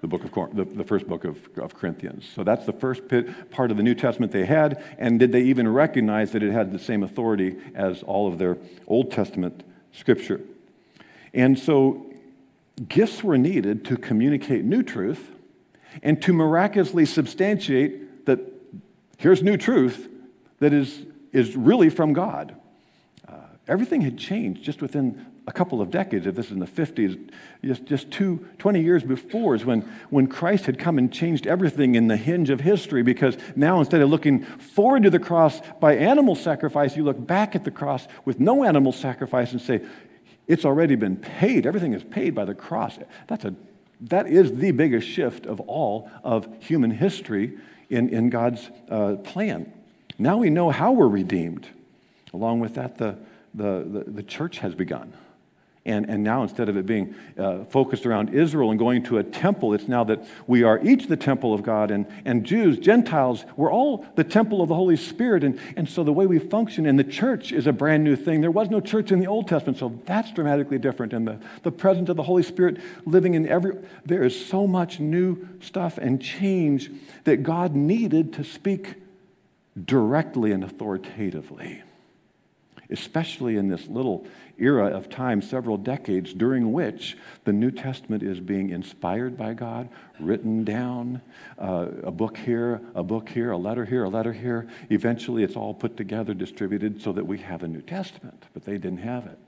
The, 0.00 0.08
book 0.08 0.24
of, 0.24 0.56
the, 0.56 0.64
the 0.64 0.84
first 0.84 1.08
book 1.08 1.24
of, 1.24 1.38
of 1.56 1.74
Corinthians. 1.74 2.28
So 2.34 2.44
that's 2.44 2.66
the 2.66 2.72
first 2.72 3.08
pit, 3.08 3.50
part 3.50 3.70
of 3.70 3.76
the 3.76 3.82
New 3.82 3.94
Testament 3.94 4.30
they 4.30 4.44
had. 4.44 4.82
And 4.98 5.18
did 5.18 5.32
they 5.32 5.42
even 5.42 5.68
recognize 5.68 6.32
that 6.32 6.42
it 6.42 6.52
had 6.52 6.72
the 6.72 6.78
same 6.78 7.02
authority 7.02 7.56
as 7.74 8.02
all 8.02 8.28
of 8.28 8.38
their 8.38 8.56
Old 8.86 9.10
Testament 9.10 9.62
scripture? 9.92 10.40
And 11.34 11.58
so 11.58 12.06
gifts 12.88 13.24
were 13.24 13.38
needed 13.38 13.84
to 13.86 13.96
communicate 13.96 14.64
new 14.64 14.82
truth 14.82 15.30
and 16.02 16.20
to 16.22 16.32
miraculously 16.32 17.06
substantiate 17.06 18.26
that 18.26 18.40
here's 19.18 19.42
new 19.42 19.56
truth 19.56 20.08
that 20.60 20.72
is 20.72 21.04
is 21.32 21.56
really 21.56 21.90
from 21.90 22.12
God. 22.12 22.54
Uh, 23.28 23.34
everything 23.68 24.00
had 24.00 24.18
changed 24.18 24.62
just 24.62 24.82
within 24.82 25.26
a 25.48 25.52
couple 25.52 25.80
of 25.80 25.90
decades, 25.90 26.26
if 26.26 26.34
this 26.34 26.46
is 26.46 26.52
in 26.52 26.58
the 26.58 26.66
50s, 26.66 27.30
just, 27.64 27.84
just 27.84 28.10
two, 28.10 28.44
20 28.58 28.82
years 28.82 29.04
before 29.04 29.54
is 29.54 29.64
when, 29.64 29.82
when 30.10 30.26
Christ 30.26 30.66
had 30.66 30.78
come 30.78 30.98
and 30.98 31.12
changed 31.12 31.46
everything 31.46 31.94
in 31.94 32.08
the 32.08 32.16
hinge 32.16 32.50
of 32.50 32.60
history 32.60 33.02
because 33.02 33.36
now 33.54 33.78
instead 33.78 34.00
of 34.00 34.10
looking 34.10 34.42
forward 34.42 35.04
to 35.04 35.10
the 35.10 35.20
cross 35.20 35.60
by 35.80 35.94
animal 35.94 36.34
sacrifice, 36.34 36.96
you 36.96 37.04
look 37.04 37.24
back 37.24 37.54
at 37.54 37.64
the 37.64 37.70
cross 37.70 38.08
with 38.24 38.40
no 38.40 38.64
animal 38.64 38.90
sacrifice 38.90 39.52
and 39.52 39.60
say, 39.60 39.82
it's 40.48 40.64
already 40.64 40.96
been 40.96 41.16
paid. 41.16 41.64
Everything 41.64 41.92
is 41.92 42.02
paid 42.02 42.34
by 42.34 42.44
the 42.44 42.54
cross. 42.54 42.98
That's 43.28 43.44
a, 43.44 43.54
that 44.02 44.26
is 44.26 44.52
the 44.56 44.72
biggest 44.72 45.06
shift 45.06 45.46
of 45.46 45.60
all 45.60 46.10
of 46.24 46.48
human 46.60 46.90
history 46.90 47.56
in, 47.88 48.08
in 48.08 48.30
God's 48.30 48.68
uh, 48.90 49.16
plan. 49.16 49.72
Now 50.18 50.38
we 50.38 50.50
know 50.50 50.70
how 50.70 50.92
we're 50.92 51.08
redeemed. 51.08 51.68
Along 52.32 52.60
with 52.60 52.74
that, 52.74 52.98
the, 52.98 53.16
the, 53.54 53.86
the, 53.86 54.10
the 54.10 54.22
church 54.22 54.58
has 54.58 54.74
begun. 54.74 55.12
And, 55.86 56.10
and 56.10 56.24
now, 56.24 56.42
instead 56.42 56.68
of 56.68 56.76
it 56.76 56.84
being 56.84 57.14
uh, 57.38 57.62
focused 57.64 58.06
around 58.06 58.34
Israel 58.34 58.72
and 58.72 58.78
going 58.78 59.04
to 59.04 59.18
a 59.18 59.22
temple, 59.22 59.72
it's 59.72 59.86
now 59.86 60.02
that 60.02 60.26
we 60.48 60.64
are 60.64 60.84
each 60.84 61.06
the 61.06 61.16
temple 61.16 61.54
of 61.54 61.62
God, 61.62 61.92
and, 61.92 62.06
and 62.24 62.44
Jews, 62.44 62.76
Gentiles, 62.80 63.44
we're 63.56 63.72
all 63.72 64.04
the 64.16 64.24
temple 64.24 64.62
of 64.62 64.68
the 64.68 64.74
Holy 64.74 64.96
Spirit. 64.96 65.44
And, 65.44 65.60
and 65.76 65.88
so 65.88 66.02
the 66.02 66.12
way 66.12 66.26
we 66.26 66.40
function 66.40 66.86
in 66.86 66.96
the 66.96 67.04
church 67.04 67.52
is 67.52 67.68
a 67.68 67.72
brand 67.72 68.02
new 68.02 68.16
thing. 68.16 68.40
There 68.40 68.50
was 68.50 68.68
no 68.68 68.80
church 68.80 69.12
in 69.12 69.20
the 69.20 69.28
Old 69.28 69.46
Testament, 69.46 69.78
so 69.78 69.96
that's 70.06 70.32
dramatically 70.32 70.78
different. 70.78 71.12
And 71.12 71.24
the, 71.24 71.38
the 71.62 71.70
presence 71.70 72.08
of 72.08 72.16
the 72.16 72.24
Holy 72.24 72.42
Spirit 72.42 72.78
living 73.04 73.34
in 73.34 73.46
every, 73.46 73.76
there 74.04 74.24
is 74.24 74.44
so 74.44 74.66
much 74.66 74.98
new 74.98 75.46
stuff 75.60 75.98
and 75.98 76.20
change 76.20 76.90
that 77.22 77.44
God 77.44 77.76
needed 77.76 78.32
to 78.32 78.42
speak 78.42 78.96
directly 79.84 80.52
and 80.52 80.64
authoritatively, 80.64 81.82
especially 82.90 83.56
in 83.56 83.68
this 83.68 83.86
little 83.88 84.26
era 84.58 84.86
of 84.86 85.10
time, 85.10 85.42
several 85.42 85.76
decades, 85.76 86.32
during 86.32 86.72
which 86.72 87.16
the 87.44 87.52
New 87.52 87.70
Testament 87.70 88.22
is 88.22 88.40
being 88.40 88.70
inspired 88.70 89.36
by 89.36 89.52
God, 89.52 89.88
written 90.18 90.64
down, 90.64 91.20
uh, 91.58 91.88
a 92.04 92.10
book 92.10 92.38
here, 92.38 92.80
a 92.94 93.02
book 93.02 93.28
here, 93.28 93.50
a 93.50 93.56
letter 93.56 93.84
here, 93.84 94.04
a 94.04 94.08
letter 94.08 94.32
here. 94.32 94.66
Eventually, 94.88 95.42
it's 95.42 95.56
all 95.56 95.74
put 95.74 95.96
together, 95.96 96.32
distributed, 96.32 97.02
so 97.02 97.12
that 97.12 97.26
we 97.26 97.38
have 97.38 97.62
a 97.62 97.68
New 97.68 97.82
Testament, 97.82 98.44
but 98.54 98.64
they 98.64 98.78
didn't 98.78 98.98
have 98.98 99.26
it. 99.26 99.38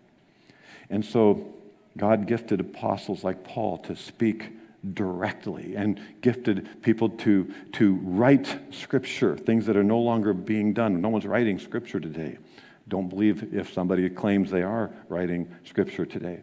And 0.90 1.04
so, 1.04 1.54
God 1.96 2.26
gifted 2.26 2.60
apostles 2.60 3.24
like 3.24 3.44
Paul 3.44 3.78
to 3.78 3.96
speak 3.96 4.52
directly 4.94 5.74
and 5.76 6.00
gifted 6.20 6.82
people 6.82 7.08
to, 7.10 7.52
to 7.72 7.94
write 8.02 8.58
scripture, 8.70 9.36
things 9.36 9.66
that 9.66 9.76
are 9.76 9.84
no 9.84 9.98
longer 9.98 10.32
being 10.32 10.72
done. 10.72 11.00
No 11.00 11.08
one's 11.08 11.26
writing 11.26 11.58
scripture 11.58 12.00
today. 12.00 12.38
Don't 12.86 13.08
believe 13.08 13.54
if 13.54 13.72
somebody 13.72 14.08
claims 14.08 14.50
they 14.50 14.62
are 14.62 14.90
writing 15.08 15.54
scripture 15.64 16.06
today. 16.06 16.40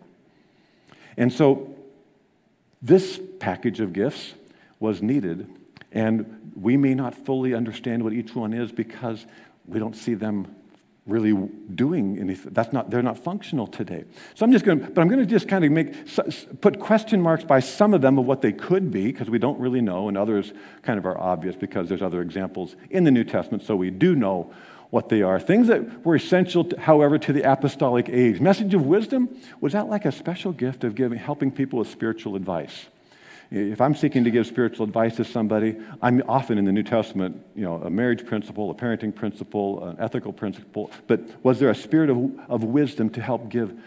And 1.17 1.31
so 1.31 1.75
this 2.81 3.19
package 3.39 3.79
of 3.79 3.93
gifts 3.93 4.33
was 4.79 5.01
needed, 5.01 5.49
and 5.91 6.51
we 6.55 6.77
may 6.77 6.93
not 6.93 7.15
fully 7.15 7.53
understand 7.53 8.03
what 8.03 8.13
each 8.13 8.35
one 8.35 8.53
is 8.53 8.71
because 8.71 9.25
we 9.65 9.79
don't 9.79 9.95
see 9.95 10.13
them 10.13 10.55
really 11.05 11.33
doing 11.75 12.17
anything. 12.19 12.51
That's 12.53 12.73
not, 12.73 12.89
they're 12.89 13.03
not 13.03 13.19
functional 13.19 13.67
today. 13.67 14.05
So 14.33 14.43
I'm 14.43 14.51
just 14.51 14.65
going 14.65 14.79
to, 14.79 14.89
but 14.89 15.01
I'm 15.01 15.07
going 15.07 15.19
to 15.19 15.25
just 15.25 15.47
kind 15.47 15.63
of 15.63 15.71
make, 15.71 15.93
put 16.61 16.79
question 16.79 17.21
marks 17.21 17.43
by 17.43 17.59
some 17.59 17.93
of 17.93 18.01
them 18.01 18.17
of 18.17 18.25
what 18.25 18.41
they 18.41 18.51
could 18.51 18.89
be, 18.89 19.11
because 19.11 19.29
we 19.29 19.37
don't 19.37 19.59
really 19.59 19.81
know, 19.81 20.07
and 20.07 20.17
others 20.17 20.51
kind 20.81 20.97
of 20.97 21.05
are 21.05 21.17
obvious 21.17 21.55
because 21.55 21.87
there's 21.89 22.01
other 22.01 22.21
examples 22.21 22.75
in 22.89 23.03
the 23.03 23.11
New 23.11 23.23
Testament, 23.23 23.63
so 23.63 23.75
we 23.75 23.91
do 23.91 24.15
know 24.15 24.51
what 24.89 25.09
they 25.09 25.21
are. 25.21 25.39
Things 25.39 25.67
that 25.67 26.05
were 26.05 26.15
essential, 26.15 26.63
to, 26.63 26.79
however, 26.79 27.19
to 27.19 27.33
the 27.33 27.43
apostolic 27.43 28.09
age. 28.09 28.39
Message 28.39 28.73
of 28.73 28.85
wisdom, 28.85 29.29
was 29.61 29.73
that 29.73 29.87
like 29.87 30.05
a 30.05 30.11
special 30.11 30.53
gift 30.53 30.83
of 30.83 30.95
giving, 30.95 31.19
helping 31.19 31.51
people 31.51 31.79
with 31.79 31.89
spiritual 31.89 32.35
advice? 32.35 32.85
If 33.51 33.79
I'm 33.79 33.95
seeking 33.95 34.23
to 34.23 34.31
give 34.31 34.47
spiritual 34.47 34.85
advice 34.85 35.15
to 35.17 35.23
somebody, 35.23 35.77
I'm 36.01 36.23
often 36.27 36.57
in 36.57 36.65
the 36.65 36.71
New 36.71 36.83
Testament, 36.83 37.41
you 37.55 37.63
know, 37.63 37.75
a 37.75 37.89
marriage 37.89 38.25
principle, 38.25 38.71
a 38.71 38.73
parenting 38.73 39.13
principle, 39.13 39.83
an 39.83 39.97
ethical 39.99 40.33
principle. 40.33 40.91
But 41.07 41.21
was 41.43 41.59
there 41.59 41.69
a 41.69 41.75
spirit 41.75 42.09
of, 42.09 42.39
of 42.49 42.63
wisdom 42.63 43.09
to 43.11 43.21
help 43.21 43.49
give 43.49 43.77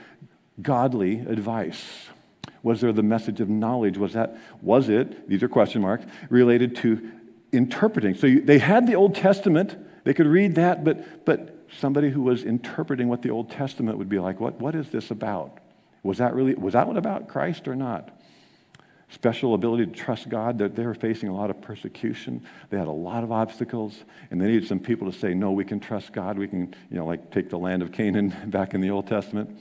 godly 0.62 1.20
advice? 1.20 2.06
Was 2.62 2.80
there 2.80 2.92
the 2.92 3.02
message 3.02 3.40
of 3.40 3.48
knowledge? 3.48 3.98
Was 3.98 4.12
that, 4.12 4.36
was 4.62 4.88
it, 4.88 5.28
these 5.28 5.42
are 5.42 5.48
question 5.48 5.82
marks, 5.82 6.04
related 6.28 6.76
to 6.76 7.10
interpreting? 7.52 8.14
So 8.14 8.26
you, 8.26 8.40
they 8.40 8.58
had 8.58 8.86
the 8.86 8.94
Old 8.94 9.14
Testament, 9.14 9.76
they 10.04 10.14
could 10.14 10.26
read 10.26 10.54
that, 10.56 10.84
but, 10.84 11.24
but 11.24 11.66
somebody 11.78 12.10
who 12.10 12.22
was 12.22 12.44
interpreting 12.44 13.08
what 13.08 13.22
the 13.22 13.30
Old 13.30 13.50
Testament 13.50 13.98
would 13.98 14.08
be 14.08 14.18
like, 14.18 14.40
what, 14.40 14.60
what 14.60 14.74
is 14.74 14.90
this 14.90 15.10
about? 15.10 15.58
Was 16.02 16.18
that 16.18 16.34
really, 16.34 16.54
was 16.54 16.74
that 16.74 16.86
one 16.86 16.96
about 16.96 17.28
Christ 17.28 17.68
or 17.68 17.76
not? 17.76 18.17
Special 19.10 19.54
ability 19.54 19.86
to 19.86 19.92
trust 19.92 20.28
God. 20.28 20.58
That 20.58 20.74
they 20.74 20.84
were 20.84 20.94
facing 20.94 21.28
a 21.28 21.34
lot 21.34 21.50
of 21.50 21.60
persecution. 21.60 22.44
They 22.70 22.78
had 22.78 22.86
a 22.86 22.92
lot 22.92 23.24
of 23.24 23.32
obstacles, 23.32 24.04
and 24.30 24.40
they 24.40 24.46
needed 24.46 24.66
some 24.66 24.80
people 24.80 25.10
to 25.10 25.18
say, 25.18 25.34
"No, 25.34 25.52
we 25.52 25.64
can 25.64 25.80
trust 25.80 26.12
God. 26.12 26.38
We 26.38 26.48
can, 26.48 26.74
you 26.90 26.96
know, 26.96 27.06
like 27.06 27.30
take 27.30 27.50
the 27.50 27.58
land 27.58 27.82
of 27.82 27.92
Canaan 27.92 28.34
back 28.46 28.74
in 28.74 28.80
the 28.80 28.90
Old 28.90 29.06
Testament." 29.06 29.58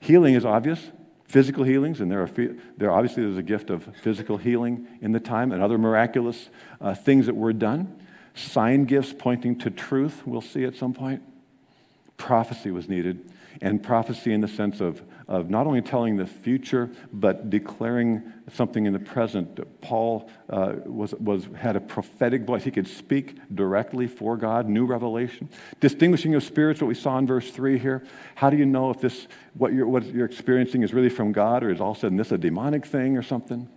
Healing 0.00 0.34
is 0.34 0.44
obvious. 0.44 0.80
Physical 1.24 1.64
healings, 1.64 2.00
and 2.00 2.10
there 2.10 2.22
are 2.22 2.30
there 2.76 2.92
obviously 2.92 3.24
there's 3.24 3.36
a 3.36 3.42
gift 3.42 3.70
of 3.70 3.88
physical 4.02 4.36
healing 4.36 4.86
in 5.00 5.10
the 5.10 5.20
time, 5.20 5.50
and 5.50 5.60
other 5.60 5.78
miraculous 5.78 6.48
uh, 6.80 6.94
things 6.94 7.26
that 7.26 7.34
were 7.34 7.52
done. 7.52 8.00
Sign 8.34 8.84
gifts 8.84 9.14
pointing 9.16 9.58
to 9.60 9.70
truth. 9.70 10.22
We'll 10.26 10.40
see 10.40 10.64
at 10.64 10.76
some 10.76 10.92
point. 10.92 11.22
Prophecy 12.16 12.70
was 12.70 12.88
needed, 12.88 13.30
and 13.60 13.82
prophecy 13.82 14.32
in 14.32 14.40
the 14.40 14.48
sense 14.48 14.80
of 14.80 15.02
of 15.28 15.50
not 15.50 15.66
only 15.66 15.82
telling 15.82 16.16
the 16.16 16.26
future, 16.26 16.88
but 17.12 17.50
declaring 17.50 18.32
something 18.52 18.86
in 18.86 18.92
the 18.92 18.98
present. 18.98 19.58
Paul 19.80 20.30
uh, 20.48 20.74
was, 20.84 21.14
was, 21.14 21.48
had 21.56 21.74
a 21.74 21.80
prophetic 21.80 22.42
voice. 22.42 22.62
He 22.62 22.70
could 22.70 22.86
speak 22.86 23.36
directly 23.52 24.06
for 24.06 24.36
God, 24.36 24.68
new 24.68 24.86
revelation. 24.86 25.48
Distinguishing 25.80 26.36
of 26.36 26.44
spirits, 26.44 26.80
what 26.80 26.86
we 26.86 26.94
saw 26.94 27.18
in 27.18 27.26
verse 27.26 27.50
3 27.50 27.78
here. 27.78 28.04
How 28.36 28.50
do 28.50 28.56
you 28.56 28.66
know 28.66 28.90
if 28.90 29.00
this, 29.00 29.26
what 29.54 29.72
you're, 29.72 29.88
what 29.88 30.04
you're 30.04 30.26
experiencing 30.26 30.84
is 30.84 30.94
really 30.94 31.08
from 31.08 31.32
God 31.32 31.64
or 31.64 31.70
is 31.70 31.80
all 31.80 31.90
of 31.90 31.96
a 31.96 32.00
sudden 32.00 32.16
this 32.16 32.30
a 32.30 32.38
demonic 32.38 32.86
thing 32.86 33.16
or 33.16 33.22
something? 33.22 33.68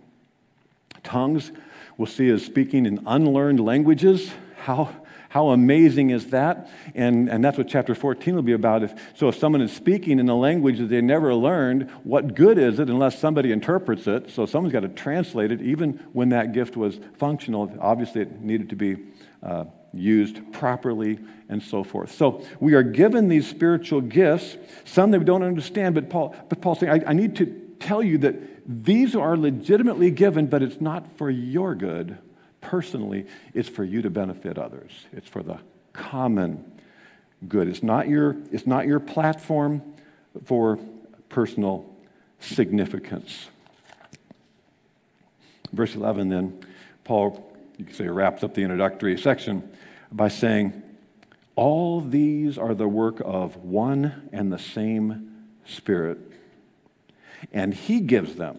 Tongues, 1.02 1.50
we'll 1.96 2.06
see 2.06 2.28
as 2.28 2.44
speaking 2.44 2.86
in 2.86 3.02
unlearned 3.06 3.58
languages. 3.58 4.30
How, 4.56 4.94
how 5.30 5.50
amazing 5.50 6.10
is 6.10 6.30
that? 6.30 6.68
And, 6.92 7.30
and 7.30 7.44
that's 7.44 7.56
what 7.56 7.68
chapter 7.68 7.94
14 7.94 8.34
will 8.34 8.42
be 8.42 8.52
about. 8.52 8.82
If, 8.82 8.92
so 9.14 9.28
if 9.28 9.38
someone 9.38 9.62
is 9.62 9.72
speaking 9.72 10.18
in 10.18 10.28
a 10.28 10.34
language 10.34 10.78
that 10.78 10.86
they 10.88 11.00
never 11.00 11.32
learned, 11.36 11.88
what 12.02 12.34
good 12.34 12.58
is 12.58 12.80
it 12.80 12.90
unless 12.90 13.16
somebody 13.16 13.52
interprets 13.52 14.08
it? 14.08 14.30
So 14.32 14.44
someone's 14.44 14.72
got 14.72 14.80
to 14.80 14.88
translate 14.88 15.52
it, 15.52 15.62
even 15.62 16.04
when 16.12 16.30
that 16.30 16.52
gift 16.52 16.76
was 16.76 16.98
functional. 17.16 17.72
Obviously, 17.80 18.22
it 18.22 18.40
needed 18.40 18.70
to 18.70 18.76
be 18.76 18.96
uh, 19.40 19.66
used 19.92 20.52
properly 20.52 21.20
and 21.48 21.62
so 21.62 21.84
forth. 21.84 22.12
So 22.12 22.44
we 22.58 22.74
are 22.74 22.82
given 22.82 23.28
these 23.28 23.48
spiritual 23.48 24.00
gifts, 24.00 24.56
some 24.84 25.12
that 25.12 25.20
we 25.20 25.24
don't 25.24 25.44
understand, 25.44 25.94
but, 25.94 26.10
Paul, 26.10 26.34
but 26.48 26.60
Paul's 26.60 26.80
saying, 26.80 27.04
I, 27.04 27.10
I 27.10 27.12
need 27.12 27.36
to 27.36 27.46
tell 27.78 28.02
you 28.02 28.18
that 28.18 28.34
these 28.66 29.14
are 29.14 29.36
legitimately 29.36 30.10
given, 30.10 30.48
but 30.48 30.60
it's 30.60 30.80
not 30.80 31.06
for 31.16 31.30
your 31.30 31.76
good 31.76 32.18
personally, 32.60 33.26
it's 33.54 33.68
for 33.68 33.84
you 33.84 34.02
to 34.02 34.10
benefit 34.10 34.58
others. 34.58 34.92
It's 35.12 35.28
for 35.28 35.42
the 35.42 35.58
common 35.92 36.80
good. 37.48 37.68
It's 37.68 37.82
not 37.82 38.08
your, 38.08 38.36
it's 38.52 38.66
not 38.66 38.86
your 38.86 39.00
platform 39.00 39.82
for 40.44 40.78
personal 41.28 41.88
significance. 42.40 43.46
Verse 45.72 45.94
11, 45.94 46.28
then, 46.28 46.60
Paul, 47.04 47.54
you 47.76 47.84
could 47.84 47.96
say, 47.96 48.08
wraps 48.08 48.42
up 48.42 48.54
the 48.54 48.62
introductory 48.62 49.18
section 49.18 49.68
by 50.10 50.28
saying, 50.28 50.82
All 51.54 52.00
these 52.00 52.58
are 52.58 52.74
the 52.74 52.88
work 52.88 53.22
of 53.24 53.56
one 53.56 54.28
and 54.32 54.52
the 54.52 54.58
same 54.58 55.26
Spirit, 55.64 56.18
and 57.52 57.72
He 57.72 58.00
gives 58.00 58.34
them 58.34 58.58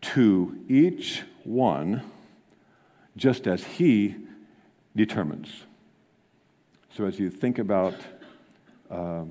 to 0.00 0.56
each 0.68 1.22
one 1.44 2.02
just 3.16 3.46
as 3.46 3.64
He 3.64 4.16
determines. 4.96 5.48
So, 6.96 7.06
as 7.06 7.18
you 7.18 7.30
think 7.30 7.58
about 7.58 7.94
uh, 8.90 9.24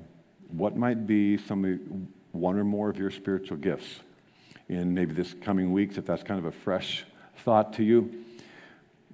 what 0.48 0.76
might 0.76 1.06
be 1.06 1.38
some 1.38 2.08
one 2.32 2.58
or 2.58 2.64
more 2.64 2.90
of 2.90 2.98
your 2.98 3.10
spiritual 3.10 3.56
gifts 3.56 4.00
in 4.68 4.94
maybe 4.94 5.12
this 5.12 5.34
coming 5.40 5.72
weeks, 5.72 5.96
if 5.96 6.06
that's 6.06 6.22
kind 6.22 6.38
of 6.38 6.46
a 6.46 6.52
fresh 6.52 7.04
thought 7.38 7.72
to 7.74 7.84
you, 7.84 8.24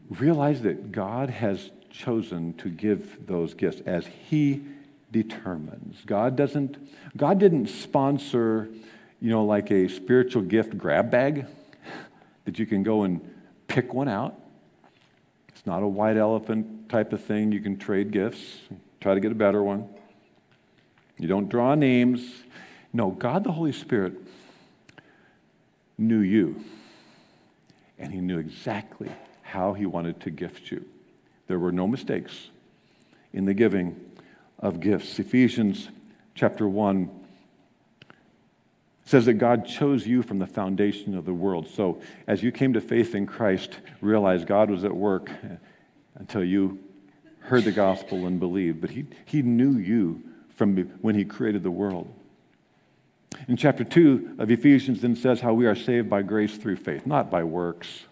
realize 0.08 0.62
that 0.62 0.92
God 0.92 1.30
has 1.30 1.70
chosen 1.90 2.54
to 2.54 2.68
give 2.68 3.26
those 3.26 3.54
gifts 3.54 3.82
as 3.86 4.06
He 4.06 4.62
determines. 5.10 5.98
God 6.06 6.36
doesn't. 6.36 6.76
God 7.16 7.38
didn't 7.38 7.68
sponsor, 7.68 8.68
you 9.20 9.30
know, 9.30 9.44
like 9.44 9.70
a 9.70 9.88
spiritual 9.88 10.42
gift 10.42 10.76
grab 10.78 11.10
bag 11.10 11.46
that 12.44 12.58
you 12.58 12.66
can 12.66 12.82
go 12.82 13.02
and 13.02 13.34
pick 13.66 13.92
one 13.92 14.08
out 14.08 14.38
not 15.68 15.82
a 15.82 15.86
white 15.86 16.16
elephant 16.16 16.88
type 16.88 17.12
of 17.12 17.22
thing. 17.22 17.52
You 17.52 17.60
can 17.60 17.76
trade 17.76 18.10
gifts, 18.10 18.62
try 19.00 19.12
to 19.12 19.20
get 19.20 19.30
a 19.30 19.34
better 19.34 19.62
one. 19.62 19.86
You 21.18 21.28
don't 21.28 21.48
draw 21.48 21.74
names. 21.74 22.42
No, 22.92 23.10
God 23.10 23.44
the 23.44 23.52
Holy 23.52 23.72
Spirit 23.72 24.14
knew 25.98 26.20
you, 26.20 26.64
and 27.98 28.12
He 28.12 28.20
knew 28.20 28.38
exactly 28.38 29.10
how 29.42 29.74
He 29.74 29.84
wanted 29.84 30.20
to 30.20 30.30
gift 30.30 30.70
you. 30.70 30.86
There 31.48 31.58
were 31.58 31.72
no 31.72 31.86
mistakes 31.86 32.48
in 33.34 33.44
the 33.44 33.52
giving 33.52 33.94
of 34.58 34.80
gifts. 34.80 35.18
Ephesians 35.18 35.90
chapter 36.34 36.66
1 36.66 37.10
says 39.08 39.24
that 39.24 39.34
God 39.34 39.66
chose 39.66 40.06
you 40.06 40.22
from 40.22 40.38
the 40.38 40.46
foundation 40.46 41.16
of 41.16 41.24
the 41.24 41.32
world. 41.32 41.66
So 41.66 41.98
as 42.26 42.42
you 42.42 42.52
came 42.52 42.74
to 42.74 42.80
faith 42.82 43.14
in 43.14 43.24
Christ, 43.24 43.78
realize 44.02 44.44
God 44.44 44.68
was 44.68 44.84
at 44.84 44.94
work 44.94 45.30
until 46.16 46.44
you 46.44 46.78
heard 47.40 47.64
the 47.64 47.72
gospel 47.72 48.26
and 48.26 48.38
believed. 48.38 48.82
But 48.82 48.90
he, 48.90 49.06
he 49.24 49.40
knew 49.40 49.78
you 49.78 50.22
from 50.50 50.76
when 51.00 51.14
he 51.14 51.24
created 51.24 51.62
the 51.62 51.70
world. 51.70 52.12
In 53.48 53.56
chapter 53.56 53.82
2 53.82 54.34
of 54.40 54.50
Ephesians, 54.50 55.00
then 55.00 55.16
says 55.16 55.40
how 55.40 55.54
we 55.54 55.64
are 55.64 55.74
saved 55.74 56.10
by 56.10 56.20
grace 56.20 56.58
through 56.58 56.76
faith, 56.76 57.06
not 57.06 57.30
by 57.30 57.42
works. 57.44 58.04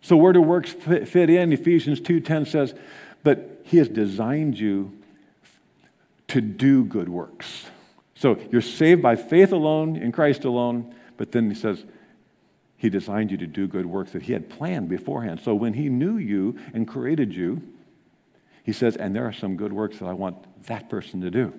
So 0.00 0.16
where 0.16 0.32
do 0.32 0.42
works 0.42 0.72
fit, 0.72 1.30
in? 1.30 1.52
Ephesians 1.52 2.00
2.10 2.00 2.48
says, 2.48 2.74
but 3.22 3.60
he 3.62 3.76
has 3.76 3.88
designed 3.88 4.58
you 4.58 4.98
to 6.26 6.40
do 6.40 6.82
good 6.82 7.08
works. 7.08 7.66
So 8.18 8.36
you're 8.50 8.60
saved 8.60 9.00
by 9.00 9.14
faith 9.14 9.52
alone, 9.52 9.94
in 9.94 10.10
Christ 10.10 10.44
alone, 10.44 10.92
but 11.16 11.30
then 11.30 11.48
he 11.48 11.54
says, 11.54 11.84
he 12.76 12.88
designed 12.90 13.30
you 13.30 13.36
to 13.36 13.46
do 13.46 13.68
good 13.68 13.86
works 13.86 14.10
that 14.12 14.22
he 14.22 14.32
had 14.32 14.50
planned 14.50 14.88
beforehand. 14.88 15.40
So 15.44 15.54
when 15.54 15.74
he 15.74 15.88
knew 15.88 16.16
you 16.16 16.58
and 16.74 16.86
created 16.86 17.32
you, 17.32 17.62
he 18.64 18.72
says, 18.72 18.96
and 18.96 19.14
there 19.14 19.24
are 19.24 19.32
some 19.32 19.56
good 19.56 19.72
works 19.72 20.00
that 20.00 20.06
I 20.06 20.14
want 20.14 20.36
that 20.66 20.90
person 20.90 21.20
to 21.20 21.30
do. 21.30 21.52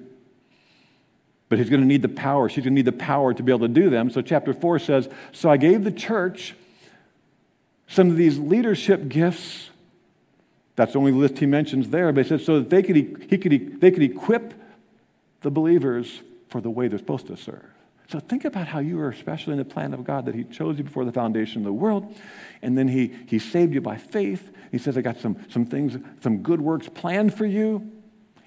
But 1.47 1.59
he's 1.59 1.69
going 1.69 1.81
to 1.81 1.87
need 1.87 2.01
the 2.01 2.09
power. 2.09 2.49
She's 2.49 2.65
going 2.65 2.75
to 2.75 2.79
need 2.79 2.85
the 2.85 2.91
power 2.91 3.33
to 3.33 3.41
be 3.41 3.53
able 3.53 3.67
to 3.67 3.73
do 3.73 3.89
them. 3.89 4.09
So 4.09 4.21
chapter 4.21 4.53
4 4.53 4.79
says, 4.79 5.09
So 5.31 5.49
I 5.49 5.55
gave 5.55 5.85
the 5.85 5.91
church 5.91 6.55
some 7.87 8.09
of 8.09 8.17
these 8.17 8.37
leadership 8.37 9.07
gifts. 9.07 9.69
That's 10.75 10.91
the 10.91 10.99
only 10.99 11.13
list 11.13 11.39
he 11.39 11.45
mentions 11.45 11.89
there. 11.89 12.11
But 12.11 12.25
he 12.25 12.29
says, 12.29 12.45
so 12.45 12.59
that 12.59 12.69
they 12.69 12.83
could, 12.83 12.95
he 12.97 13.37
could, 13.37 13.81
they 13.81 13.91
could 13.91 14.03
equip 14.03 14.53
the 15.41 15.49
believers 15.49 16.21
for 16.49 16.61
the 16.61 16.69
way 16.69 16.87
they're 16.87 16.99
supposed 16.99 17.27
to 17.27 17.37
serve. 17.37 17.65
So 18.09 18.19
think 18.19 18.43
about 18.43 18.67
how 18.67 18.79
you 18.79 18.97
were 18.97 19.09
especially 19.09 19.53
in 19.53 19.59
the 19.59 19.65
plan 19.65 19.93
of 19.93 20.03
God 20.03 20.25
that 20.25 20.35
He 20.35 20.43
chose 20.43 20.77
you 20.77 20.83
before 20.83 21.05
the 21.05 21.11
foundation 21.11 21.61
of 21.61 21.65
the 21.65 21.73
world, 21.73 22.15
and 22.61 22.77
then 22.77 22.87
He, 22.87 23.15
he 23.27 23.39
saved 23.39 23.73
you 23.73 23.81
by 23.81 23.97
faith. 23.97 24.51
He 24.71 24.77
says, 24.77 24.97
I 24.97 25.01
got 25.01 25.19
some, 25.19 25.37
some 25.49 25.65
things, 25.65 25.97
some 26.21 26.39
good 26.39 26.61
works 26.61 26.89
planned 26.89 27.33
for 27.33 27.45
you, 27.45 27.91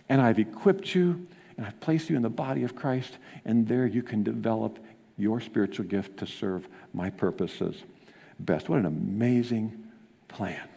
and 0.09 0.21
I've 0.21 0.39
equipped 0.39 0.95
you, 0.95 1.27
and 1.57 1.67
I've 1.67 1.79
placed 1.81 2.11
you 2.11 2.17
in 2.17 2.23
the 2.23 2.31
body 2.31 2.65
of 2.65 2.75
Christ, 2.75 3.19
and 3.45 3.67
there 3.67 3.87
you 3.87 4.03
can 4.03 4.23
develop 4.23 4.79
your 5.17 5.41
spiritual 5.41 5.87
gift 5.87 6.17
to 6.19 6.27
serve 6.27 6.69
my 6.93 7.11
purposes 7.11 7.77
best. 8.45 8.69
What 8.69 8.79
an 8.79 8.87
amazing 8.87 9.89
plan. 10.29 10.69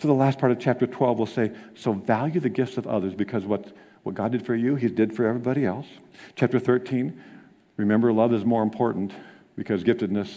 So 0.00 0.08
the 0.08 0.14
last 0.14 0.38
part 0.38 0.52
of 0.52 0.58
chapter 0.58 0.86
12 0.86 1.18
will 1.18 1.26
say, 1.26 1.52
so 1.74 1.92
value 1.92 2.40
the 2.40 2.48
gifts 2.48 2.76
of 2.76 2.86
others 2.86 3.14
because 3.14 3.44
what 3.44 3.72
what 4.04 4.14
God 4.14 4.32
did 4.32 4.46
for 4.46 4.54
you, 4.54 4.76
He 4.76 4.88
did 4.88 5.16
for 5.16 5.26
everybody 5.26 5.66
else. 5.66 5.86
Chapter 6.36 6.60
13, 6.60 7.20
remember, 7.76 8.12
love 8.12 8.32
is 8.32 8.44
more 8.44 8.62
important 8.62 9.12
because 9.56 9.82
giftedness 9.82 10.30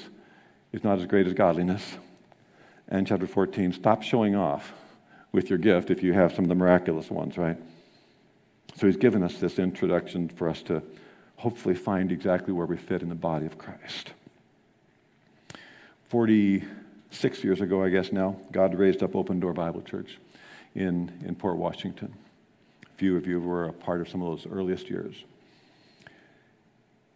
is 0.71 0.83
not 0.83 0.99
as 0.99 1.05
great 1.05 1.27
as 1.27 1.33
godliness. 1.33 1.97
And 2.87 3.05
chapter 3.05 3.27
14, 3.27 3.73
stop 3.73 4.01
showing 4.01 4.35
off 4.35 4.71
with 5.33 5.49
your 5.49 5.59
gift 5.59 5.91
if 5.91 6.01
you 6.01 6.13
have 6.13 6.33
some 6.33 6.45
of 6.45 6.49
the 6.49 6.55
miraculous 6.55 7.11
ones, 7.11 7.37
right? 7.37 7.57
So 8.75 8.87
He's 8.87 8.97
given 8.97 9.21
us 9.21 9.37
this 9.37 9.59
introduction 9.59 10.29
for 10.29 10.47
us 10.47 10.61
to 10.63 10.81
hopefully 11.35 11.75
find 11.75 12.11
exactly 12.11 12.53
where 12.53 12.65
we 12.65 12.77
fit 12.77 13.01
in 13.01 13.09
the 13.09 13.15
body 13.15 13.45
of 13.45 13.57
Christ. 13.57 14.13
46 16.07 17.43
years 17.43 17.59
ago, 17.59 17.83
I 17.83 17.89
guess 17.89 18.13
now, 18.13 18.37
God 18.53 18.75
raised 18.75 19.03
up 19.03 19.13
Open 19.13 19.41
Door 19.41 19.53
Bible 19.53 19.81
Church 19.81 20.19
in, 20.73 21.11
in 21.25 21.35
Port 21.35 21.57
Washington 21.57 22.13
few 22.97 23.15
of 23.15 23.27
you 23.27 23.39
were 23.39 23.65
a 23.65 23.73
part 23.73 24.01
of 24.01 24.09
some 24.09 24.21
of 24.21 24.27
those 24.29 24.51
earliest 24.51 24.89
years. 24.89 25.15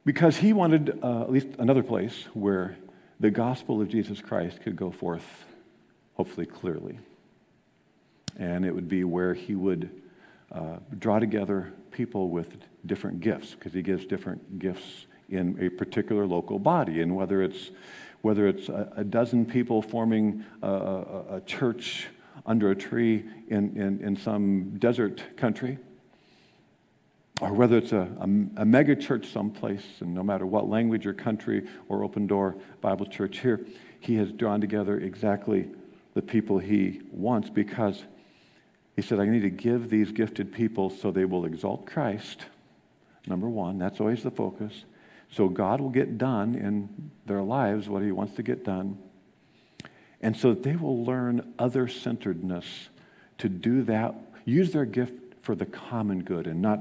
Because 0.05 0.37
he 0.37 0.53
wanted 0.53 0.99
uh, 1.03 1.21
at 1.23 1.31
least 1.31 1.47
another 1.59 1.83
place 1.83 2.25
where 2.33 2.77
the 3.19 3.31
gospel 3.31 3.81
of 3.81 3.89
Jesus 3.89 4.21
Christ 4.21 4.61
could 4.61 4.75
go 4.75 4.91
forth, 4.91 5.45
hopefully 6.15 6.45
clearly. 6.45 6.99
And 8.37 8.65
it 8.65 8.73
would 8.73 8.87
be 8.87 9.03
where 9.03 9.33
he 9.33 9.55
would 9.55 9.89
uh, 10.51 10.77
draw 10.97 11.19
together 11.19 11.73
people 11.91 12.29
with 12.29 12.57
different 12.85 13.19
gifts, 13.19 13.53
because 13.53 13.73
he 13.73 13.81
gives 13.81 14.05
different 14.05 14.59
gifts 14.59 15.05
in 15.29 15.57
a 15.61 15.69
particular 15.69 16.25
local 16.25 16.57
body. 16.57 17.01
And 17.01 17.15
whether 17.15 17.41
it's, 17.41 17.71
whether 18.21 18.47
it's 18.47 18.69
a, 18.69 18.91
a 18.97 19.03
dozen 19.03 19.45
people 19.45 19.81
forming 19.81 20.43
a, 20.61 20.67
a, 20.67 21.35
a 21.37 21.41
church 21.41 22.07
under 22.45 22.71
a 22.71 22.75
tree 22.75 23.25
in, 23.49 23.75
in, 23.77 24.01
in 24.03 24.15
some 24.15 24.77
desert 24.77 25.37
country, 25.37 25.77
or 27.41 27.53
whether 27.53 27.77
it's 27.77 27.91
a, 27.91 28.07
a, 28.19 28.61
a 28.61 28.65
mega 28.65 28.95
church 28.95 29.27
someplace, 29.27 29.83
and 29.99 30.13
no 30.13 30.23
matter 30.23 30.45
what 30.45 30.69
language 30.69 31.05
or 31.05 31.13
country 31.13 31.67
or 31.89 32.03
open 32.03 32.27
door 32.27 32.55
Bible 32.81 33.05
church 33.05 33.39
here, 33.39 33.65
he 33.99 34.15
has 34.15 34.31
drawn 34.31 34.61
together 34.61 34.99
exactly 34.99 35.69
the 36.13 36.21
people 36.21 36.59
he 36.59 37.01
wants 37.11 37.49
because 37.49 38.03
he 38.95 39.01
said, 39.01 39.19
I 39.19 39.25
need 39.25 39.41
to 39.41 39.49
give 39.49 39.89
these 39.89 40.11
gifted 40.11 40.51
people 40.51 40.89
so 40.89 41.11
they 41.11 41.25
will 41.25 41.45
exalt 41.45 41.85
Christ. 41.85 42.45
Number 43.25 43.47
one, 43.47 43.77
that's 43.77 43.99
always 43.99 44.23
the 44.23 44.31
focus. 44.31 44.85
So 45.31 45.47
God 45.47 45.79
will 45.79 45.89
get 45.89 46.17
done 46.17 46.55
in 46.55 47.11
their 47.25 47.41
lives 47.41 47.87
what 47.87 48.03
he 48.03 48.11
wants 48.11 48.35
to 48.35 48.43
get 48.43 48.65
done. 48.65 48.97
And 50.21 50.37
so 50.37 50.53
they 50.53 50.75
will 50.75 51.03
learn 51.03 51.53
other 51.57 51.87
centeredness 51.87 52.89
to 53.39 53.49
do 53.49 53.81
that, 53.83 54.15
use 54.45 54.71
their 54.71 54.85
gift 54.85 55.15
for 55.41 55.55
the 55.55 55.65
common 55.65 56.23
good 56.23 56.45
and 56.45 56.61
not, 56.61 56.79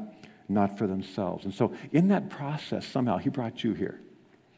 not 0.48 0.76
for 0.76 0.86
themselves. 0.86 1.46
And 1.46 1.54
so 1.54 1.74
in 1.92 2.08
that 2.08 2.28
process, 2.28 2.86
somehow, 2.86 3.16
he 3.16 3.30
brought 3.30 3.64
you 3.64 3.72
here. 3.72 4.00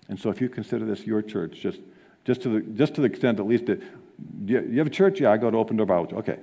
And 0.09 0.18
so 0.18 0.30
if 0.30 0.41
you 0.41 0.49
consider 0.49 0.85
this 0.85 1.07
your 1.07 1.22
church, 1.22 1.61
just, 1.61 1.80
just, 2.24 2.43
to, 2.43 2.49
the, 2.49 2.61
just 2.72 2.95
to 2.95 3.01
the 3.01 3.07
extent 3.07 3.39
at 3.39 3.47
least 3.47 3.66
that 3.66 3.80
you, 4.45 4.61
you 4.61 4.78
have 4.78 4.89
a 4.89 4.91
church? 4.91 5.20
Yeah, 5.20 5.30
I 5.30 5.37
go 5.37 5.51
to 5.51 5.57
Open 5.57 5.76
Door 5.76 5.87
Bible. 5.87 6.18
Okay. 6.18 6.39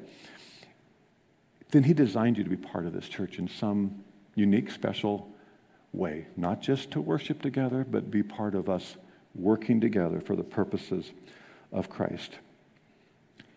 Then 1.72 1.84
He 1.84 1.94
designed 1.94 2.38
you 2.38 2.44
to 2.44 2.50
be 2.50 2.58
part 2.58 2.86
of 2.86 2.94
this 2.94 3.10
church 3.10 3.38
in 3.38 3.50
some 3.50 4.04
unique, 4.36 4.72
special 4.72 5.30
way, 5.92 6.26
not 6.38 6.62
just 6.62 6.92
to 6.92 7.02
worship 7.02 7.42
together, 7.42 7.86
but 7.90 8.10
be 8.10 8.24
part 8.24 8.56
of 8.56 8.70
us 8.70 8.96
working 9.36 9.82
together 9.82 10.22
for 10.22 10.36
the 10.36 10.44
purposes 10.44 11.12
of 11.72 11.90
Christ. 11.90 12.32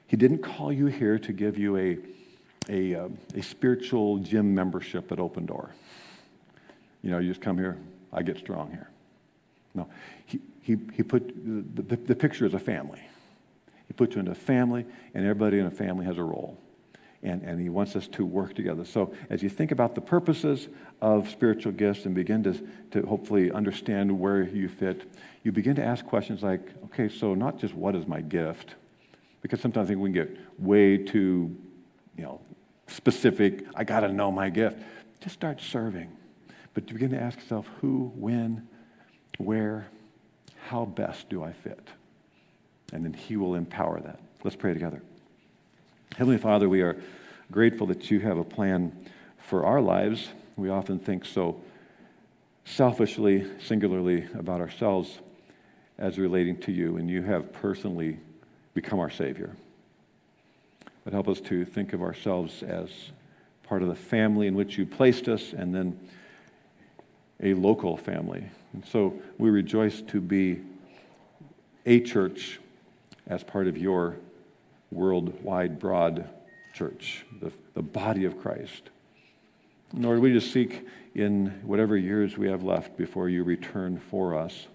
He 0.06 0.16
didn't 0.16 0.38
call 0.38 0.72
you 0.72 0.86
here 0.86 1.18
to 1.18 1.32
give 1.32 1.56
you 1.56 1.76
a, 1.76 1.98
a, 2.68 3.04
uh, 3.04 3.08
a 3.34 3.42
spiritual 3.42 4.18
gym 4.18 4.54
membership 4.54 5.10
at 5.10 5.18
Open 5.18 5.46
Door. 5.46 5.70
You 7.02 7.10
know, 7.10 7.18
you 7.18 7.28
just 7.28 7.40
come 7.40 7.56
here, 7.56 7.78
I 8.12 8.22
get 8.22 8.38
strong 8.38 8.70
here. 8.70 8.88
No, 9.74 9.88
he, 10.26 10.40
he, 10.60 10.76
he 10.94 11.02
put 11.02 11.28
the, 11.28 11.82
the, 11.82 11.96
the 11.96 12.14
picture 12.14 12.44
is 12.44 12.54
a 12.54 12.58
family. 12.58 13.00
He 13.88 13.94
puts 13.94 14.14
you 14.14 14.20
in 14.20 14.28
a 14.28 14.34
family, 14.34 14.84
and 15.14 15.24
everybody 15.24 15.58
in 15.58 15.66
a 15.66 15.70
family 15.70 16.04
has 16.04 16.18
a 16.18 16.22
role. 16.22 16.58
And, 17.24 17.42
and 17.42 17.60
he 17.60 17.68
wants 17.68 17.94
us 17.94 18.08
to 18.08 18.26
work 18.26 18.54
together. 18.54 18.84
So, 18.84 19.14
as 19.30 19.44
you 19.44 19.48
think 19.48 19.70
about 19.70 19.94
the 19.94 20.00
purposes 20.00 20.68
of 21.00 21.30
spiritual 21.30 21.70
gifts 21.70 22.04
and 22.04 22.16
begin 22.16 22.42
to, 22.42 22.54
to 22.90 23.06
hopefully 23.06 23.52
understand 23.52 24.18
where 24.18 24.42
you 24.42 24.68
fit, 24.68 25.08
you 25.44 25.52
begin 25.52 25.76
to 25.76 25.84
ask 25.84 26.04
questions 26.04 26.42
like, 26.42 26.62
okay, 26.86 27.08
so 27.08 27.34
not 27.34 27.58
just 27.58 27.74
what 27.74 27.94
is 27.94 28.08
my 28.08 28.20
gift, 28.20 28.74
because 29.40 29.60
sometimes 29.60 29.86
I 29.86 29.88
think 29.88 30.00
we 30.00 30.12
can 30.12 30.26
get 30.26 30.36
way 30.58 30.96
too, 30.96 31.56
you 32.16 32.24
know, 32.24 32.40
specific. 32.88 33.66
I 33.74 33.84
got 33.84 34.00
to 34.00 34.08
know 34.08 34.32
my 34.32 34.50
gift. 34.50 34.78
Just 35.20 35.34
start 35.34 35.60
serving. 35.60 36.10
But 36.74 36.88
you 36.88 36.94
begin 36.94 37.10
to 37.10 37.20
ask 37.20 37.38
yourself, 37.38 37.68
who, 37.80 38.12
when, 38.14 38.66
where, 39.38 39.86
how 40.68 40.84
best 40.84 41.28
do 41.28 41.42
I 41.42 41.52
fit? 41.52 41.88
And 42.92 43.04
then 43.04 43.12
He 43.12 43.36
will 43.36 43.54
empower 43.54 44.00
that. 44.00 44.20
Let's 44.42 44.56
pray 44.56 44.72
together. 44.72 45.02
Heavenly 46.16 46.36
Father, 46.36 46.68
we 46.68 46.82
are 46.82 47.00
grateful 47.50 47.86
that 47.86 48.10
you 48.10 48.20
have 48.20 48.36
a 48.36 48.44
plan 48.44 48.92
for 49.38 49.64
our 49.64 49.80
lives. 49.80 50.28
We 50.56 50.68
often 50.68 50.98
think 50.98 51.24
so 51.24 51.58
selfishly, 52.66 53.46
singularly 53.62 54.28
about 54.34 54.60
ourselves 54.60 55.20
as 55.96 56.18
relating 56.18 56.58
to 56.60 56.72
you, 56.72 56.98
and 56.98 57.08
you 57.08 57.22
have 57.22 57.50
personally 57.50 58.18
become 58.74 58.98
our 58.98 59.08
Savior. 59.08 59.56
But 61.02 61.14
help 61.14 61.28
us 61.28 61.40
to 61.40 61.64
think 61.64 61.94
of 61.94 62.02
ourselves 62.02 62.62
as 62.62 62.90
part 63.62 63.80
of 63.80 63.88
the 63.88 63.94
family 63.94 64.46
in 64.46 64.54
which 64.54 64.76
you 64.76 64.84
placed 64.84 65.28
us, 65.28 65.54
and 65.54 65.74
then 65.74 65.98
a 67.42 67.54
local 67.54 67.96
family. 67.96 68.44
And 68.74 68.84
so 68.84 69.14
we 69.38 69.48
rejoice 69.48 70.02
to 70.02 70.20
be 70.20 70.60
a 71.86 72.00
church 72.00 72.60
as 73.26 73.42
part 73.42 73.66
of 73.66 73.78
your 73.78 74.16
worldwide, 74.92 75.78
broad 75.78 76.28
church, 76.72 77.24
the, 77.40 77.52
the 77.74 77.82
body 77.82 78.24
of 78.24 78.38
Christ. 78.38 78.90
Lord, 79.94 80.20
we 80.20 80.32
just 80.32 80.52
seek 80.52 80.86
in 81.14 81.60
whatever 81.62 81.96
years 81.96 82.38
we 82.38 82.48
have 82.48 82.62
left 82.62 82.96
before 82.96 83.28
you 83.28 83.44
return 83.44 83.98
for 83.98 84.36
us 84.36 84.66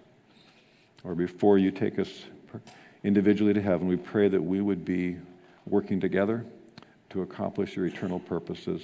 or 1.04 1.14
before 1.14 1.58
you 1.58 1.70
take 1.70 1.98
us 1.98 2.08
individually 3.04 3.54
to 3.54 3.62
heaven, 3.62 3.86
we 3.88 3.96
pray 3.96 4.28
that 4.28 4.42
we 4.42 4.60
would 4.60 4.84
be 4.84 5.16
working 5.66 6.00
together 6.00 6.44
to 7.10 7.22
accomplish 7.22 7.76
your 7.76 7.86
eternal 7.86 8.20
purposes. 8.20 8.82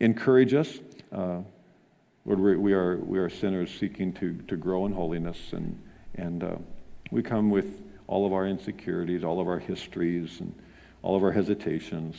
Encourage 0.00 0.54
us. 0.54 0.80
Uh, 1.12 1.40
Lord, 2.24 2.58
we 2.58 2.72
are, 2.72 2.96
we 2.98 3.18
are 3.18 3.28
sinners 3.28 3.70
seeking 3.78 4.12
to, 4.14 4.34
to 4.48 4.56
grow 4.56 4.86
in 4.86 4.92
holiness, 4.92 5.52
and, 5.52 5.80
and 6.14 6.42
uh, 6.42 6.56
we 7.10 7.22
come 7.22 7.50
with 7.50 7.82
all 8.06 8.26
of 8.26 8.32
our 8.32 8.46
insecurities, 8.46 9.24
all 9.24 9.40
of 9.40 9.46
our 9.46 9.58
histories, 9.58 10.40
and 10.40 10.54
all 11.04 11.14
of 11.14 11.22
our 11.22 11.32
hesitations. 11.32 12.16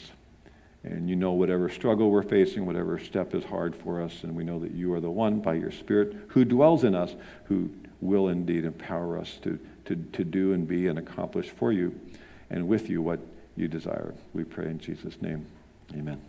And 0.84 1.10
you 1.10 1.16
know 1.16 1.32
whatever 1.32 1.68
struggle 1.68 2.12
we're 2.12 2.22
facing, 2.22 2.68
whatever 2.68 3.00
step 3.00 3.34
is 3.34 3.44
hard 3.44 3.76
for 3.76 4.02
us, 4.02 4.24
and 4.24 4.36
we 4.36 4.44
know 4.44 4.60
that 4.60 4.72
you 4.72 4.94
are 4.94 5.02
the 5.02 5.10
one 5.10 5.40
by 5.40 5.56
your 5.56 5.72
Spirit 5.72 6.16
who 6.28 6.46
dwells 6.46 6.84
in 6.84 6.94
us, 6.94 7.16
who 7.46 7.72
will 8.00 8.28
indeed 8.28 8.64
empower 8.64 9.18
us 9.18 9.40
to, 9.42 9.60
to, 9.86 9.96
to 10.14 10.24
do 10.24 10.54
and 10.54 10.68
be 10.68 10.86
and 10.88 11.00
accomplish 11.00 11.50
for 11.50 11.72
you 11.72 12.00
and 12.52 12.68
with 12.68 12.88
you 12.88 13.02
what 13.02 13.20
you 13.58 13.68
desire. 13.68 14.14
We 14.36 14.44
pray 14.44 14.66
in 14.66 14.78
Jesus' 14.78 15.20
name. 15.20 15.48
Amen. 15.94 16.22